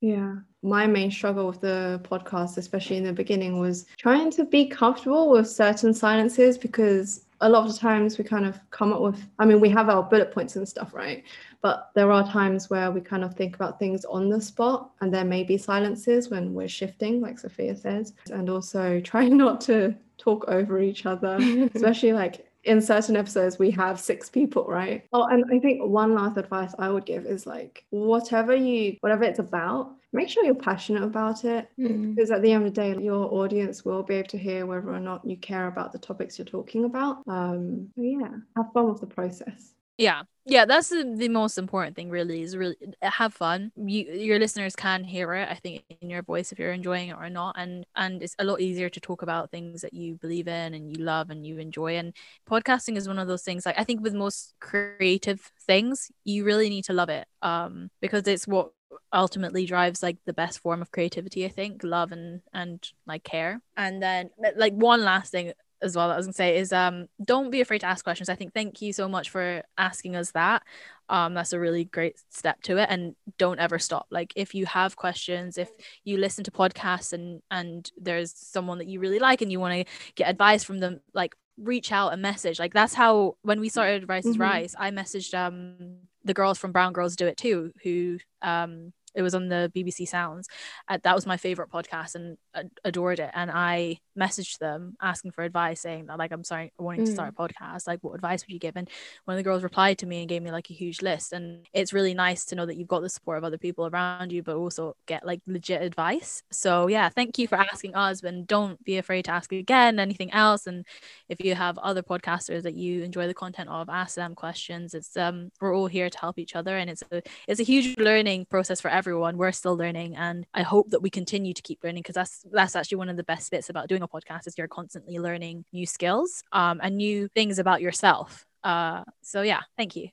Yeah. 0.00 0.36
My 0.62 0.86
main 0.86 1.10
struggle 1.10 1.46
with 1.46 1.60
the 1.60 2.00
podcast, 2.04 2.58
especially 2.58 2.96
in 2.96 3.04
the 3.04 3.12
beginning, 3.12 3.60
was 3.60 3.86
trying 3.96 4.30
to 4.32 4.44
be 4.44 4.66
comfortable 4.66 5.30
with 5.30 5.48
certain 5.48 5.94
silences 5.94 6.58
because 6.58 7.24
a 7.40 7.48
lot 7.48 7.66
of 7.66 7.72
the 7.72 7.78
times 7.78 8.18
we 8.18 8.24
kind 8.24 8.44
of 8.44 8.58
come 8.70 8.92
up 8.92 9.00
with, 9.00 9.24
I 9.38 9.44
mean, 9.44 9.60
we 9.60 9.68
have 9.70 9.88
our 9.88 10.02
bullet 10.02 10.32
points 10.32 10.56
and 10.56 10.68
stuff, 10.68 10.92
right? 10.92 11.22
But 11.62 11.90
there 11.94 12.10
are 12.10 12.26
times 12.26 12.68
where 12.68 12.90
we 12.90 13.00
kind 13.00 13.22
of 13.22 13.34
think 13.34 13.54
about 13.54 13.78
things 13.78 14.04
on 14.04 14.28
the 14.28 14.40
spot 14.40 14.90
and 15.00 15.14
there 15.14 15.24
may 15.24 15.44
be 15.44 15.56
silences 15.56 16.30
when 16.30 16.54
we're 16.54 16.68
shifting, 16.68 17.20
like 17.20 17.38
Sophia 17.38 17.76
says, 17.76 18.14
and 18.30 18.50
also 18.50 19.00
trying 19.04 19.36
not 19.36 19.60
to 19.62 19.94
talk 20.16 20.44
over 20.48 20.80
each 20.80 21.06
other, 21.06 21.38
especially 21.74 22.12
like 22.12 22.44
in 22.64 22.82
certain 22.82 23.16
episodes 23.16 23.58
we 23.58 23.70
have 23.70 24.00
six 24.00 24.28
people 24.28 24.64
right 24.64 25.06
oh 25.12 25.24
and 25.28 25.44
i 25.52 25.58
think 25.60 25.80
one 25.82 26.12
last 26.14 26.36
advice 26.36 26.74
i 26.78 26.88
would 26.88 27.06
give 27.06 27.24
is 27.24 27.46
like 27.46 27.84
whatever 27.90 28.54
you 28.54 28.96
whatever 29.00 29.22
it's 29.24 29.38
about 29.38 29.92
make 30.12 30.28
sure 30.28 30.44
you're 30.44 30.54
passionate 30.54 31.02
about 31.02 31.44
it 31.44 31.68
mm. 31.78 32.14
because 32.14 32.30
at 32.30 32.42
the 32.42 32.52
end 32.52 32.66
of 32.66 32.74
the 32.74 32.80
day 32.80 33.02
your 33.02 33.32
audience 33.32 33.84
will 33.84 34.02
be 34.02 34.14
able 34.14 34.28
to 34.28 34.38
hear 34.38 34.66
whether 34.66 34.90
or 34.90 35.00
not 35.00 35.24
you 35.24 35.36
care 35.36 35.66
about 35.66 35.92
the 35.92 35.98
topics 35.98 36.38
you're 36.38 36.46
talking 36.46 36.84
about. 36.84 37.22
Um 37.26 37.90
yeah 37.96 38.28
have 38.56 38.72
fun 38.72 38.88
with 38.88 39.00
the 39.00 39.06
process. 39.06 39.74
Yeah. 39.98 40.22
Yeah 40.46 40.64
that's 40.64 40.88
the, 40.88 41.14
the 41.16 41.28
most 41.28 41.58
important 41.58 41.94
thing 41.94 42.08
really 42.08 42.40
is 42.40 42.56
really 42.56 42.76
have 43.02 43.34
fun. 43.34 43.70
You 43.76 44.04
your 44.04 44.38
listeners 44.38 44.74
can 44.74 45.04
hear 45.04 45.34
it 45.34 45.48
i 45.50 45.54
think 45.54 45.84
in 46.00 46.08
your 46.08 46.22
voice 46.22 46.52
if 46.52 46.58
you're 46.58 46.72
enjoying 46.72 47.10
it 47.10 47.16
or 47.18 47.28
not 47.28 47.56
and 47.58 47.84
and 47.94 48.22
it's 48.22 48.34
a 48.38 48.44
lot 48.44 48.60
easier 48.60 48.88
to 48.88 49.00
talk 49.00 49.20
about 49.22 49.50
things 49.50 49.82
that 49.82 49.92
you 49.92 50.14
believe 50.14 50.48
in 50.48 50.72
and 50.72 50.96
you 50.96 51.04
love 51.04 51.28
and 51.28 51.46
you 51.46 51.58
enjoy 51.58 51.96
and 51.96 52.14
podcasting 52.48 52.96
is 52.96 53.08
one 53.08 53.18
of 53.18 53.28
those 53.28 53.42
things 53.42 53.66
like 53.66 53.78
i 53.78 53.84
think 53.84 54.00
with 54.00 54.14
most 54.14 54.54
creative 54.60 55.40
things 55.66 56.10
you 56.24 56.44
really 56.44 56.70
need 56.70 56.84
to 56.84 56.92
love 56.92 57.10
it 57.10 57.26
um 57.42 57.90
because 58.00 58.26
it's 58.26 58.46
what 58.48 58.72
ultimately 59.12 59.64
drives 59.66 60.02
like 60.02 60.16
the 60.24 60.32
best 60.32 60.58
form 60.60 60.82
of 60.82 60.90
creativity 60.90 61.44
i 61.44 61.48
think 61.48 61.82
love 61.82 62.12
and 62.12 62.40
and 62.52 62.90
like 63.06 63.24
care 63.24 63.60
and 63.76 64.02
then 64.02 64.30
like 64.56 64.72
one 64.74 65.02
last 65.02 65.32
thing 65.32 65.52
as 65.82 65.96
well 65.96 66.08
that 66.08 66.14
I 66.14 66.16
was 66.16 66.26
gonna 66.26 66.32
say 66.32 66.56
is 66.56 66.72
um 66.72 67.06
don't 67.24 67.50
be 67.50 67.60
afraid 67.60 67.80
to 67.80 67.86
ask 67.86 68.04
questions. 68.04 68.28
I 68.28 68.34
think 68.34 68.54
thank 68.54 68.82
you 68.82 68.92
so 68.92 69.08
much 69.08 69.30
for 69.30 69.62
asking 69.76 70.16
us 70.16 70.32
that. 70.32 70.62
Um 71.08 71.34
that's 71.34 71.52
a 71.52 71.60
really 71.60 71.84
great 71.84 72.16
step 72.30 72.62
to 72.62 72.78
it 72.78 72.88
and 72.90 73.14
don't 73.38 73.60
ever 73.60 73.78
stop. 73.78 74.06
Like 74.10 74.32
if 74.36 74.54
you 74.54 74.66
have 74.66 74.96
questions, 74.96 75.58
if 75.58 75.70
you 76.04 76.18
listen 76.18 76.44
to 76.44 76.50
podcasts 76.50 77.12
and 77.12 77.42
and 77.50 77.90
there's 77.96 78.32
someone 78.36 78.78
that 78.78 78.88
you 78.88 79.00
really 79.00 79.18
like 79.18 79.42
and 79.42 79.52
you 79.52 79.60
want 79.60 79.74
to 79.74 79.92
get 80.14 80.28
advice 80.28 80.64
from 80.64 80.78
them, 80.78 81.00
like 81.14 81.34
reach 81.56 81.92
out 81.92 82.12
and 82.12 82.22
message. 82.22 82.58
Like 82.58 82.74
that's 82.74 82.94
how 82.94 83.36
when 83.42 83.60
we 83.60 83.68
started 83.68 84.08
Rice 84.08 84.26
is 84.26 84.32
mm-hmm. 84.32 84.42
Rice, 84.42 84.74
I 84.78 84.90
messaged 84.90 85.34
um 85.34 85.98
the 86.28 86.34
girls 86.34 86.58
from 86.58 86.70
Brown 86.70 86.92
Girls 86.92 87.16
Do 87.16 87.26
It 87.26 87.36
Too, 87.36 87.72
who 87.82 88.18
um 88.42 88.92
it 89.14 89.22
was 89.22 89.34
on 89.34 89.48
the 89.48 89.70
BBC 89.74 90.06
Sounds. 90.08 90.48
Uh, 90.88 90.98
that 91.02 91.14
was 91.14 91.26
my 91.26 91.36
favorite 91.36 91.70
podcast 91.70 92.14
and 92.14 92.36
uh, 92.54 92.64
adored 92.84 93.18
it. 93.18 93.30
And 93.34 93.50
I 93.50 93.98
messaged 94.18 94.58
them 94.58 94.96
asking 95.00 95.30
for 95.30 95.44
advice, 95.44 95.80
saying 95.80 96.06
that 96.06 96.18
like 96.18 96.32
I'm 96.32 96.44
sorry, 96.44 96.72
wanting 96.78 97.06
to 97.06 97.12
start 97.12 97.30
a 97.30 97.32
mm. 97.32 97.48
podcast. 97.48 97.86
Like, 97.86 98.00
what 98.02 98.14
advice 98.14 98.44
would 98.44 98.52
you 98.52 98.58
give? 98.58 98.76
And 98.76 98.88
one 99.24 99.34
of 99.34 99.38
the 99.38 99.48
girls 99.48 99.62
replied 99.62 99.98
to 99.98 100.06
me 100.06 100.20
and 100.20 100.28
gave 100.28 100.42
me 100.42 100.50
like 100.50 100.70
a 100.70 100.74
huge 100.74 101.02
list. 101.02 101.32
And 101.32 101.66
it's 101.72 101.92
really 101.92 102.14
nice 102.14 102.44
to 102.46 102.54
know 102.54 102.66
that 102.66 102.76
you've 102.76 102.88
got 102.88 103.02
the 103.02 103.08
support 103.08 103.38
of 103.38 103.44
other 103.44 103.58
people 103.58 103.86
around 103.86 104.32
you, 104.32 104.42
but 104.42 104.56
also 104.56 104.96
get 105.06 105.24
like 105.24 105.40
legit 105.46 105.82
advice. 105.82 106.42
So 106.50 106.88
yeah, 106.88 107.08
thank 107.08 107.38
you 107.38 107.48
for 107.48 107.56
asking 107.56 107.94
us, 107.94 108.22
and 108.22 108.46
don't 108.46 108.82
be 108.84 108.98
afraid 108.98 109.24
to 109.26 109.30
ask 109.32 109.52
again 109.52 109.98
anything 109.98 110.32
else. 110.32 110.66
And 110.66 110.84
if 111.28 111.40
you 111.40 111.54
have 111.54 111.78
other 111.78 112.02
podcasters 112.02 112.62
that 112.62 112.74
you 112.74 113.02
enjoy 113.02 113.26
the 113.26 113.34
content 113.34 113.68
of, 113.68 113.88
ask 113.88 114.16
them 114.16 114.34
questions. 114.34 114.94
It's 114.94 115.16
um 115.16 115.50
we're 115.60 115.74
all 115.74 115.86
here 115.86 116.10
to 116.10 116.18
help 116.18 116.38
each 116.38 116.56
other, 116.56 116.76
and 116.76 116.90
it's 116.90 117.02
a 117.10 117.22
it's 117.46 117.60
a 117.60 117.64
huge 117.64 117.96
learning 117.98 118.46
process 118.46 118.80
for 118.80 118.90
everyone. 118.98 119.38
We're 119.38 119.52
still 119.52 119.76
learning, 119.76 120.16
and 120.16 120.44
I 120.52 120.62
hope 120.62 120.90
that 120.90 121.00
we 121.00 121.08
continue 121.08 121.54
to 121.54 121.62
keep 121.62 121.84
learning 121.84 122.02
because 122.02 122.16
that's 122.16 122.44
that's 122.50 122.74
actually 122.74 122.98
one 122.98 123.08
of 123.08 123.16
the 123.16 123.22
best 123.22 123.50
bits 123.52 123.70
about 123.70 123.88
doing 123.88 124.02
a 124.02 124.08
podcast 124.08 124.48
is 124.48 124.58
you're 124.58 124.66
constantly 124.66 125.18
learning 125.20 125.64
new 125.72 125.86
skills 125.86 126.42
um, 126.52 126.80
and 126.82 126.96
new 126.96 127.28
things 127.28 127.60
about 127.60 127.80
yourself. 127.80 128.44
Uh, 128.64 129.04
so 129.22 129.42
yeah, 129.42 129.60
thank 129.76 129.94
you. 129.94 130.08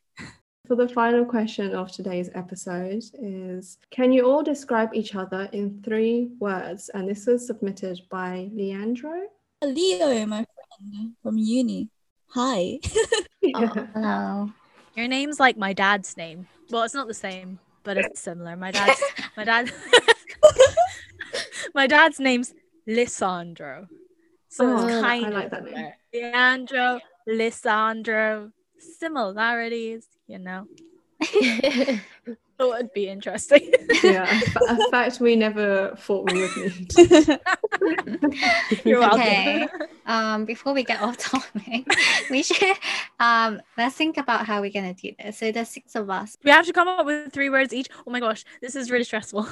So 0.67 0.75
the 0.75 0.87
final 0.87 1.25
question 1.25 1.75
of 1.75 1.91
today's 1.91 2.29
episode 2.35 3.03
is 3.21 3.77
Can 3.89 4.11
you 4.11 4.29
all 4.29 4.43
describe 4.43 4.91
each 4.93 5.15
other 5.15 5.49
in 5.51 5.81
three 5.83 6.29
words? 6.39 6.89
And 6.93 7.09
this 7.09 7.25
was 7.25 7.45
submitted 7.47 8.01
by 8.09 8.49
Leandro. 8.53 9.23
Leo, 9.63 10.25
my 10.27 10.45
friend 10.45 11.13
from 11.23 11.37
uni. 11.39 11.89
Hi. 12.29 12.79
oh, 13.55 13.87
hello. 13.93 14.49
Your 14.95 15.07
name's 15.07 15.39
like 15.39 15.57
my 15.57 15.73
dad's 15.73 16.15
name. 16.17 16.47
Well, 16.69 16.83
it's 16.83 16.93
not 16.93 17.07
the 17.07 17.13
same, 17.13 17.59
but 17.85 17.97
it's 17.97 18.19
similar. 18.19 18.57
My 18.57 18.71
dad's 18.77 19.01
my 19.37 19.45
dad 19.45 19.71
my 21.73 21.87
dad's 21.87 22.19
name's 22.19 22.53
Lisandro. 22.87 23.87
So 24.49 24.65
oh, 24.65 24.87
it's 24.87 25.01
kind 25.01 25.25
I 25.25 25.29
like 25.29 25.45
of 25.53 25.65
that 25.65 25.97
Leandro, 26.13 26.99
Lisandro, 27.27 28.51
similarities, 28.77 30.07
you 30.27 30.39
know. 30.39 30.67
it 31.21 31.99
would 32.59 32.93
be 32.93 33.07
interesting. 33.07 33.73
yeah, 34.03 34.41
a 34.67 34.89
fact 34.91 35.19
we 35.19 35.35
never 35.35 35.95
thought 35.97 36.31
we 36.31 36.41
would 36.41 36.57
need. 36.57 36.93
You're 38.85 38.99
welcome. 38.99 39.21
Okay. 39.21 39.67
Um, 40.05 40.45
before 40.45 40.73
we 40.73 40.83
get 40.83 41.01
off 41.01 41.17
topic, 41.17 41.85
we 42.29 42.43
should 42.43 42.77
um 43.19 43.61
let's 43.77 43.95
think 43.95 44.17
about 44.17 44.45
how 44.45 44.61
we're 44.61 44.71
gonna 44.71 44.93
do 44.93 45.11
this. 45.19 45.37
So 45.37 45.51
there's 45.51 45.69
six 45.69 45.95
of 45.95 46.09
us. 46.09 46.37
We 46.43 46.51
have 46.51 46.65
to 46.65 46.73
come 46.73 46.87
up 46.87 47.05
with 47.05 47.31
three 47.33 47.49
words 47.49 47.73
each. 47.73 47.89
Oh 48.05 48.11
my 48.11 48.19
gosh, 48.19 48.43
this 48.61 48.75
is 48.75 48.91
really 48.91 49.05
stressful. 49.05 49.47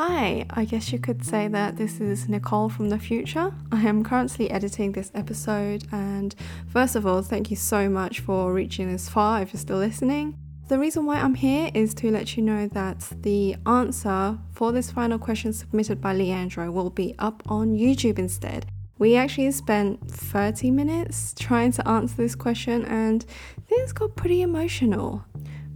Hi, 0.00 0.46
I 0.50 0.64
guess 0.64 0.92
you 0.92 1.00
could 1.00 1.24
say 1.24 1.48
that 1.48 1.76
this 1.76 2.00
is 2.00 2.28
Nicole 2.28 2.68
from 2.68 2.88
the 2.88 3.00
future. 3.00 3.52
I 3.72 3.82
am 3.82 4.04
currently 4.04 4.48
editing 4.48 4.92
this 4.92 5.10
episode, 5.12 5.88
and 5.90 6.36
first 6.68 6.94
of 6.94 7.04
all, 7.04 7.20
thank 7.20 7.50
you 7.50 7.56
so 7.56 7.88
much 7.88 8.20
for 8.20 8.52
reaching 8.52 8.92
this 8.92 9.08
far 9.08 9.42
if 9.42 9.52
you're 9.52 9.58
still 9.58 9.78
listening. 9.78 10.38
The 10.68 10.78
reason 10.78 11.04
why 11.04 11.16
I'm 11.16 11.34
here 11.34 11.72
is 11.74 11.94
to 11.94 12.12
let 12.12 12.36
you 12.36 12.44
know 12.44 12.68
that 12.68 13.10
the 13.22 13.56
answer 13.66 14.38
for 14.52 14.70
this 14.70 14.92
final 14.92 15.18
question 15.18 15.52
submitted 15.52 16.00
by 16.00 16.14
Leandro 16.14 16.70
will 16.70 16.90
be 16.90 17.16
up 17.18 17.42
on 17.48 17.76
YouTube 17.76 18.20
instead. 18.20 18.66
We 19.00 19.16
actually 19.16 19.50
spent 19.50 20.08
30 20.08 20.70
minutes 20.70 21.34
trying 21.36 21.72
to 21.72 21.88
answer 21.88 22.14
this 22.14 22.36
question, 22.36 22.84
and 22.84 23.26
things 23.68 23.92
got 23.92 24.14
pretty 24.14 24.42
emotional. 24.42 25.24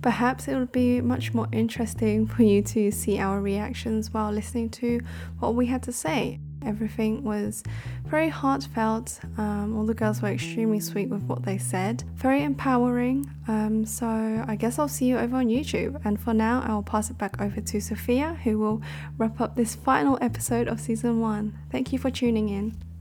Perhaps 0.02 0.48
it 0.48 0.56
would 0.56 0.72
be 0.72 1.00
much 1.00 1.32
more 1.32 1.48
interesting 1.52 2.26
for 2.34 2.42
you 2.42 2.62
to 2.62 2.90
see 2.90 3.18
our 3.18 3.40
reactions 3.40 4.12
while 4.12 4.32
listening 4.32 4.68
to 4.70 5.00
what 5.38 5.54
we 5.54 5.66
had 5.66 5.82
to 5.84 5.92
say. 5.92 6.40
Everything 6.64 7.24
was 7.24 7.62
very 8.04 8.28
heartfelt. 8.28 9.18
Um, 9.36 9.76
all 9.76 9.84
the 9.84 9.94
girls 9.94 10.22
were 10.22 10.28
extremely 10.28 10.80
sweet 10.80 11.08
with 11.08 11.22
what 11.24 11.44
they 11.44 11.58
said, 11.58 12.04
very 12.14 12.44
empowering. 12.44 13.28
Um, 13.48 13.84
so 13.84 14.06
I 14.06 14.56
guess 14.56 14.78
I'll 14.78 14.88
see 14.88 15.06
you 15.06 15.18
over 15.18 15.36
on 15.36 15.46
YouTube. 15.46 16.00
And 16.04 16.20
for 16.20 16.32
now, 16.32 16.62
I'll 16.66 16.82
pass 16.82 17.10
it 17.10 17.18
back 17.18 17.40
over 17.40 17.60
to 17.60 17.80
Sophia, 17.80 18.38
who 18.44 18.58
will 18.58 18.82
wrap 19.18 19.40
up 19.40 19.56
this 19.56 19.74
final 19.74 20.18
episode 20.20 20.68
of 20.68 20.80
season 20.80 21.20
one. 21.20 21.58
Thank 21.70 21.92
you 21.92 21.98
for 21.98 22.10
tuning 22.10 22.48
in. 22.48 22.91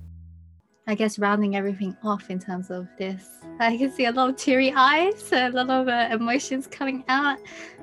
I 0.91 0.93
guess 0.93 1.17
rounding 1.17 1.55
everything 1.55 1.95
off 2.03 2.29
in 2.29 2.37
terms 2.37 2.69
of 2.69 2.85
this, 2.97 3.39
I 3.61 3.77
can 3.77 3.93
see 3.93 4.07
a 4.07 4.11
lot 4.11 4.27
of 4.27 4.35
teary 4.35 4.73
eyes, 4.75 5.31
a 5.31 5.47
lot 5.47 5.69
of 5.69 5.87
uh, 5.87 6.09
emotions 6.11 6.67
coming 6.67 7.05
out. 7.07 7.37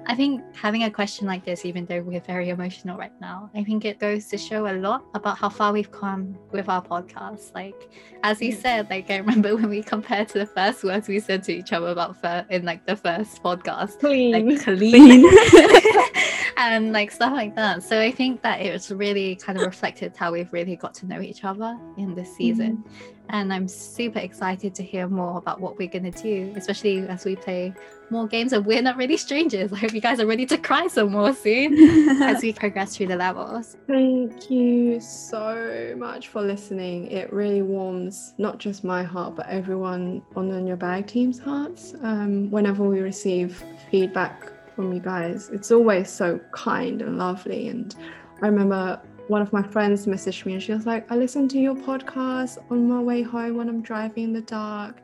I 0.09 0.15
think 0.15 0.43
having 0.57 0.85
a 0.85 0.91
question 0.91 1.27
like 1.27 1.45
this, 1.45 1.67
even 1.67 1.85
though 1.85 2.01
we're 2.01 2.21
very 2.21 2.49
emotional 2.49 2.97
right 2.97 3.13
now, 3.21 3.51
I 3.55 3.63
think 3.63 3.85
it 3.85 4.01
goes 4.01 4.27
to 4.29 4.39
show 4.39 4.67
a 4.67 4.73
lot 4.73 5.05
about 5.13 5.37
how 5.37 5.51
far 5.51 5.71
we've 5.71 5.93
come 5.93 6.39
with 6.51 6.71
our 6.71 6.83
podcast. 6.83 7.55
Like, 7.55 7.91
as 8.23 8.41
you 8.41 8.53
said, 8.53 8.89
like 8.89 9.11
I 9.11 9.19
remember 9.19 9.55
when 9.57 9.69
we 9.69 9.83
compared 9.83 10.29
to 10.31 10.39
the 10.39 10.47
first 10.47 10.83
words 10.83 11.09
we 11.09 11.21
said 11.21 11.43
to 11.45 11.53
each 11.53 11.75
other 11.75 11.89
about 11.89 12.17
in 12.51 12.65
like 12.65 12.87
the 12.87 12.97
first 12.97 13.43
podcast, 13.43 14.01
clean, 14.01 14.33
like, 14.33 14.63
clean, 14.63 15.27
and 16.57 16.95
like 16.95 17.11
stuff 17.11 17.35
like 17.35 17.55
that. 17.57 17.83
So 17.83 18.01
I 18.01 18.11
think 18.11 18.41
that 18.41 18.63
it's 18.63 18.91
really 18.91 19.37
kind 19.37 19.59
of 19.59 19.67
reflected 19.67 20.17
how 20.17 20.33
we've 20.33 20.51
really 20.55 20.77
got 20.77 20.95
to 20.95 21.07
know 21.07 21.21
each 21.21 21.45
other 21.45 21.79
in 21.99 22.15
this 22.15 22.35
season. 22.35 22.79
Mm-hmm 22.79 23.18
and 23.31 23.53
I'm 23.53 23.69
super 23.69 24.19
excited 24.19 24.75
to 24.77 24.83
hear 24.83 25.09
more 25.09 25.39
about 25.39 25.61
what 25.61 25.79
we're 25.79 25.89
going 25.89 26.11
to 26.11 26.23
do, 26.23 26.53
especially 26.57 27.07
as 27.09 27.25
we 27.25 27.37
play 27.37 27.75
more 28.11 28.27
games 28.27 28.53
and 28.53 28.65
we're 28.65 28.83
not 28.83 28.97
really 28.97 29.17
strangers. 29.17 29.73
I 29.75 29.77
hope 29.77 29.93
you 29.93 30.01
guys 30.01 30.21
are 30.21 30.27
ready 30.27 30.47
to 30.47 30.59
cry 30.59 30.87
some 30.87 31.13
more 31.13 31.35
soon 31.35 32.23
as 32.23 32.43
we 32.43 32.53
progress 32.53 32.97
through 32.97 33.09
the 33.09 33.17
levels. 33.17 33.77
Thank 33.87 34.51
you 34.51 35.01
so 35.01 35.95
much 35.99 36.29
for 36.29 36.43
listening. 36.43 37.11
It 37.11 37.33
really 37.33 37.63
warms 37.63 38.35
not 38.39 38.59
just 38.59 38.85
my 38.85 39.03
heart, 39.03 39.37
but 39.37 39.47
everyone 39.49 40.23
on 40.37 40.49
the 40.49 40.63
Your 40.63 40.77
Bag 40.77 41.07
team's 41.07 41.39
hearts. 41.39 41.95
Um, 42.03 42.51
whenever 42.51 42.85
we 42.85 43.01
receive 43.01 43.63
feedback 43.91 44.53
from 44.75 44.93
you 44.93 45.01
guys, 45.01 45.51
it's 45.51 45.71
always 45.71 46.09
so 46.09 46.41
kind 46.53 47.03
and 47.03 47.19
lovely. 47.19 47.69
And 47.69 47.95
I 48.43 48.47
remember 48.47 49.01
one 49.29 49.43
of 49.43 49.53
my 49.53 49.63
friends 49.63 50.07
messaged 50.07 50.45
me 50.47 50.55
and 50.55 50.63
she 50.63 50.73
was 50.73 50.87
like, 50.87 51.11
I 51.13 51.17
listen 51.17 51.49
to 51.49 51.59
your 51.59 51.75
podcast 51.75 52.59
on 52.71 52.89
my 52.89 53.01
way 53.01 53.23
home 53.23 53.57
when 53.57 53.69
I'm 53.69 53.83
driving 53.83 54.25
in 54.25 54.33
the 54.33 54.41
dark 54.41 55.03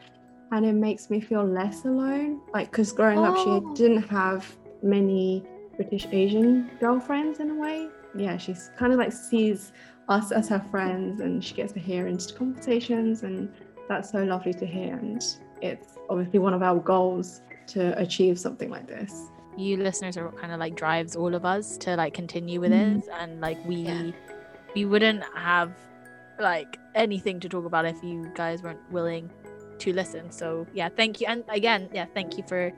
and 0.50 0.64
it 0.64 0.72
makes 0.72 1.10
me 1.10 1.20
feel 1.20 1.44
less 1.44 1.84
alone. 1.84 2.40
Like, 2.52 2.70
because 2.70 2.90
growing 2.92 3.18
oh. 3.18 3.24
up, 3.24 3.36
she 3.36 3.50
oh. 3.50 3.74
didn't 3.74 4.02
have 4.08 4.56
many 4.82 5.44
British 5.76 6.06
Asian 6.10 6.70
girlfriends 6.80 7.40
in 7.40 7.50
a 7.50 7.54
way. 7.54 7.88
Yeah, 8.16 8.38
she's 8.38 8.70
kind 8.78 8.92
of 8.92 8.98
like 8.98 9.12
sees 9.12 9.72
us 10.08 10.32
as 10.32 10.48
her 10.48 10.64
friends 10.70 11.20
and 11.20 11.44
she 11.44 11.54
gets 11.54 11.72
to 11.74 11.80
hear 11.80 12.06
into 12.06 12.32
conversations 12.34 13.24
and 13.24 13.52
that's 13.88 14.10
so 14.10 14.24
lovely 14.24 14.54
to 14.54 14.66
hear. 14.66 14.94
And 14.96 15.22
it's 15.60 15.98
obviously 16.08 16.38
one 16.38 16.54
of 16.54 16.62
our 16.62 16.78
goals 16.78 17.42
to 17.68 17.98
achieve 17.98 18.38
something 18.38 18.70
like 18.70 18.86
this 18.86 19.30
you 19.56 19.76
listeners 19.76 20.16
are 20.16 20.24
what 20.26 20.38
kind 20.38 20.52
of 20.52 20.58
like 20.58 20.74
drives 20.74 21.16
all 21.16 21.34
of 21.34 21.44
us 21.44 21.76
to 21.78 21.96
like 21.96 22.14
continue 22.14 22.60
with 22.60 22.72
mm-hmm. 22.72 22.98
it 22.98 23.08
and 23.20 23.40
like 23.40 23.62
we 23.64 23.76
yeah. 23.76 24.10
we 24.74 24.84
wouldn't 24.84 25.22
have 25.34 25.72
like 26.40 26.78
anything 26.94 27.40
to 27.40 27.48
talk 27.48 27.64
about 27.64 27.84
if 27.84 28.02
you 28.02 28.30
guys 28.34 28.62
weren't 28.62 28.80
willing 28.90 29.30
to 29.78 29.92
listen 29.92 30.30
so 30.30 30.66
yeah 30.72 30.88
thank 30.88 31.20
you 31.20 31.26
and 31.28 31.44
again 31.48 31.88
yeah 31.92 32.06
thank 32.14 32.36
you 32.36 32.44
for 32.46 32.72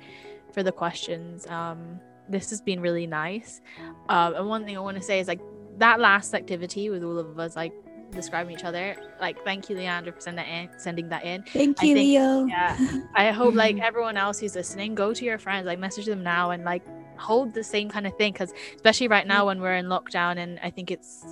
for 0.53 0.63
the 0.63 0.73
questions 0.73 1.47
um 1.49 2.01
this 2.29 2.51
has 2.51 2.61
been 2.61 2.81
really 2.81 3.07
nice 3.07 3.61
um 4.09 4.35
and 4.35 4.49
one 4.49 4.65
thing 4.65 4.77
i 4.77 4.81
want 4.81 4.97
to 4.97 5.03
say 5.03 5.21
is 5.21 5.29
like 5.29 5.41
that 5.79 6.01
last 6.01 6.35
activity 6.35 6.91
with 6.91 7.03
all 7.03 7.19
of 7.19 7.39
us 7.39 7.57
like 7.57 7.73
describing 8.11 8.57
each 8.57 8.65
other. 8.65 8.97
Like, 9.21 9.43
thank 9.45 9.69
you, 9.69 9.77
Leandro, 9.77 10.13
for 10.13 10.21
sending 10.21 10.45
that 10.45 10.51
in. 10.51 10.69
Sending 10.79 11.09
that 11.09 11.25
in. 11.25 11.43
Thank 11.43 11.83
you, 11.83 11.95
think- 11.95 11.99
Leo. 11.99 12.45
Yeah, 12.47 12.77
I 13.15 13.31
hope 13.31 13.55
like 13.55 13.79
everyone 13.91 14.17
else 14.17 14.39
who's 14.41 14.55
listening, 14.55 14.95
go 14.95 15.13
to 15.13 15.25
your 15.25 15.39
friends, 15.39 15.67
like 15.67 15.79
message 15.79 16.07
them 16.07 16.23
now, 16.23 16.51
and 16.51 16.65
like 16.65 16.83
hold 17.19 17.55
the 17.55 17.65
same 17.65 17.89
kind 17.89 18.07
of 18.07 18.17
thing. 18.17 18.33
Because 18.33 18.53
especially 18.75 19.09
right 19.09 19.27
now 19.27 19.47
when 19.47 19.61
we're 19.61 19.77
in 19.77 19.87
lockdown, 19.87 20.39
and 20.39 20.59
I 20.63 20.71
think 20.71 20.91
it's 20.91 21.25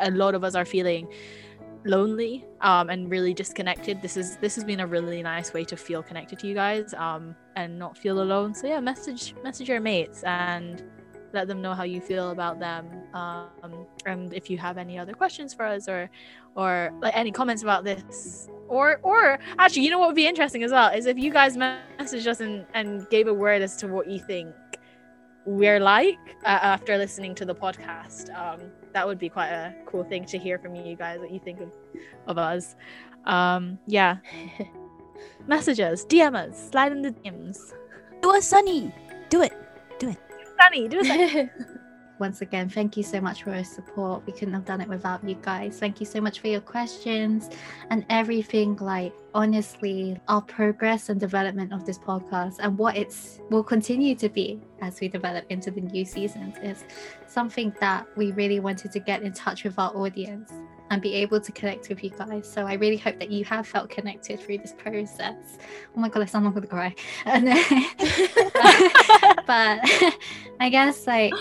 a 0.00 0.10
lot 0.10 0.34
of 0.34 0.44
us 0.44 0.54
are 0.54 0.64
feeling 0.64 1.08
lonely 1.86 2.46
um 2.62 2.88
and 2.88 3.10
really 3.10 3.34
disconnected 3.34 4.00
this 4.00 4.16
is 4.16 4.36
this 4.38 4.54
has 4.54 4.64
been 4.64 4.80
a 4.80 4.86
really 4.86 5.22
nice 5.22 5.52
way 5.52 5.64
to 5.64 5.76
feel 5.76 6.02
connected 6.02 6.38
to 6.38 6.46
you 6.46 6.54
guys 6.54 6.94
um 6.94 7.36
and 7.56 7.78
not 7.78 7.96
feel 7.98 8.22
alone 8.22 8.54
so 8.54 8.66
yeah 8.66 8.80
message 8.80 9.34
message 9.44 9.68
your 9.68 9.80
mates 9.80 10.22
and 10.24 10.82
let 11.34 11.48
them 11.48 11.60
know 11.60 11.74
how 11.74 11.82
you 11.82 12.00
feel 12.00 12.30
about 12.30 12.58
them 12.58 12.86
um 13.12 13.86
and 14.06 14.32
if 14.32 14.48
you 14.48 14.56
have 14.56 14.78
any 14.78 14.98
other 14.98 15.12
questions 15.12 15.52
for 15.52 15.64
us 15.66 15.88
or 15.88 16.08
or 16.54 16.92
like 17.02 17.14
any 17.16 17.30
comments 17.30 17.62
about 17.62 17.84
this 17.84 18.48
or 18.68 19.00
or 19.02 19.38
actually 19.58 19.82
you 19.82 19.90
know 19.90 19.98
what 19.98 20.06
would 20.08 20.16
be 20.16 20.26
interesting 20.26 20.62
as 20.62 20.70
well 20.70 20.90
is 20.90 21.06
if 21.06 21.18
you 21.18 21.30
guys 21.30 21.56
messaged 21.56 22.26
us 22.26 22.40
and 22.40 22.64
and 22.74 23.08
gave 23.10 23.26
a 23.26 23.34
word 23.34 23.60
as 23.62 23.76
to 23.76 23.86
what 23.88 24.08
you 24.08 24.18
think 24.18 24.54
we're 25.46 25.80
like 25.80 26.36
uh, 26.44 26.60
after 26.74 26.96
listening 26.96 27.34
to 27.34 27.44
the 27.44 27.54
podcast 27.54 28.34
um 28.38 28.60
that 28.92 29.06
would 29.06 29.18
be 29.18 29.28
quite 29.28 29.50
a 29.50 29.74
cool 29.86 30.04
thing 30.04 30.24
to 30.24 30.38
hear 30.38 30.58
from 30.58 30.74
you 30.74 30.96
guys 30.96 31.18
what 31.18 31.30
you 31.30 31.40
think 31.40 31.60
of, 31.60 31.70
of 32.26 32.38
us 32.38 32.76
um 33.26 33.78
yeah 33.86 34.18
messages 35.46 36.06
dm 36.06 36.34
us 36.34 36.70
slide 36.70 36.92
in 36.92 37.02
the 37.02 37.10
dms 37.10 37.74
Do 38.22 38.32
it, 38.34 38.42
Sunny. 38.42 38.90
Do 39.28 39.42
it. 39.42 39.52
do 39.98 40.08
it 40.08 40.23
Kali. 40.58 40.88
Once 42.18 42.42
again, 42.42 42.68
thank 42.68 42.96
you 42.96 43.02
so 43.02 43.20
much 43.20 43.42
for 43.42 43.54
your 43.54 43.64
support. 43.64 44.24
We 44.26 44.32
couldn't 44.32 44.54
have 44.54 44.64
done 44.64 44.80
it 44.80 44.88
without 44.88 45.26
you 45.28 45.34
guys. 45.42 45.78
Thank 45.78 46.00
you 46.00 46.06
so 46.06 46.20
much 46.20 46.40
for 46.40 46.48
your 46.48 46.60
questions 46.60 47.50
and 47.90 48.06
everything. 48.08 48.76
Like, 48.76 49.12
honestly, 49.34 50.20
our 50.28 50.40
progress 50.42 51.08
and 51.08 51.18
development 51.18 51.72
of 51.72 51.84
this 51.84 51.98
podcast 51.98 52.56
and 52.60 52.78
what 52.78 52.96
it's 52.96 53.40
will 53.50 53.64
continue 53.64 54.14
to 54.16 54.28
be 54.28 54.60
as 54.80 55.00
we 55.00 55.08
develop 55.08 55.44
into 55.48 55.70
the 55.70 55.80
new 55.80 56.04
seasons 56.04 56.56
is 56.62 56.84
something 57.26 57.74
that 57.80 58.06
we 58.16 58.32
really 58.32 58.60
wanted 58.60 58.92
to 58.92 59.00
get 59.00 59.22
in 59.22 59.32
touch 59.32 59.64
with 59.64 59.78
our 59.78 59.94
audience 59.96 60.52
and 60.90 61.00
be 61.00 61.14
able 61.14 61.40
to 61.40 61.50
connect 61.50 61.88
with 61.88 62.04
you 62.04 62.10
guys. 62.10 62.50
So 62.50 62.66
I 62.66 62.74
really 62.74 62.98
hope 62.98 63.18
that 63.18 63.30
you 63.30 63.44
have 63.46 63.66
felt 63.66 63.90
connected 63.90 64.38
through 64.38 64.58
this 64.58 64.74
process. 64.74 65.58
Oh 65.96 66.00
my 66.00 66.08
god, 66.08 66.22
I 66.22 66.26
sound 66.26 66.44
like 66.44 66.54
I'm 66.54 66.60
gonna 66.68 66.94
cry. 67.24 68.74
But 69.46 69.80
I 70.60 70.68
guess 70.70 71.06
like 71.06 71.34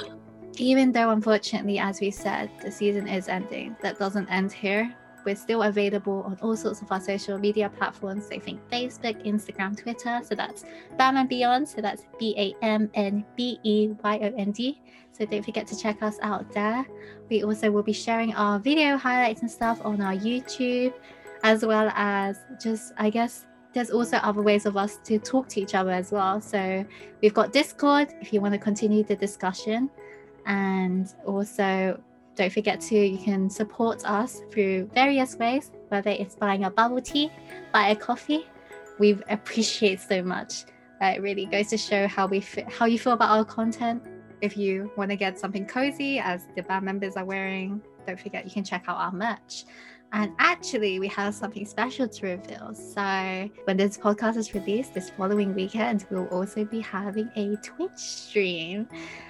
even 0.57 0.91
though 0.91 1.09
unfortunately 1.09 1.79
as 1.79 1.99
we 1.99 2.11
said 2.11 2.49
the 2.61 2.71
season 2.71 3.07
is 3.07 3.27
ending 3.27 3.75
that 3.81 3.97
doesn't 3.99 4.27
end 4.29 4.51
here. 4.51 4.93
We're 5.25 5.37
still 5.37 5.63
available 5.63 6.23
on 6.23 6.37
all 6.41 6.57
sorts 6.57 6.81
of 6.81 6.91
our 6.91 6.99
social 6.99 7.37
media 7.37 7.69
platforms. 7.69 8.27
So 8.27 8.37
think 8.41 8.59
facebook 8.69 9.25
instagram 9.25 9.81
twitter. 9.81 10.19
So 10.21 10.35
that's 10.35 10.65
bam 10.97 11.15
and 11.15 11.29
beyond. 11.29 11.69
So 11.69 11.79
that's 11.79 12.03
b-a-m-n-b-e-y-o-n-d 12.19 13.23
so 15.13 15.25
don't 15.25 15.45
forget 15.45 15.67
to 15.67 15.77
check 15.77 16.01
us 16.01 16.17
out 16.23 16.51
there. 16.53 16.85
We 17.29 17.43
also 17.43 17.69
will 17.69 17.83
be 17.83 17.93
sharing 17.93 18.33
our 18.33 18.57
video 18.59 18.97
highlights 18.97 19.41
and 19.41 19.51
stuff 19.51 19.79
on 19.85 20.01
our 20.01 20.15
youtube 20.15 20.93
as 21.43 21.63
well 21.65 21.91
as 21.93 22.39
just 22.59 22.93
i 22.97 23.09
guess 23.09 23.45
there's 23.73 23.89
also 23.89 24.17
other 24.17 24.41
ways 24.41 24.65
of 24.65 24.77
us 24.77 24.97
to 25.03 25.19
talk 25.19 25.47
to 25.49 25.59
each 25.59 25.73
other 25.73 25.91
as 25.91 26.11
well. 26.11 26.39
So 26.39 26.85
we've 27.21 27.33
got 27.33 27.51
discord 27.51 28.13
if 28.21 28.31
you 28.31 28.39
want 28.39 28.53
to 28.53 28.59
continue 28.59 29.03
the 29.03 29.15
discussion 29.15 29.89
and 30.45 31.13
also 31.25 31.99
don't 32.35 32.51
forget 32.51 32.81
to 32.81 32.95
you 32.95 33.17
can 33.17 33.49
support 33.49 34.03
us 34.05 34.41
through 34.51 34.89
various 34.93 35.35
ways 35.35 35.71
whether 35.89 36.09
it's 36.09 36.35
buying 36.35 36.63
a 36.63 36.71
bubble 36.71 37.01
tea 37.01 37.31
buy 37.71 37.89
a 37.89 37.95
coffee. 37.95 38.47
We 38.99 39.17
appreciate 39.29 39.99
so 39.99 40.21
much. 40.21 40.65
Uh, 41.01 41.13
it 41.15 41.21
really 41.21 41.45
goes 41.47 41.67
to 41.69 41.77
show 41.77 42.07
how 42.07 42.27
we 42.27 42.39
fi- 42.39 42.67
how 42.69 42.85
you 42.85 42.99
feel 42.99 43.13
about 43.13 43.31
our 43.31 43.43
content. 43.43 44.03
If 44.41 44.55
you 44.55 44.91
want 44.97 45.09
to 45.09 45.17
get 45.17 45.39
something 45.39 45.65
cozy 45.65 46.19
as 46.19 46.47
the 46.55 46.63
band 46.63 46.85
members 46.85 47.15
are 47.15 47.25
wearing 47.25 47.81
don't 48.05 48.19
forget 48.19 48.45
you 48.45 48.51
can 48.51 48.63
check 48.63 48.83
out 48.87 48.97
our 48.97 49.11
merch 49.11 49.65
and 50.13 50.31
actually 50.37 50.99
we 50.99 51.07
have 51.07 51.33
something 51.35 51.65
special 51.65 52.07
to 52.07 52.25
reveal. 52.25 52.73
So 52.73 53.49
when 53.65 53.77
this 53.77 53.97
podcast 53.97 54.37
is 54.37 54.53
released 54.53 54.93
this 54.93 55.09
following 55.09 55.53
weekend 55.53 56.05
we'll 56.09 56.27
also 56.27 56.63
be 56.63 56.79
having 56.79 57.29
a 57.35 57.55
twitch 57.57 57.97
stream. 57.97 58.87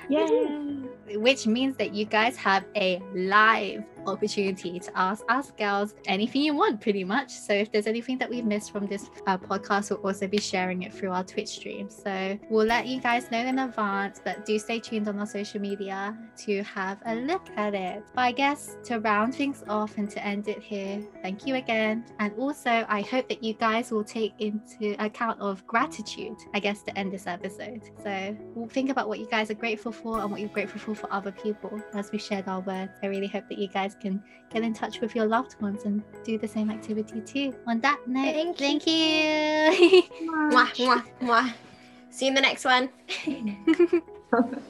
Yay! 0.09 0.83
which 1.15 1.47
means 1.47 1.75
that 1.77 1.93
you 1.93 2.05
guys 2.05 2.35
have 2.37 2.65
a 2.75 3.01
live 3.13 3.83
opportunity 4.05 4.79
to 4.79 4.91
ask 4.97 5.23
us 5.29 5.51
girls 5.51 5.95
anything 6.07 6.41
you 6.41 6.53
want 6.53 6.81
pretty 6.81 7.03
much. 7.05 7.31
So 7.31 7.53
if 7.53 7.71
there's 7.71 7.87
anything 7.87 8.17
that 8.17 8.29
we 8.29 8.41
missed 8.41 8.71
from 8.71 8.85
this 8.87 9.09
uh, 9.27 9.37
podcast 9.37 9.89
we'll 9.89 9.99
also 9.99 10.27
be 10.27 10.39
sharing 10.39 10.83
it 10.83 10.93
through 10.93 11.11
our 11.11 11.23
twitch 11.23 11.49
stream. 11.49 11.89
So 11.89 12.37
we'll 12.49 12.65
let 12.65 12.87
you 12.87 12.99
guys 12.99 13.31
know 13.31 13.39
in 13.39 13.59
advance 13.59 14.19
but 14.23 14.45
do 14.45 14.59
stay 14.59 14.79
tuned 14.79 15.07
on 15.07 15.19
our 15.19 15.25
social 15.25 15.61
media 15.61 16.17
to 16.39 16.63
have 16.63 16.99
a 17.05 17.15
look 17.15 17.47
at 17.55 17.73
it. 17.73 18.03
But 18.13 18.21
i 18.21 18.31
guess 18.31 18.77
to 18.85 18.99
round 18.99 19.35
things 19.35 19.63
off 19.69 19.97
and 19.97 20.09
to 20.09 20.25
end 20.25 20.47
it 20.47 20.61
here 20.61 20.72
thank 21.21 21.45
you 21.47 21.55
again. 21.55 22.05
And 22.19 22.33
also 22.37 22.85
i 22.87 23.01
hope 23.01 23.27
that 23.29 23.43
you 23.43 23.53
guys 23.53 23.91
will 23.91 24.03
take 24.03 24.33
into 24.39 24.95
account 25.03 25.39
of 25.39 25.65
gratitude 25.67 26.37
i 26.53 26.59
guess 26.59 26.83
to 26.83 26.97
end 26.97 27.11
this 27.11 27.27
episode. 27.27 27.81
So 28.03 28.35
we'll 28.55 28.69
think 28.69 28.89
about 28.89 29.07
what 29.07 29.19
you 29.19 29.27
guys 29.27 29.49
are 29.49 29.55
grateful 29.55 29.91
for 29.91 30.19
and 30.19 30.29
what 30.31 30.39
you're 30.39 30.49
grateful 30.49 30.79
for 30.79 30.95
for 30.95 31.11
other 31.13 31.31
people 31.31 31.81
as 31.93 32.11
we 32.11 32.17
shared 32.17 32.47
our 32.47 32.61
words. 32.61 32.91
I 33.01 33.07
really 33.07 33.27
hope 33.27 33.47
that 33.49 33.57
you 33.57 33.67
guys 33.67 33.95
can 33.99 34.21
get 34.51 34.63
in 34.63 34.73
touch 34.73 35.01
with 35.01 35.15
your 35.15 35.25
loved 35.25 35.61
ones 35.61 35.85
and 35.85 36.03
do 36.23 36.37
the 36.37 36.47
same 36.47 36.69
activity 36.69 37.21
too. 37.21 37.55
On 37.67 37.79
that 37.81 37.99
note 38.07 38.33
Thank 38.33 38.57
thank 38.57 38.87
you. 38.87 40.03
Mwah, 40.51 40.69
mwah, 40.75 41.03
mwah. 41.21 41.53
See 42.09 42.25
you 42.25 42.29
in 42.29 42.35
the 42.35 42.41
next 42.41 42.65
one. 42.65 42.89